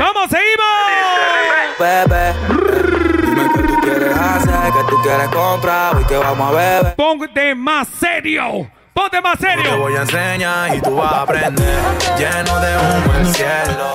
¡Vamos, 0.00 0.30
seguimos! 0.30 0.98
Bebé, 1.78 2.34
dime 2.48 2.56
qué 2.88 3.02
tú 3.02 3.07
qué 4.72 4.84
tú 4.88 4.96
quieres 5.02 5.28
comprar, 5.28 5.96
hoy 5.96 6.04
que 6.04 6.16
vamos 6.16 6.48
a 6.48 6.56
beber. 6.56 6.94
Ponte 6.94 7.54
más 7.54 7.88
serio. 7.98 8.70
Ponte 8.92 9.20
más 9.20 9.38
Te 9.38 9.46
serio. 9.46 9.78
voy 9.78 9.94
a 9.94 10.00
enseñar 10.02 10.74
y 10.74 10.80
tú 10.80 10.96
vas 10.96 11.12
a 11.12 11.22
aprender, 11.22 11.78
lleno 12.18 12.58
de 12.58 12.76
humo 12.76 13.14
el 13.20 13.26
cielo. 13.32 13.92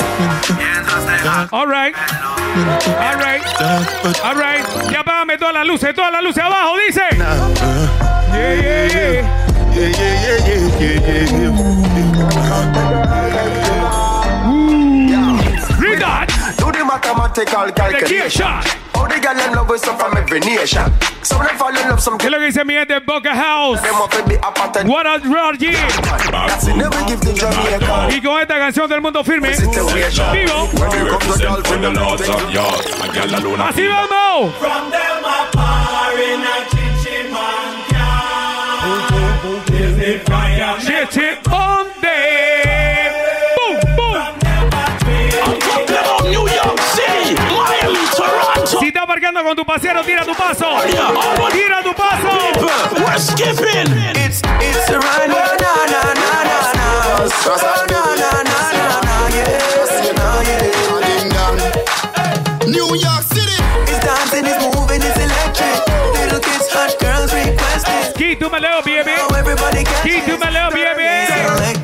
Mientras 0.57 1.05
te 1.05 1.55
All 1.55 1.67
right. 1.67 1.93
All 2.99 3.17
right. 3.17 3.43
All 4.24 4.36
right. 4.36 4.65
Ya 4.91 5.01
apágame 5.01 5.38
todas 5.38 5.53
las 5.55 5.65
luces, 5.65 5.93
todas 5.93 6.11
las 6.11 6.24
luces 6.24 6.41
abajo, 6.43 6.76
dice. 6.88 7.01
Yeah, 8.32 8.55
yeah, 8.55 8.88
yeah. 8.88 9.39
Yeah, 9.74 9.89
yeah, 9.89 10.38
yeah, 10.45 10.69
yeah, 10.80 11.26
yeah, 11.26 11.93
mathematical 16.94 17.72
calculation. 17.72 18.46
How 18.94 19.08
the 19.08 19.20
girl 19.20 19.36
them 19.36 19.54
love 19.54 19.72
us 19.72 19.88
up 19.88 20.00
from 20.00 20.18
every 20.18 20.39
nation. 20.39 20.91
Some 21.24 21.41
of 21.41 21.48
them 21.48 21.58
fall 21.58 21.76
in 21.76 21.89
love, 21.89 22.00
some 22.00 22.18
¿Qué 22.18 22.28
es 22.28 22.32
lo 22.32 22.38
que 22.38 22.46
dice 22.46 22.64
mi 22.66 22.74
gente 22.74 22.96
en 22.96 23.06
Boca 23.06 23.34
House? 23.34 23.80
apart 24.41 24.86
What 24.86 25.08
up, 25.08 25.24
Roger? 25.24 25.72
That's 25.72 26.68
it, 26.68 26.76
never 26.76 27.04
give 27.06 27.22
the 27.22 27.34
Jamaican. 27.34 28.12
Y 28.12 28.22
con 28.22 28.39
esta 28.39 28.58
canción 28.60 28.89
del 28.89 29.02
mundo 29.02 29.24
firme. 29.24 29.50
Vivo. 29.50 29.74
The 29.74 31.08
Así 33.64 33.88
vamos. 33.88 34.54
From 34.60 34.91
them 34.91 35.24
a 35.24 35.50
par 35.52 36.14
in 36.20 36.41
a 36.41 36.66
chinchin 36.70 37.32
man 37.32 37.84
Is 39.74 39.98
it 39.98 40.26
fire? 40.28 40.80
Shit, 40.80 41.12
shit, 41.12 41.44
Si 49.44 49.50
estás 49.50 49.50
marcando 49.50 49.50
con 49.50 49.56
tu 49.56 49.66
pasero, 49.66 50.04
tira 50.04 50.24
tu 50.24 50.34
paso. 50.36 50.66
Tira 51.52 51.82
tu 51.84 51.94
paso. 51.94 52.30
We're 53.04 53.20
skipping. 53.20 53.91
It's, 54.16 54.41
it's 54.62 54.89
a 54.89 55.00
run, 55.00 55.30
na 55.30 55.36
na 55.60 55.74
na 55.91 56.14
na 56.14 56.44
na 56.44 56.60
na. 56.74 56.88
Na 57.46 57.56
na 57.89 58.02
na 58.16 58.32
na 58.44 58.60
na, 59.04 59.16
yeah. 59.30 59.64
New 62.68 62.96
York 62.96 63.24
City. 63.24 63.58
It's 63.88 64.00
dancing, 64.06 64.46
it's 64.46 64.64
moving, 64.64 65.02
it's 65.02 65.18
electric. 65.18 65.80
Little 66.14 66.39
kids, 66.39 66.70
hot 66.72 66.96
girls 67.00 67.34
requesting. 67.34 68.14
Keep 68.16 68.39
to 68.39 68.50
my 68.50 68.60
little 68.60 68.82
baby. 68.82 69.12
Now 69.12 69.28
everybody 69.36 69.84
Keep 70.04 70.26
to 70.26 70.38
my 70.38 70.50
little 70.50 70.72
baby. 70.72 71.83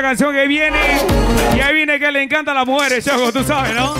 Canción 0.00 0.32
que 0.32 0.48
viene 0.48 0.78
y 1.54 1.60
ahí 1.60 1.74
viene 1.74 1.98
que 1.98 2.10
le 2.10 2.22
encanta 2.22 2.52
a 2.52 2.54
las 2.54 2.66
mujeres, 2.66 3.04
Choco, 3.04 3.32
tú 3.32 3.44
sabes, 3.44 3.74
¿no? 3.74 3.94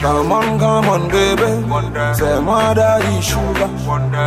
Come 0.00 0.32
on, 0.32 0.58
come 0.58 0.88
on, 0.88 1.08
baby. 1.08 2.14
Say 2.14 2.40
my 2.40 2.72
daddy 2.74 3.20
sugar. 3.20 3.68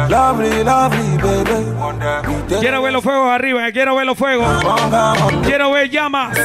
Lovely, 0.10 0.64
lovely, 0.64 1.18
baby. 1.18 2.60
Quiero 2.60 2.82
ver 2.82 2.92
los 2.92 3.04
fuegos 3.04 3.32
arriba, 3.32 3.72
quiero 3.72 3.96
ver 3.96 4.06
los 4.06 4.18
fuegos. 4.18 4.48
Quiero 5.44 5.72
ver 5.72 5.90
llamas. 5.90 6.38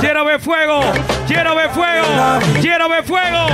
Quiero 0.00 0.24
ver 0.24 0.40
fuego. 0.40 0.82
Quiero 1.26 1.56
ver 1.56 1.70
fuego. 1.70 2.06
Quiero 2.60 2.88
ver 2.88 3.04
fuego. 3.04 3.46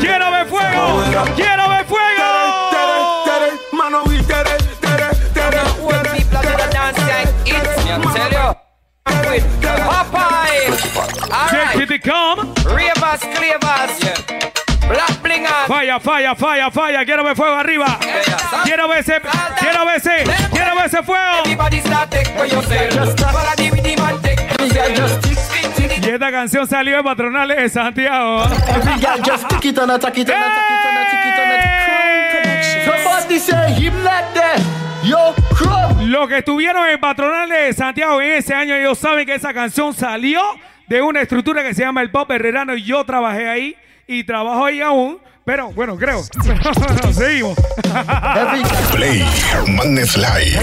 Quiero 0.00 0.30
ver 0.32 0.46
fuego. 0.46 1.02
Quiero 1.36 1.68
ver 1.68 1.84
fuego. 1.84 2.24
Mano, 3.72 4.02
With 9.30 9.44
Popeye. 9.62 10.68
Check 11.50 11.74
Alright. 11.74 11.90
it 11.90 12.02
come. 12.02 12.54
Ravers, 12.64 13.20
clavers. 13.34 13.98
Black 14.88 15.22
blingers. 15.22 15.66
Falla, 15.66 15.98
falla, 15.98 16.34
falla, 16.34 16.70
falla. 16.70 17.04
Quiero 17.04 17.24
ver 17.24 17.34
fuego 17.34 17.54
arriba. 17.54 17.98
Quiero 18.64 18.88
ver 18.88 18.98
ese, 18.98 19.20
quiero 19.58 19.84
ver 19.86 19.96
ese, 19.96 20.24
quiero 20.50 20.76
ver 20.76 20.86
ese 20.86 21.02
fuego. 21.02 21.42
Take 21.42 21.56
take. 22.10 22.34
Y 26.02 26.10
esta 26.10 26.30
canción 26.30 26.66
salió 26.66 26.96
de 26.96 27.02
Patronales 27.02 27.56
de 27.56 27.68
Santiago. 27.68 28.44
Connection. 32.32 32.84
Somebody 32.84 33.38
say 33.38 33.72
him 33.72 33.94
like 34.04 34.34
that. 34.34 34.83
Yo. 35.04 35.34
Los 36.00 36.28
que 36.28 36.38
estuvieron 36.38 36.86
en 36.88 36.98
Patronales 37.00 37.68
de 37.68 37.72
Santiago 37.72 38.20
en 38.20 38.32
ese 38.32 38.54
año, 38.54 38.74
ellos 38.74 38.98
saben 38.98 39.26
que 39.26 39.34
esa 39.34 39.52
canción 39.52 39.92
salió 39.94 40.40
de 40.88 41.02
una 41.02 41.20
estructura 41.20 41.62
que 41.62 41.74
se 41.74 41.82
llama 41.82 42.02
el 42.02 42.10
Pop 42.10 42.30
Herrerano 42.30 42.74
y 42.74 42.82
yo 42.82 43.04
trabajé 43.04 43.48
ahí 43.48 43.76
y 44.06 44.24
trabajo 44.24 44.64
ahí 44.64 44.80
aún. 44.80 45.18
Pero 45.44 45.70
bueno, 45.72 45.96
creo. 45.98 46.22
Seguimos. 47.12 47.54
Play 48.92 49.22
Madness 49.68 50.16
Live. 50.16 50.58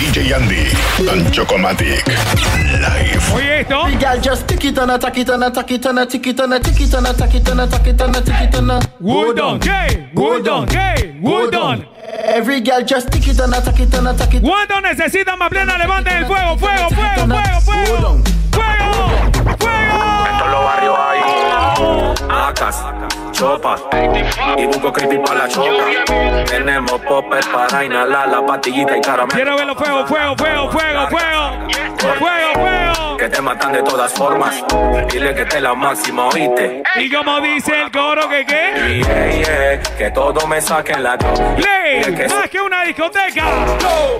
DJ 0.00 0.34
Andy 0.34 0.66
and 1.08 1.30
Chocomatic. 1.30 2.04
Live. 2.08 3.22
Oye 3.32 3.60
esto. 3.60 3.86
Woodon. 8.98 9.60
Woodon. 10.14 10.66
Woodon. 11.20 11.95
Every 12.08 12.60
girl 12.60 12.82
just 12.84 13.10
tick 13.10 13.26
it 13.26 13.40
and 13.40 13.52
attack 13.54 13.80
it 13.80 13.92
and 13.94 14.08
attack 14.08 14.34
it. 14.34 14.42
¿Cuántos 14.42 14.80
necesitan 14.82 15.38
más 15.38 15.48
plena? 15.48 15.76
Levanten 15.76 16.18
el 16.18 16.26
fuego, 16.26 16.56
fuego, 16.56 16.88
fuego, 16.90 17.26
fuego, 17.26 17.60
fuego. 17.60 18.22
¡Fuego! 18.52 19.56
¡Fuego! 19.58 20.26
En 20.30 20.38
todos 20.38 20.50
los 20.50 20.64
barrios 20.64 20.96
hay 20.98 21.20
acas, 22.30 22.84
chopas 23.32 23.80
y 24.56 24.66
busco 24.66 24.92
creepy 24.92 25.18
para 25.18 25.46
la 25.46 25.48
choca. 25.48 26.44
Tenemos 26.46 27.00
poppers 27.02 27.46
para 27.48 27.84
inhalar 27.84 28.28
la 28.28 28.46
pastillita 28.46 28.96
y 28.96 29.00
caramelo. 29.00 29.28
Quiero 29.34 29.56
verlo 29.56 29.74
fuego, 29.74 30.06
fuego, 30.06 30.36
fuego, 30.36 30.70
fuego, 30.70 31.08
fuego. 31.08 31.85
Fuego, 32.14 32.52
fuego. 32.54 33.16
Que 33.16 33.28
te 33.28 33.40
matan 33.42 33.72
de 33.72 33.82
todas 33.82 34.12
formas. 34.12 34.64
Dile 35.10 35.34
que 35.34 35.44
te 35.46 35.60
la 35.60 35.74
máxima, 35.74 36.26
oíste. 36.28 36.82
Y 36.96 37.10
como 37.10 37.40
dice 37.40 37.82
el 37.82 37.90
coro, 37.90 38.28
que 38.28 38.44
qué? 38.44 38.72
Y 38.88 39.02
yeah, 39.02 39.30
yeah, 39.30 39.82
que 39.98 40.10
todo 40.10 40.46
me 40.46 40.60
saquen 40.60 41.02
la 41.02 41.16
Ley, 41.56 42.02
Dile 42.04 42.14
que, 42.14 42.28
más 42.28 42.50
que 42.50 42.60
una 42.60 42.82
discoteca. 42.84 43.44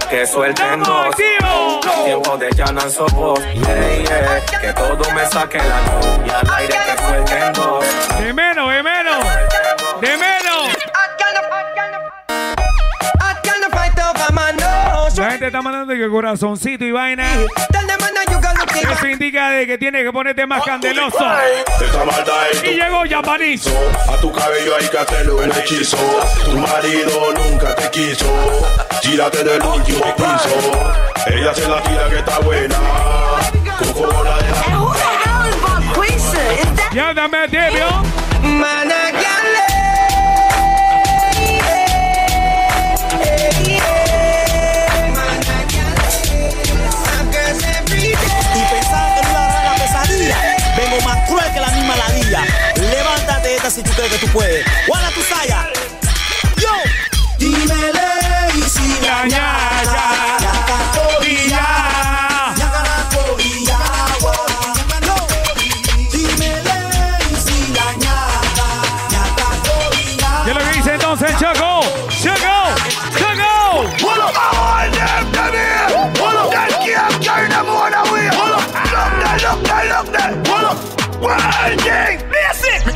que 0.09 0.27
suelten 0.27 0.65
¡Estamos 0.83 0.89
dos. 0.89 1.07
activos! 1.07 2.05
Tiempo 2.05 2.37
de 2.39 2.51
no 2.73 2.81
sopos. 2.91 3.41
Que 4.61 4.73
todo 4.73 5.13
me 5.13 5.27
saquen 5.27 5.63
la 5.69 6.27
Y 6.27 6.31
al 6.31 6.55
aire 6.59 6.75
que 6.87 7.03
suelten 7.03 7.53
dos. 7.53 7.85
De 8.19 8.33
menos, 8.33 8.71
de 8.73 8.83
menos. 8.83 9.25
De 10.01 10.17
menos. 10.17 10.46
Gente 15.37 15.47
está 15.49 15.61
mandando 15.61 15.93
que 15.93 16.09
corazoncito 16.09 16.83
y 16.83 16.93
vaina. 16.93 17.31
Eso 18.91 19.07
indica 19.07 19.51
de 19.51 19.67
que 19.67 19.77
tiene 19.77 20.03
que 20.03 20.11
ponerte 20.11 20.47
más 20.47 20.65
candeloso. 20.65 21.19
Y 22.65 22.69
llegó 22.69 23.03
Japanizo. 23.09 23.71
A 24.09 24.17
tu 24.19 24.33
cabello 24.33 24.77
hay 24.77 24.89
que 24.89 24.97
hacerlo 24.97 25.43
el 25.43 25.51
hechizo. 25.53 25.99
Tu 26.43 26.57
marido 26.57 27.35
nunca 27.35 27.75
te 27.75 27.91
quiso. 27.91 28.27
Tírate 29.03 29.45
del 29.45 29.63
último 29.63 30.15
piso. 30.17 30.95
Ella 31.27 31.55
se 31.55 31.69
la 31.69 31.83
tira 31.83 32.09
que 32.09 32.19
está 32.19 32.39
buena. 32.39 32.77
Con 33.79 34.09
de 36.33 36.95
Ya 36.95 37.13
dame 37.13 37.47
tibio. 37.49 37.87
Crees 53.97 54.13
que 54.13 54.27
tú 54.27 54.33
puedes. 54.33 54.67
Guarda 54.87 55.11
tu 55.11 55.23
saya. 55.23 55.69
Yo. 56.59 56.69
Dímele 57.39 58.01
y 58.55 58.63
si 58.63 59.01
la 59.01 59.25
ñaya. 59.25 59.57
¿Qué 70.45 70.51
es 70.53 70.57
lo 70.57 70.63
que 70.63 70.77
dice 70.77 70.93
entonces 70.95 71.31
Choco? 71.41 71.81
Choco, 72.23 72.75
Choco. 73.19 74.17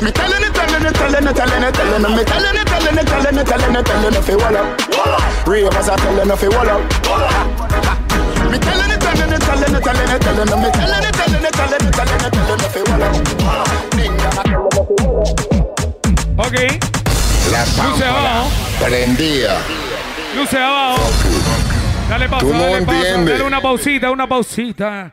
Me 0.00 0.10
telling 0.10 0.42
it, 0.42 0.54
telling 0.54 0.84
it, 0.86 0.94
telling 0.94 1.26
it, 1.26 1.36
telling 1.36 1.62
it, 1.62 1.74
telling 1.74 2.04
it, 2.04 2.08
me 2.16 2.24
telling 2.24 2.56
it, 2.56 2.66
telling 2.66 2.98
it, 2.98 3.06
telling 3.06 3.38
it, 3.38 3.46
telling 3.46 3.76
it, 3.76 3.84
telling 3.86 4.14
it, 4.14 4.24
fi 4.24 4.34
wall 4.36 4.56
up. 4.56 5.46
Ravers 5.46 5.88
are 5.88 5.98
telling 5.98 6.30
it, 6.30 6.36
fi 6.38 6.48
wall 6.48 6.70
up. 6.70 6.80
Me 8.50 8.58
telling 8.58 8.90
it, 8.90 9.00
telling 9.00 9.32
it, 9.32 9.40
telling 9.40 9.74
it, 9.74 9.82
telling 9.84 10.10
it, 10.10 10.20
telling 10.22 10.48
it, 10.48 10.56
me 10.56 10.70
telling 10.72 11.04
it, 11.04 11.14
telling 11.20 11.44
it, 11.44 11.52
telling 11.52 11.84
it, 11.84 11.92
telling 11.92 12.24
it, 12.24 12.32
telling 12.32 12.64
it, 12.64 12.70
fi 12.72 12.80
wall 12.88 13.02
up. 13.02 13.12
Ding 13.92 14.16
dong, 14.16 14.32
telling 14.32 14.56
it, 14.56 14.72
fi 14.88 14.94
wall 15.04 15.20
up. 15.20 16.46
Ok. 16.46 16.56
La 17.52 17.60
Luce 17.84 18.04
abajo. 18.06 18.48
prendía. 18.82 19.52
Luce 20.34 20.58
abajo. 20.58 21.02
Dale 22.08 22.28
pausa, 22.28 22.46
Tú 22.46 22.52
no 22.54 22.58
dale 22.60 22.82
pausa. 22.86 22.98
entiendes. 23.00 23.34
Dale 23.34 23.44
una 23.44 23.60
pausita, 23.60 24.10
una 24.10 24.26
pausita. 24.26 25.12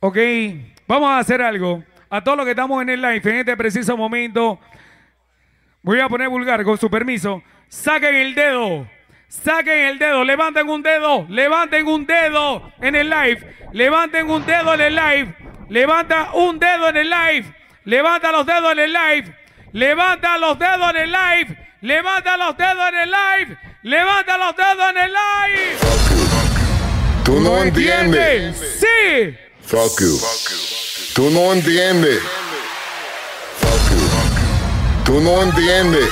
Ok. 0.00 0.16
Vamos 0.86 1.10
a 1.10 1.18
hacer 1.18 1.42
algo. 1.42 1.82
A 2.14 2.22
todos 2.22 2.36
los 2.36 2.46
que 2.46 2.52
estamos 2.52 2.80
en 2.80 2.90
el 2.90 3.02
live 3.02 3.22
en 3.24 3.36
este 3.38 3.56
preciso 3.56 3.96
momento, 3.96 4.60
voy 5.82 5.98
a 5.98 6.08
poner 6.08 6.28
vulgar 6.28 6.62
con 6.62 6.78
su 6.78 6.88
permiso. 6.88 7.42
Saquen 7.68 8.14
el 8.14 8.36
dedo. 8.36 8.88
Saquen 9.26 9.86
el 9.86 9.98
dedo. 9.98 10.22
Levanten 10.22 10.68
un 10.68 10.80
dedo. 10.80 11.26
Levanten 11.28 11.88
un 11.88 12.06
dedo 12.06 12.72
en 12.80 12.94
el 12.94 13.10
live. 13.10 13.56
Levanten 13.72 14.30
un 14.30 14.46
dedo 14.46 14.74
en 14.74 14.80
el 14.82 14.94
live. 14.94 15.34
Levanta 15.68 16.30
un 16.34 16.60
dedo 16.60 16.88
en 16.90 16.98
el 16.98 17.10
live. 17.10 17.52
Levanta 17.84 18.30
los 18.30 18.46
dedos 18.46 18.70
en 18.70 18.78
el 18.78 18.92
live. 18.92 19.36
Levanta 19.72 20.38
los 20.38 20.56
dedos 20.56 20.90
en 20.90 20.96
el 20.96 21.10
live. 21.10 21.58
Levanta 21.80 22.36
los 22.36 22.56
dedos 22.56 22.88
en 22.90 22.94
el 22.94 23.10
live. 23.10 23.58
Levanta 23.82 24.38
los 24.38 24.56
dedos 24.56 24.90
en 24.90 24.98
el 24.98 25.12
live. 25.12 25.78
Tú 27.24 27.40
no 27.40 27.58
entiendes. 27.60 28.78
Sí. 28.78 29.36
Fuck 29.62 30.00
you. 30.00 30.83
Tú 31.14 31.30
no 31.30 31.52
entiendes. 31.52 32.20
Fuck 33.60 33.90
you. 33.90 35.04
Tú 35.04 35.20
no 35.20 35.42
entiendes. 35.44 36.08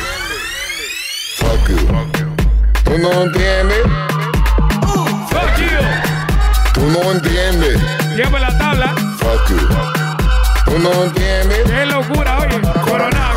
Fuck 1.39 1.69
you. 1.71 1.77
Tú 2.85 2.99
no 2.99 3.11
entiendes. 3.25 3.83
Fuck 5.29 5.59
you. 5.59 6.73
Tú 6.73 6.83
no 6.83 7.11
entiendes. 7.11 7.81
En 8.17 8.33
la 8.33 8.59
tabla. 8.59 8.95
Fuck 9.19 9.49
you. 9.49 9.59
Tú 10.67 10.79
no 10.79 11.05
entiendes. 11.05 11.65
Qué 11.69 11.87
locura, 11.87 12.39
oye. 12.39 12.61
Corona, 12.89 13.32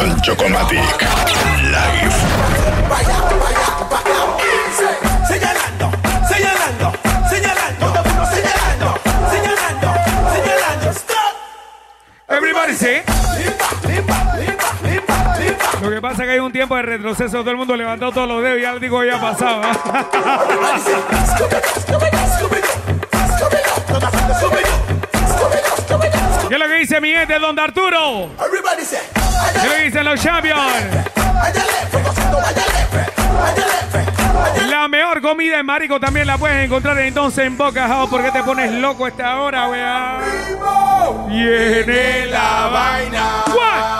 Don 0.00 0.18
Chocomatic. 0.22 0.80
Live. 1.60 2.16
Señalando, 5.28 5.90
señalando, 6.26 6.92
señalando, 7.28 7.86
señalando, 8.30 8.88
señalando, 9.30 9.88
señalando. 10.32 10.90
Stop. 10.92 11.34
Everybody 12.28 12.74
say. 12.74 13.02
Lo 15.82 15.90
que 15.90 16.00
pasa 16.00 16.22
es 16.22 16.28
que 16.28 16.32
hay 16.32 16.38
un 16.38 16.52
tiempo 16.52 16.76
de 16.76 16.82
retroceso. 16.82 17.40
Todo 17.40 17.50
el 17.50 17.58
mundo 17.58 17.76
levantó 17.76 18.10
todos 18.10 18.26
los 18.26 18.42
dedos 18.42 18.58
y 18.58 18.62
ya 18.62 18.74
digo 18.76 19.04
ya 19.04 19.20
pasaba. 19.20 19.72
¿Qué 26.48 26.54
es 26.54 26.58
lo 26.58 26.66
que 26.66 26.74
dice 26.76 27.00
mi 27.02 27.12
gente, 27.12 27.38
Don 27.38 27.58
Arturo? 27.58 28.30
Everybody 28.42 28.82
say. 28.82 29.19
¿Qué 29.62 29.84
dicen 29.84 30.04
los 30.04 30.20
champions? 30.20 30.60
La 34.68 34.88
mejor 34.88 35.20
comida 35.20 35.58
en 35.60 35.66
Marico 35.66 36.00
también 36.00 36.26
la 36.26 36.38
puedes 36.38 36.64
encontrar 36.64 36.98
entonces 36.98 37.46
en 37.46 37.56
Boca 37.56 37.86
House. 37.88 38.08
¿Por 38.08 38.22
qué 38.22 38.30
te 38.30 38.42
pones 38.42 38.72
loco 38.72 39.06
esta 39.06 39.40
hora, 39.40 39.68
weá? 39.68 40.18
Viene 41.28 42.26
la 42.26 42.68
vaina. 42.72 43.44
One, 43.46 43.99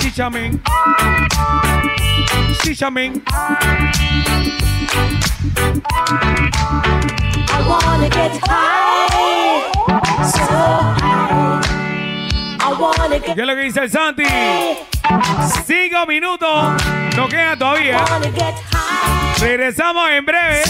Chichamen. 0.02 0.62
Chichamen. 2.64 3.24
I 7.48 7.68
wanna 7.68 8.10
get 8.10 8.40
high, 8.46 9.72
so 10.24 10.46
high. 11.00 11.62
I 12.60 12.74
wanna 12.80 13.20
get 13.20 13.36
¿Qué 13.36 13.42
es 13.42 13.48
lo 13.48 13.56
que 13.56 13.62
dice 13.62 13.80
el 13.82 13.90
Santi? 13.90 14.24
Cinco 15.66 16.06
minutos. 16.08 16.84
No 17.16 17.28
queda 17.28 17.58
todavía. 17.58 18.04
Regresamos 19.40 20.10
en 20.10 20.26
breve. 20.26 20.62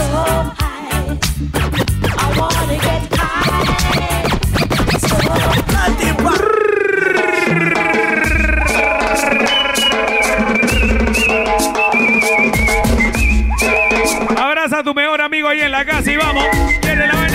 Abraza 14.38 14.80
a 14.80 14.84
tu 14.84 14.94
mejor 14.94 15.22
amigo 15.22 15.48
ahí 15.48 15.62
en 15.62 15.72
la 15.72 15.86
casa 15.86 16.12
y 16.12 16.18
vamos. 16.18 16.46
Tiene 16.82 17.08
la 17.08 17.33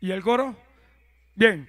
¿Y 0.00 0.12
el 0.12 0.22
coro? 0.22 0.54
Bien. 1.34 1.68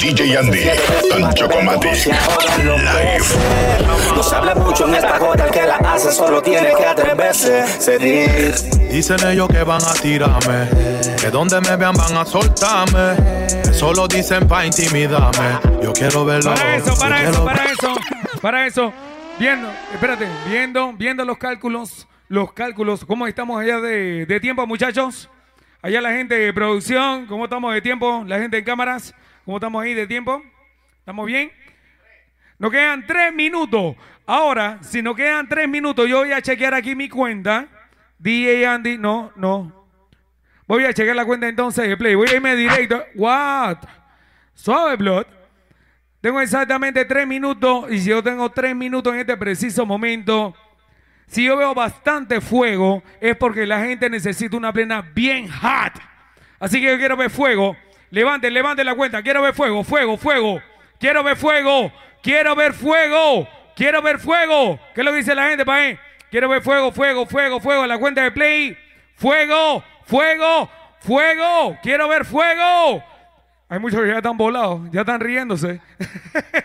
DJ 0.00 0.38
Andy, 0.38 0.64
Don 1.08 1.34
Chocomatic, 1.34 2.06
live. 2.64 3.24
No 4.16 4.22
se 4.22 4.34
habla 4.34 4.54
mucho 4.56 4.88
en 4.88 4.94
esta 4.96 5.18
joda, 5.18 5.44
el 5.44 5.50
que 5.52 5.62
la 5.62 5.76
hace 5.76 6.10
solo 6.12 6.42
tiene 6.42 6.74
que 6.76 6.84
atreverse. 6.84 7.64
Se 7.80 7.98
dice. 7.98 8.70
Dicen 8.90 9.24
ellos 9.28 9.48
que 9.48 9.62
van 9.62 9.82
a 9.84 9.92
tirarme, 9.94 10.68
que 11.20 11.30
donde 11.30 11.60
me 11.60 11.76
vean 11.76 11.94
van 11.94 12.16
a 12.16 12.24
soltarme. 12.24 13.16
Solo 13.72 14.08
dicen 14.08 14.48
pa' 14.48 14.66
intimidarme. 14.66 15.60
Yo 15.82 15.92
quiero 15.92 16.24
verlo. 16.24 16.54
Para 16.54 16.76
eso, 16.76 16.86
yo 16.88 16.98
para 16.98 17.16
quiero 17.16 17.32
eso, 17.32 17.44
para 17.44 17.64
eso, 17.64 17.94
para 18.46 18.64
eso. 18.64 18.92
Viendo, 19.40 19.68
espérate, 19.92 20.28
viendo, 20.48 20.92
viendo 20.92 21.24
los 21.24 21.36
cálculos, 21.36 22.06
los 22.28 22.52
cálculos, 22.52 23.04
¿cómo 23.04 23.26
estamos 23.26 23.60
allá 23.60 23.80
de, 23.80 24.38
tiempo, 24.40 24.64
muchachos? 24.68 25.28
Allá 25.82 26.00
la 26.00 26.12
gente 26.12 26.36
de 26.36 26.52
producción, 26.52 27.26
¿cómo 27.26 27.46
estamos 27.46 27.74
de 27.74 27.82
tiempo? 27.82 28.22
La 28.24 28.38
gente 28.38 28.58
en 28.58 28.64
cámaras, 28.64 29.12
¿cómo 29.44 29.56
estamos 29.56 29.82
ahí 29.82 29.94
de 29.94 30.06
tiempo? 30.06 30.44
¿Estamos 31.00 31.26
bien? 31.26 31.50
Nos 32.60 32.70
quedan 32.70 33.04
tres 33.04 33.34
minutos. 33.34 33.96
Ahora, 34.24 34.78
si 34.80 35.02
nos 35.02 35.16
quedan 35.16 35.48
tres 35.48 35.68
minutos, 35.68 36.08
yo 36.08 36.18
voy 36.18 36.30
a 36.30 36.40
chequear 36.40 36.72
aquí 36.72 36.94
mi 36.94 37.08
cuenta. 37.08 37.66
DJ 38.16 38.64
Andy, 38.64 38.96
no, 38.96 39.32
no. 39.34 39.88
Voy 40.68 40.84
a 40.84 40.94
chequear 40.94 41.16
la 41.16 41.24
cuenta 41.24 41.48
entonces 41.48 41.88
de 41.88 41.96
Play. 41.96 42.14
Voy 42.14 42.28
a 42.28 42.36
irme 42.36 42.54
directo. 42.54 43.02
What? 43.16 43.78
Suave, 44.54 44.94
Blood. 44.94 45.35
Tengo 46.26 46.40
exactamente 46.40 47.04
tres 47.04 47.24
minutos 47.24 47.84
y 47.88 48.00
si 48.00 48.10
yo 48.10 48.20
tengo 48.20 48.50
tres 48.50 48.74
minutos 48.74 49.14
en 49.14 49.20
este 49.20 49.36
preciso 49.36 49.86
momento, 49.86 50.56
si 51.28 51.44
yo 51.44 51.56
veo 51.56 51.72
bastante 51.72 52.40
fuego, 52.40 53.04
es 53.20 53.36
porque 53.36 53.64
la 53.64 53.78
gente 53.84 54.10
necesita 54.10 54.56
una 54.56 54.72
plena 54.72 55.02
bien 55.14 55.48
hot. 55.48 55.92
Así 56.58 56.80
que 56.80 56.88
yo 56.88 56.98
quiero 56.98 57.16
ver 57.16 57.30
fuego. 57.30 57.76
Levanten, 58.10 58.52
levanten 58.52 58.86
la 58.86 58.96
cuenta. 58.96 59.22
Quiero 59.22 59.40
ver 59.40 59.54
fuego, 59.54 59.84
fuego, 59.84 60.16
fuego. 60.16 60.60
Quiero 60.98 61.22
ver 61.22 61.36
fuego. 61.36 61.92
Quiero 62.24 62.56
ver 62.56 62.72
fuego. 62.72 63.48
Quiero 63.76 64.02
ver 64.02 64.18
fuego. 64.18 64.80
¿Qué 64.96 65.02
es 65.02 65.04
lo 65.04 65.12
que 65.12 65.18
dice 65.18 65.32
la 65.32 65.48
gente, 65.48 65.64
pae? 65.64 65.96
Quiero 66.32 66.48
ver 66.48 66.60
fuego, 66.60 66.90
fuego, 66.90 67.26
fuego, 67.26 67.60
fuego. 67.60 67.86
La 67.86 67.98
cuenta 67.98 68.24
de 68.24 68.32
play. 68.32 68.76
Fuego, 69.14 69.84
fuego, 70.06 70.68
fuego. 70.98 71.78
Quiero 71.84 72.08
ver 72.08 72.24
fuego. 72.24 73.04
Hay 73.68 73.80
muchos 73.80 74.00
que 74.00 74.08
ya 74.08 74.18
están 74.18 74.36
volados, 74.36 74.82
ya 74.92 75.00
están 75.00 75.20
riéndose. 75.20 75.80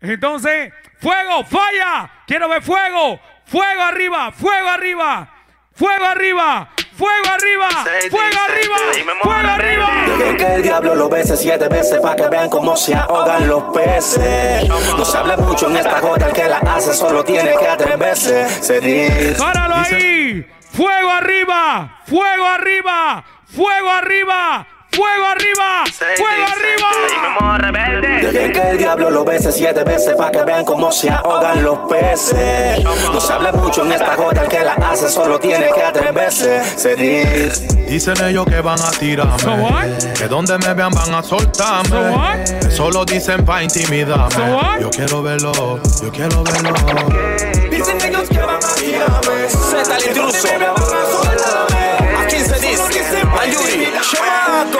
Entonces, 0.00 0.72
fuego, 0.98 1.44
falla. 1.44 2.10
Quiero 2.26 2.48
ver 2.48 2.62
fuego. 2.62 3.20
Fuego 3.44 3.82
arriba, 3.82 4.30
fuego 4.32 4.68
arriba. 4.68 5.32
Fuego 5.78 6.06
arriba, 6.06 6.68
fuego 6.96 7.28
arriba, 7.32 7.68
fuego 8.10 8.38
arriba, 8.48 8.76
fuego 9.22 9.48
arriba. 9.48 9.88
Dejen 10.08 10.36
que 10.36 10.54
el 10.56 10.62
diablo 10.64 10.96
lo 10.96 11.08
bese 11.08 11.36
siete 11.36 11.68
veces 11.68 12.00
para 12.00 12.16
que 12.16 12.28
vean 12.28 12.50
cómo 12.50 12.76
se 12.76 12.96
ahogan 12.96 13.46
los 13.46 13.62
peces. 13.72 14.68
No 14.68 15.04
se 15.04 15.16
habla 15.16 15.36
mucho 15.36 15.70
en 15.70 15.76
esta 15.76 16.00
joda, 16.00 16.26
el 16.26 16.32
que 16.32 16.48
la 16.48 16.58
hace 16.58 16.92
solo 16.94 17.22
tiene 17.22 17.56
que 17.56 17.68
atreverse. 17.68 18.48
Se 18.60 18.80
dice. 18.80 19.36
Páralo 19.38 19.76
ahí. 19.76 20.44
Fuego 20.72 21.10
arriba, 21.12 22.00
fuego 22.06 22.46
arriba, 22.46 23.24
fuego 23.46 23.90
arriba, 23.90 24.66
fuego 24.90 25.26
arriba, 25.26 25.84
fuego 26.16 26.46
arriba. 26.46 27.08
Dejen 28.20 28.52
que 28.52 28.70
el 28.70 28.78
diablo 28.78 29.10
lo 29.10 29.24
bese 29.24 29.52
siete 29.52 29.84
veces 29.84 30.14
para 30.16 30.30
que 30.30 30.42
vean 30.44 30.64
cómo 30.64 30.90
se 30.92 31.10
ahogan 31.10 31.62
los 31.62 31.78
peces. 31.88 32.82
No 32.84 33.20
se 33.20 33.32
habla 33.32 33.52
mucho 33.52 33.84
en 33.84 33.92
esta 33.92 34.14
joda, 34.16 34.42
el 34.42 34.48
que 34.48 34.60
la 34.60 34.74
hace 34.74 35.08
solo 35.08 35.38
tiene 35.38 35.70
que 35.74 35.82
atreverse. 35.82 36.62
Se 36.76 36.94
dice. 36.96 37.66
Dicen 37.88 38.22
ellos 38.24 38.46
que 38.46 38.60
van 38.60 38.80
a 38.80 38.90
tirarme, 38.90 39.96
que 40.14 40.28
donde 40.28 40.58
me 40.58 40.74
vean 40.74 40.90
van 40.92 41.14
a 41.14 41.22
soltarme. 41.22 42.44
Que 42.60 42.70
solo 42.70 43.04
dicen 43.04 43.44
pa' 43.44 43.62
intimidarme. 43.62 44.80
Yo 44.80 44.90
quiero 44.90 45.22
verlo, 45.22 45.80
yo 46.02 46.12
quiero 46.12 46.42
verlo. 46.44 46.72
Dicen 47.70 48.00
ellos 48.02 48.28
que 48.28 48.38
van 48.38 48.56
a 48.56 48.74
tirarme. 48.74 49.48
Z 49.48 49.96
el 49.96 50.08
intruso. 50.08 50.48
Se. 50.48 51.77
Chamaco. 54.10 54.78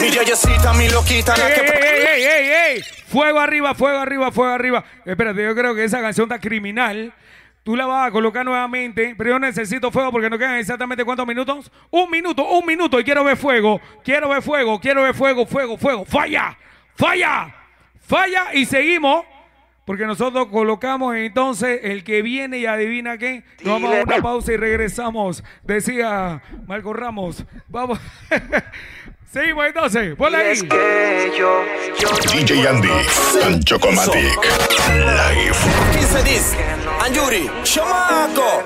Mi 0.00 0.10
yeyecita, 0.10 0.72
mi 0.72 0.88
loquita. 0.88 1.36
La 1.36 1.48
¡Ey, 1.48 1.54
que 1.54 1.60
ey, 1.60 2.06
ey, 2.06 2.22
ey, 2.24 2.50
ey! 2.76 2.82
Fuego 3.06 3.38
arriba, 3.38 3.74
fuego 3.74 3.98
arriba, 3.98 4.32
fuego 4.32 4.52
arriba. 4.52 4.84
Espérate, 5.04 5.42
yo 5.42 5.54
creo 5.54 5.74
que 5.74 5.84
esa 5.84 6.00
canción 6.00 6.24
está 6.24 6.38
criminal. 6.38 7.12
Tú 7.62 7.76
la 7.76 7.84
vas 7.84 8.08
a 8.08 8.10
colocar 8.10 8.44
nuevamente, 8.44 9.14
pero 9.18 9.30
yo 9.30 9.38
necesito 9.38 9.90
fuego 9.90 10.10
porque 10.10 10.30
nos 10.30 10.38
quedan 10.38 10.56
exactamente 10.56 11.04
cuántos 11.04 11.26
minutos. 11.26 11.70
Un 11.90 12.10
minuto, 12.10 12.48
un 12.48 12.64
minuto 12.64 12.98
y 12.98 13.04
quiero 13.04 13.22
ver 13.24 13.36
fuego. 13.36 13.78
Quiero 14.02 14.30
ver 14.30 14.42
fuego, 14.42 14.80
quiero 14.80 15.02
ver 15.02 15.14
fuego, 15.14 15.44
fuego, 15.44 15.76
fuego. 15.76 16.04
¡Falla! 16.06 16.56
¡Falla! 16.96 17.54
¡Falla! 18.00 18.54
Y 18.54 18.64
seguimos. 18.64 19.26
Porque 19.90 20.06
nosotros 20.06 20.46
colocamos 20.52 21.16
entonces 21.16 21.80
el 21.82 22.04
que 22.04 22.22
viene 22.22 22.58
y 22.58 22.66
adivina 22.66 23.18
qué. 23.18 23.42
Nos 23.64 23.82
vamos 23.82 23.92
a 23.92 24.02
una 24.04 24.22
pausa 24.22 24.52
y 24.52 24.56
regresamos. 24.56 25.42
Decía 25.64 26.40
Marco 26.68 26.92
Ramos. 26.92 27.44
Vamos. 27.66 27.98
Seguimos 29.32 29.66
entonces. 29.66 30.14
Ponle 30.14 30.36
ahí. 30.38 30.60
DJ 32.32 32.68
Andy, 32.68 32.88
Don 33.42 33.60
Chocomatic, 33.64 34.38
live. 34.94 35.56
Dice. 36.22 36.56
Anjuri. 37.04 37.50
Chamaco. 37.64 38.62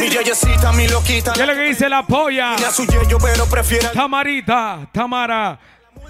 Mi 0.00 0.08
yeyecita, 0.08 0.72
mi 0.72 0.88
loquita. 0.88 1.34
¿Qué 1.34 1.42
es 1.42 1.46
lo 1.46 1.54
que 1.54 1.62
dice 1.62 1.88
la 1.88 2.02
polla? 2.02 2.56
Tamarita, 3.94 4.88
Tamara, 4.92 5.60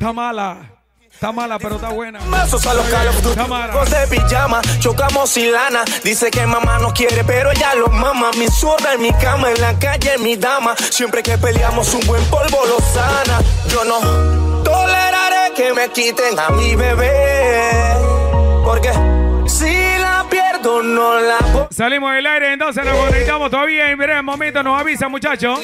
Tamala. 0.00 0.77
Está 1.18 1.32
mala, 1.32 1.58
pero 1.58 1.74
está 1.74 1.88
buena. 1.88 2.20
Mazos 2.26 2.64
a 2.64 2.74
los 2.74 2.86
Call 2.86 3.90
de 3.90 4.06
pijama, 4.06 4.62
chocamos 4.78 5.28
sin 5.28 5.50
lana. 5.50 5.82
Dice 6.04 6.30
que 6.30 6.46
mamá 6.46 6.78
no 6.78 6.94
quiere, 6.94 7.24
pero 7.24 7.50
ella 7.50 7.74
lo 7.74 7.88
mama. 7.88 8.30
Mi 8.38 8.46
zurda 8.46 8.94
en 8.94 9.02
mi 9.02 9.12
cama, 9.14 9.50
en 9.50 9.60
la 9.60 9.76
calle, 9.80 10.16
mi 10.18 10.36
dama. 10.36 10.76
Siempre 10.76 11.24
que 11.24 11.36
peleamos, 11.36 11.92
un 11.92 12.06
buen 12.06 12.24
polvo 12.26 12.64
lo 12.66 12.78
sana. 12.94 13.42
Yo 13.68 13.82
no 13.82 14.62
toleraré 14.62 15.54
que 15.56 15.74
me 15.74 15.90
quiten 15.90 16.38
a 16.38 16.50
mi 16.50 16.76
bebé. 16.76 17.87
No 20.62 21.18
la. 21.20 21.38
Salimos 21.70 22.12
del 22.12 22.26
aire, 22.26 22.52
entonces 22.52 22.84
nos 22.84 22.96
conectamos 22.96 23.50
todavía. 23.50 23.90
En 23.90 23.98
breve 23.98 24.20
momento 24.22 24.62
nos 24.62 24.78
avisa, 24.80 25.08
muchachos. 25.08 25.60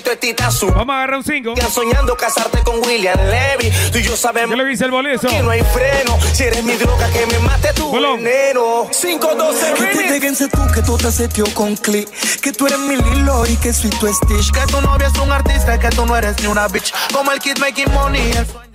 Vamos 0.74 0.95
a 0.95 0.99
agarrar 0.99 1.18
un 1.18 1.24
5. 1.24 1.53
Están 1.57 1.70
soñando 1.70 2.16
casarte 2.16 2.62
con 2.62 2.78
William 2.86 3.18
Levy. 3.18 3.70
Tú 3.92 3.99
y 3.99 4.03
yo 4.03 4.16
sabemos 4.16 4.51
¿Qué 4.57 4.62
le 4.62 4.68
dice 4.68 4.84
el 4.84 4.90
bolezo? 4.92 5.28
que 5.28 5.42
no 5.42 5.51
hay 5.51 5.62
freno. 5.62 6.18
Si 6.32 6.45
eres 6.45 6.62
mi 6.62 6.74
droga, 6.74 7.09
que 7.11 7.26
me 7.26 7.38
mate 7.40 7.72
tu 7.74 7.90
veneno. 7.92 8.88
512 8.90 9.72
Que 9.74 9.80
te 9.82 9.86
remix. 9.92 10.11
déjense 10.12 10.49
tú, 10.49 10.61
que 10.72 10.82
tú 10.82 10.97
te 10.97 11.11
seteo 11.12 11.47
con 11.55 11.76
click 11.76 12.09
Que 12.40 12.53
tú 12.53 12.66
eres 12.66 12.78
mi 12.78 12.97
Lilo 12.97 13.45
y 13.47 13.57
que 13.57 13.72
soy 13.72 13.90
tu 13.90 14.07
Stitch 14.12 14.53
Que 14.53 14.61
tu 14.72 14.80
novia 14.80 15.09
es 15.12 15.18
un 15.18 15.30
artista, 15.32 15.78
que 15.78 15.88
tú 15.90 16.07
no 16.07 16.16
eres 16.16 16.40
ni 16.40 16.47
una 16.47 16.68
bitch. 16.68 16.92
Como 17.12 17.30
el 17.32 17.40
kid 17.40 17.59
making 17.59 17.92
money. 17.92 18.30
El 18.32 18.47
sueño 18.47 18.74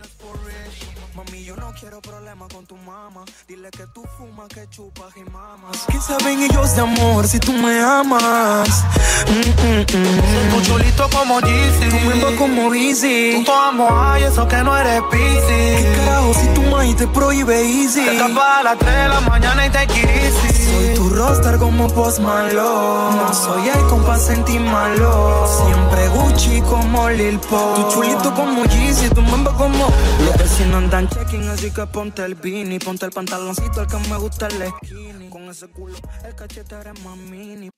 quiero 1.89 2.01
problemas 2.01 2.47
con 2.53 2.65
tu 2.67 2.77
mamá 2.77 3.23
Dile 3.47 3.69
que 3.71 3.83
tú 3.87 4.03
fumas, 4.15 4.47
que 4.49 4.67
chupas 4.69 5.11
y 5.17 5.23
mamas 5.31 5.85
¿Qué 5.87 5.99
saben 5.99 6.43
ellos 6.43 6.75
de 6.75 6.81
amor 6.81 7.27
si 7.27 7.39
tú 7.39 7.51
me 7.51 7.81
amas? 7.81 8.85
Mm, 9.27 9.49
mm, 9.67 9.81
mm. 9.81 10.55
Tu 10.55 10.61
chulito 10.61 11.09
como 11.09 11.39
Jeezy. 11.39 11.89
Tu 11.89 11.95
miembro 12.07 12.35
como 12.37 12.73
Easy 12.75 13.43
Tu 13.43 13.51
amo 13.51 13.87
ay, 13.91 14.23
eso 14.23 14.47
que 14.47 14.57
no 14.57 14.77
eres 14.77 15.01
¿Qué 15.09 15.17
busy. 15.17 15.97
carajo 15.97 16.33
si 16.35 16.47
tu 16.49 16.61
maíz 16.63 16.95
te 16.95 17.07
prohíbe 17.07 17.61
easy? 17.61 18.05
Te 18.05 18.15
escapas 18.15 18.59
a 18.59 18.63
las 18.63 18.77
3 18.77 18.93
de 18.95 19.07
la 19.09 19.21
mañana 19.21 19.65
y 19.65 19.69
te 19.71 19.79
easy. 19.79 20.65
Soy 20.69 20.95
tu 20.95 21.09
roster 21.09 21.57
como 21.57 21.87
Post 21.87 22.19
Malone 22.19 23.15
No 23.15 23.33
soy 23.33 23.67
icon 23.67 24.03
pa' 24.03 24.19
sentir 24.19 24.61
malo 24.61 25.47
Siempre 25.47 26.07
Gucci 26.09 26.61
como 26.61 27.09
Lil 27.09 27.39
Pop 27.39 27.75
Tu 27.75 27.93
chulito 27.93 28.33
como 28.35 28.63
Yeezy, 28.65 29.09
tu 29.09 29.21
mambo 29.21 29.51
como 29.53 29.87
Los 30.25 30.37
vecinos 30.37 30.75
andan 30.75 31.09
checking, 31.09 31.47
así 31.49 31.71
que 31.79 31.87
ponte 31.87 32.25
el 32.25 32.35
beanie 32.35 32.79
Ponte 32.79 33.05
el 33.05 33.11
pantaloncito, 33.11 33.81
el 33.81 33.87
que 33.87 33.97
me 34.09 34.17
gusta 34.17 34.47
el 34.47 34.69
skinny. 34.69 35.29
Con 35.29 35.43
ese 35.43 35.69
culo, 35.69 35.95
el 36.25 36.35
cachete 36.35 36.75
eres 36.75 36.99
más 37.05 37.17
mini 37.17 37.69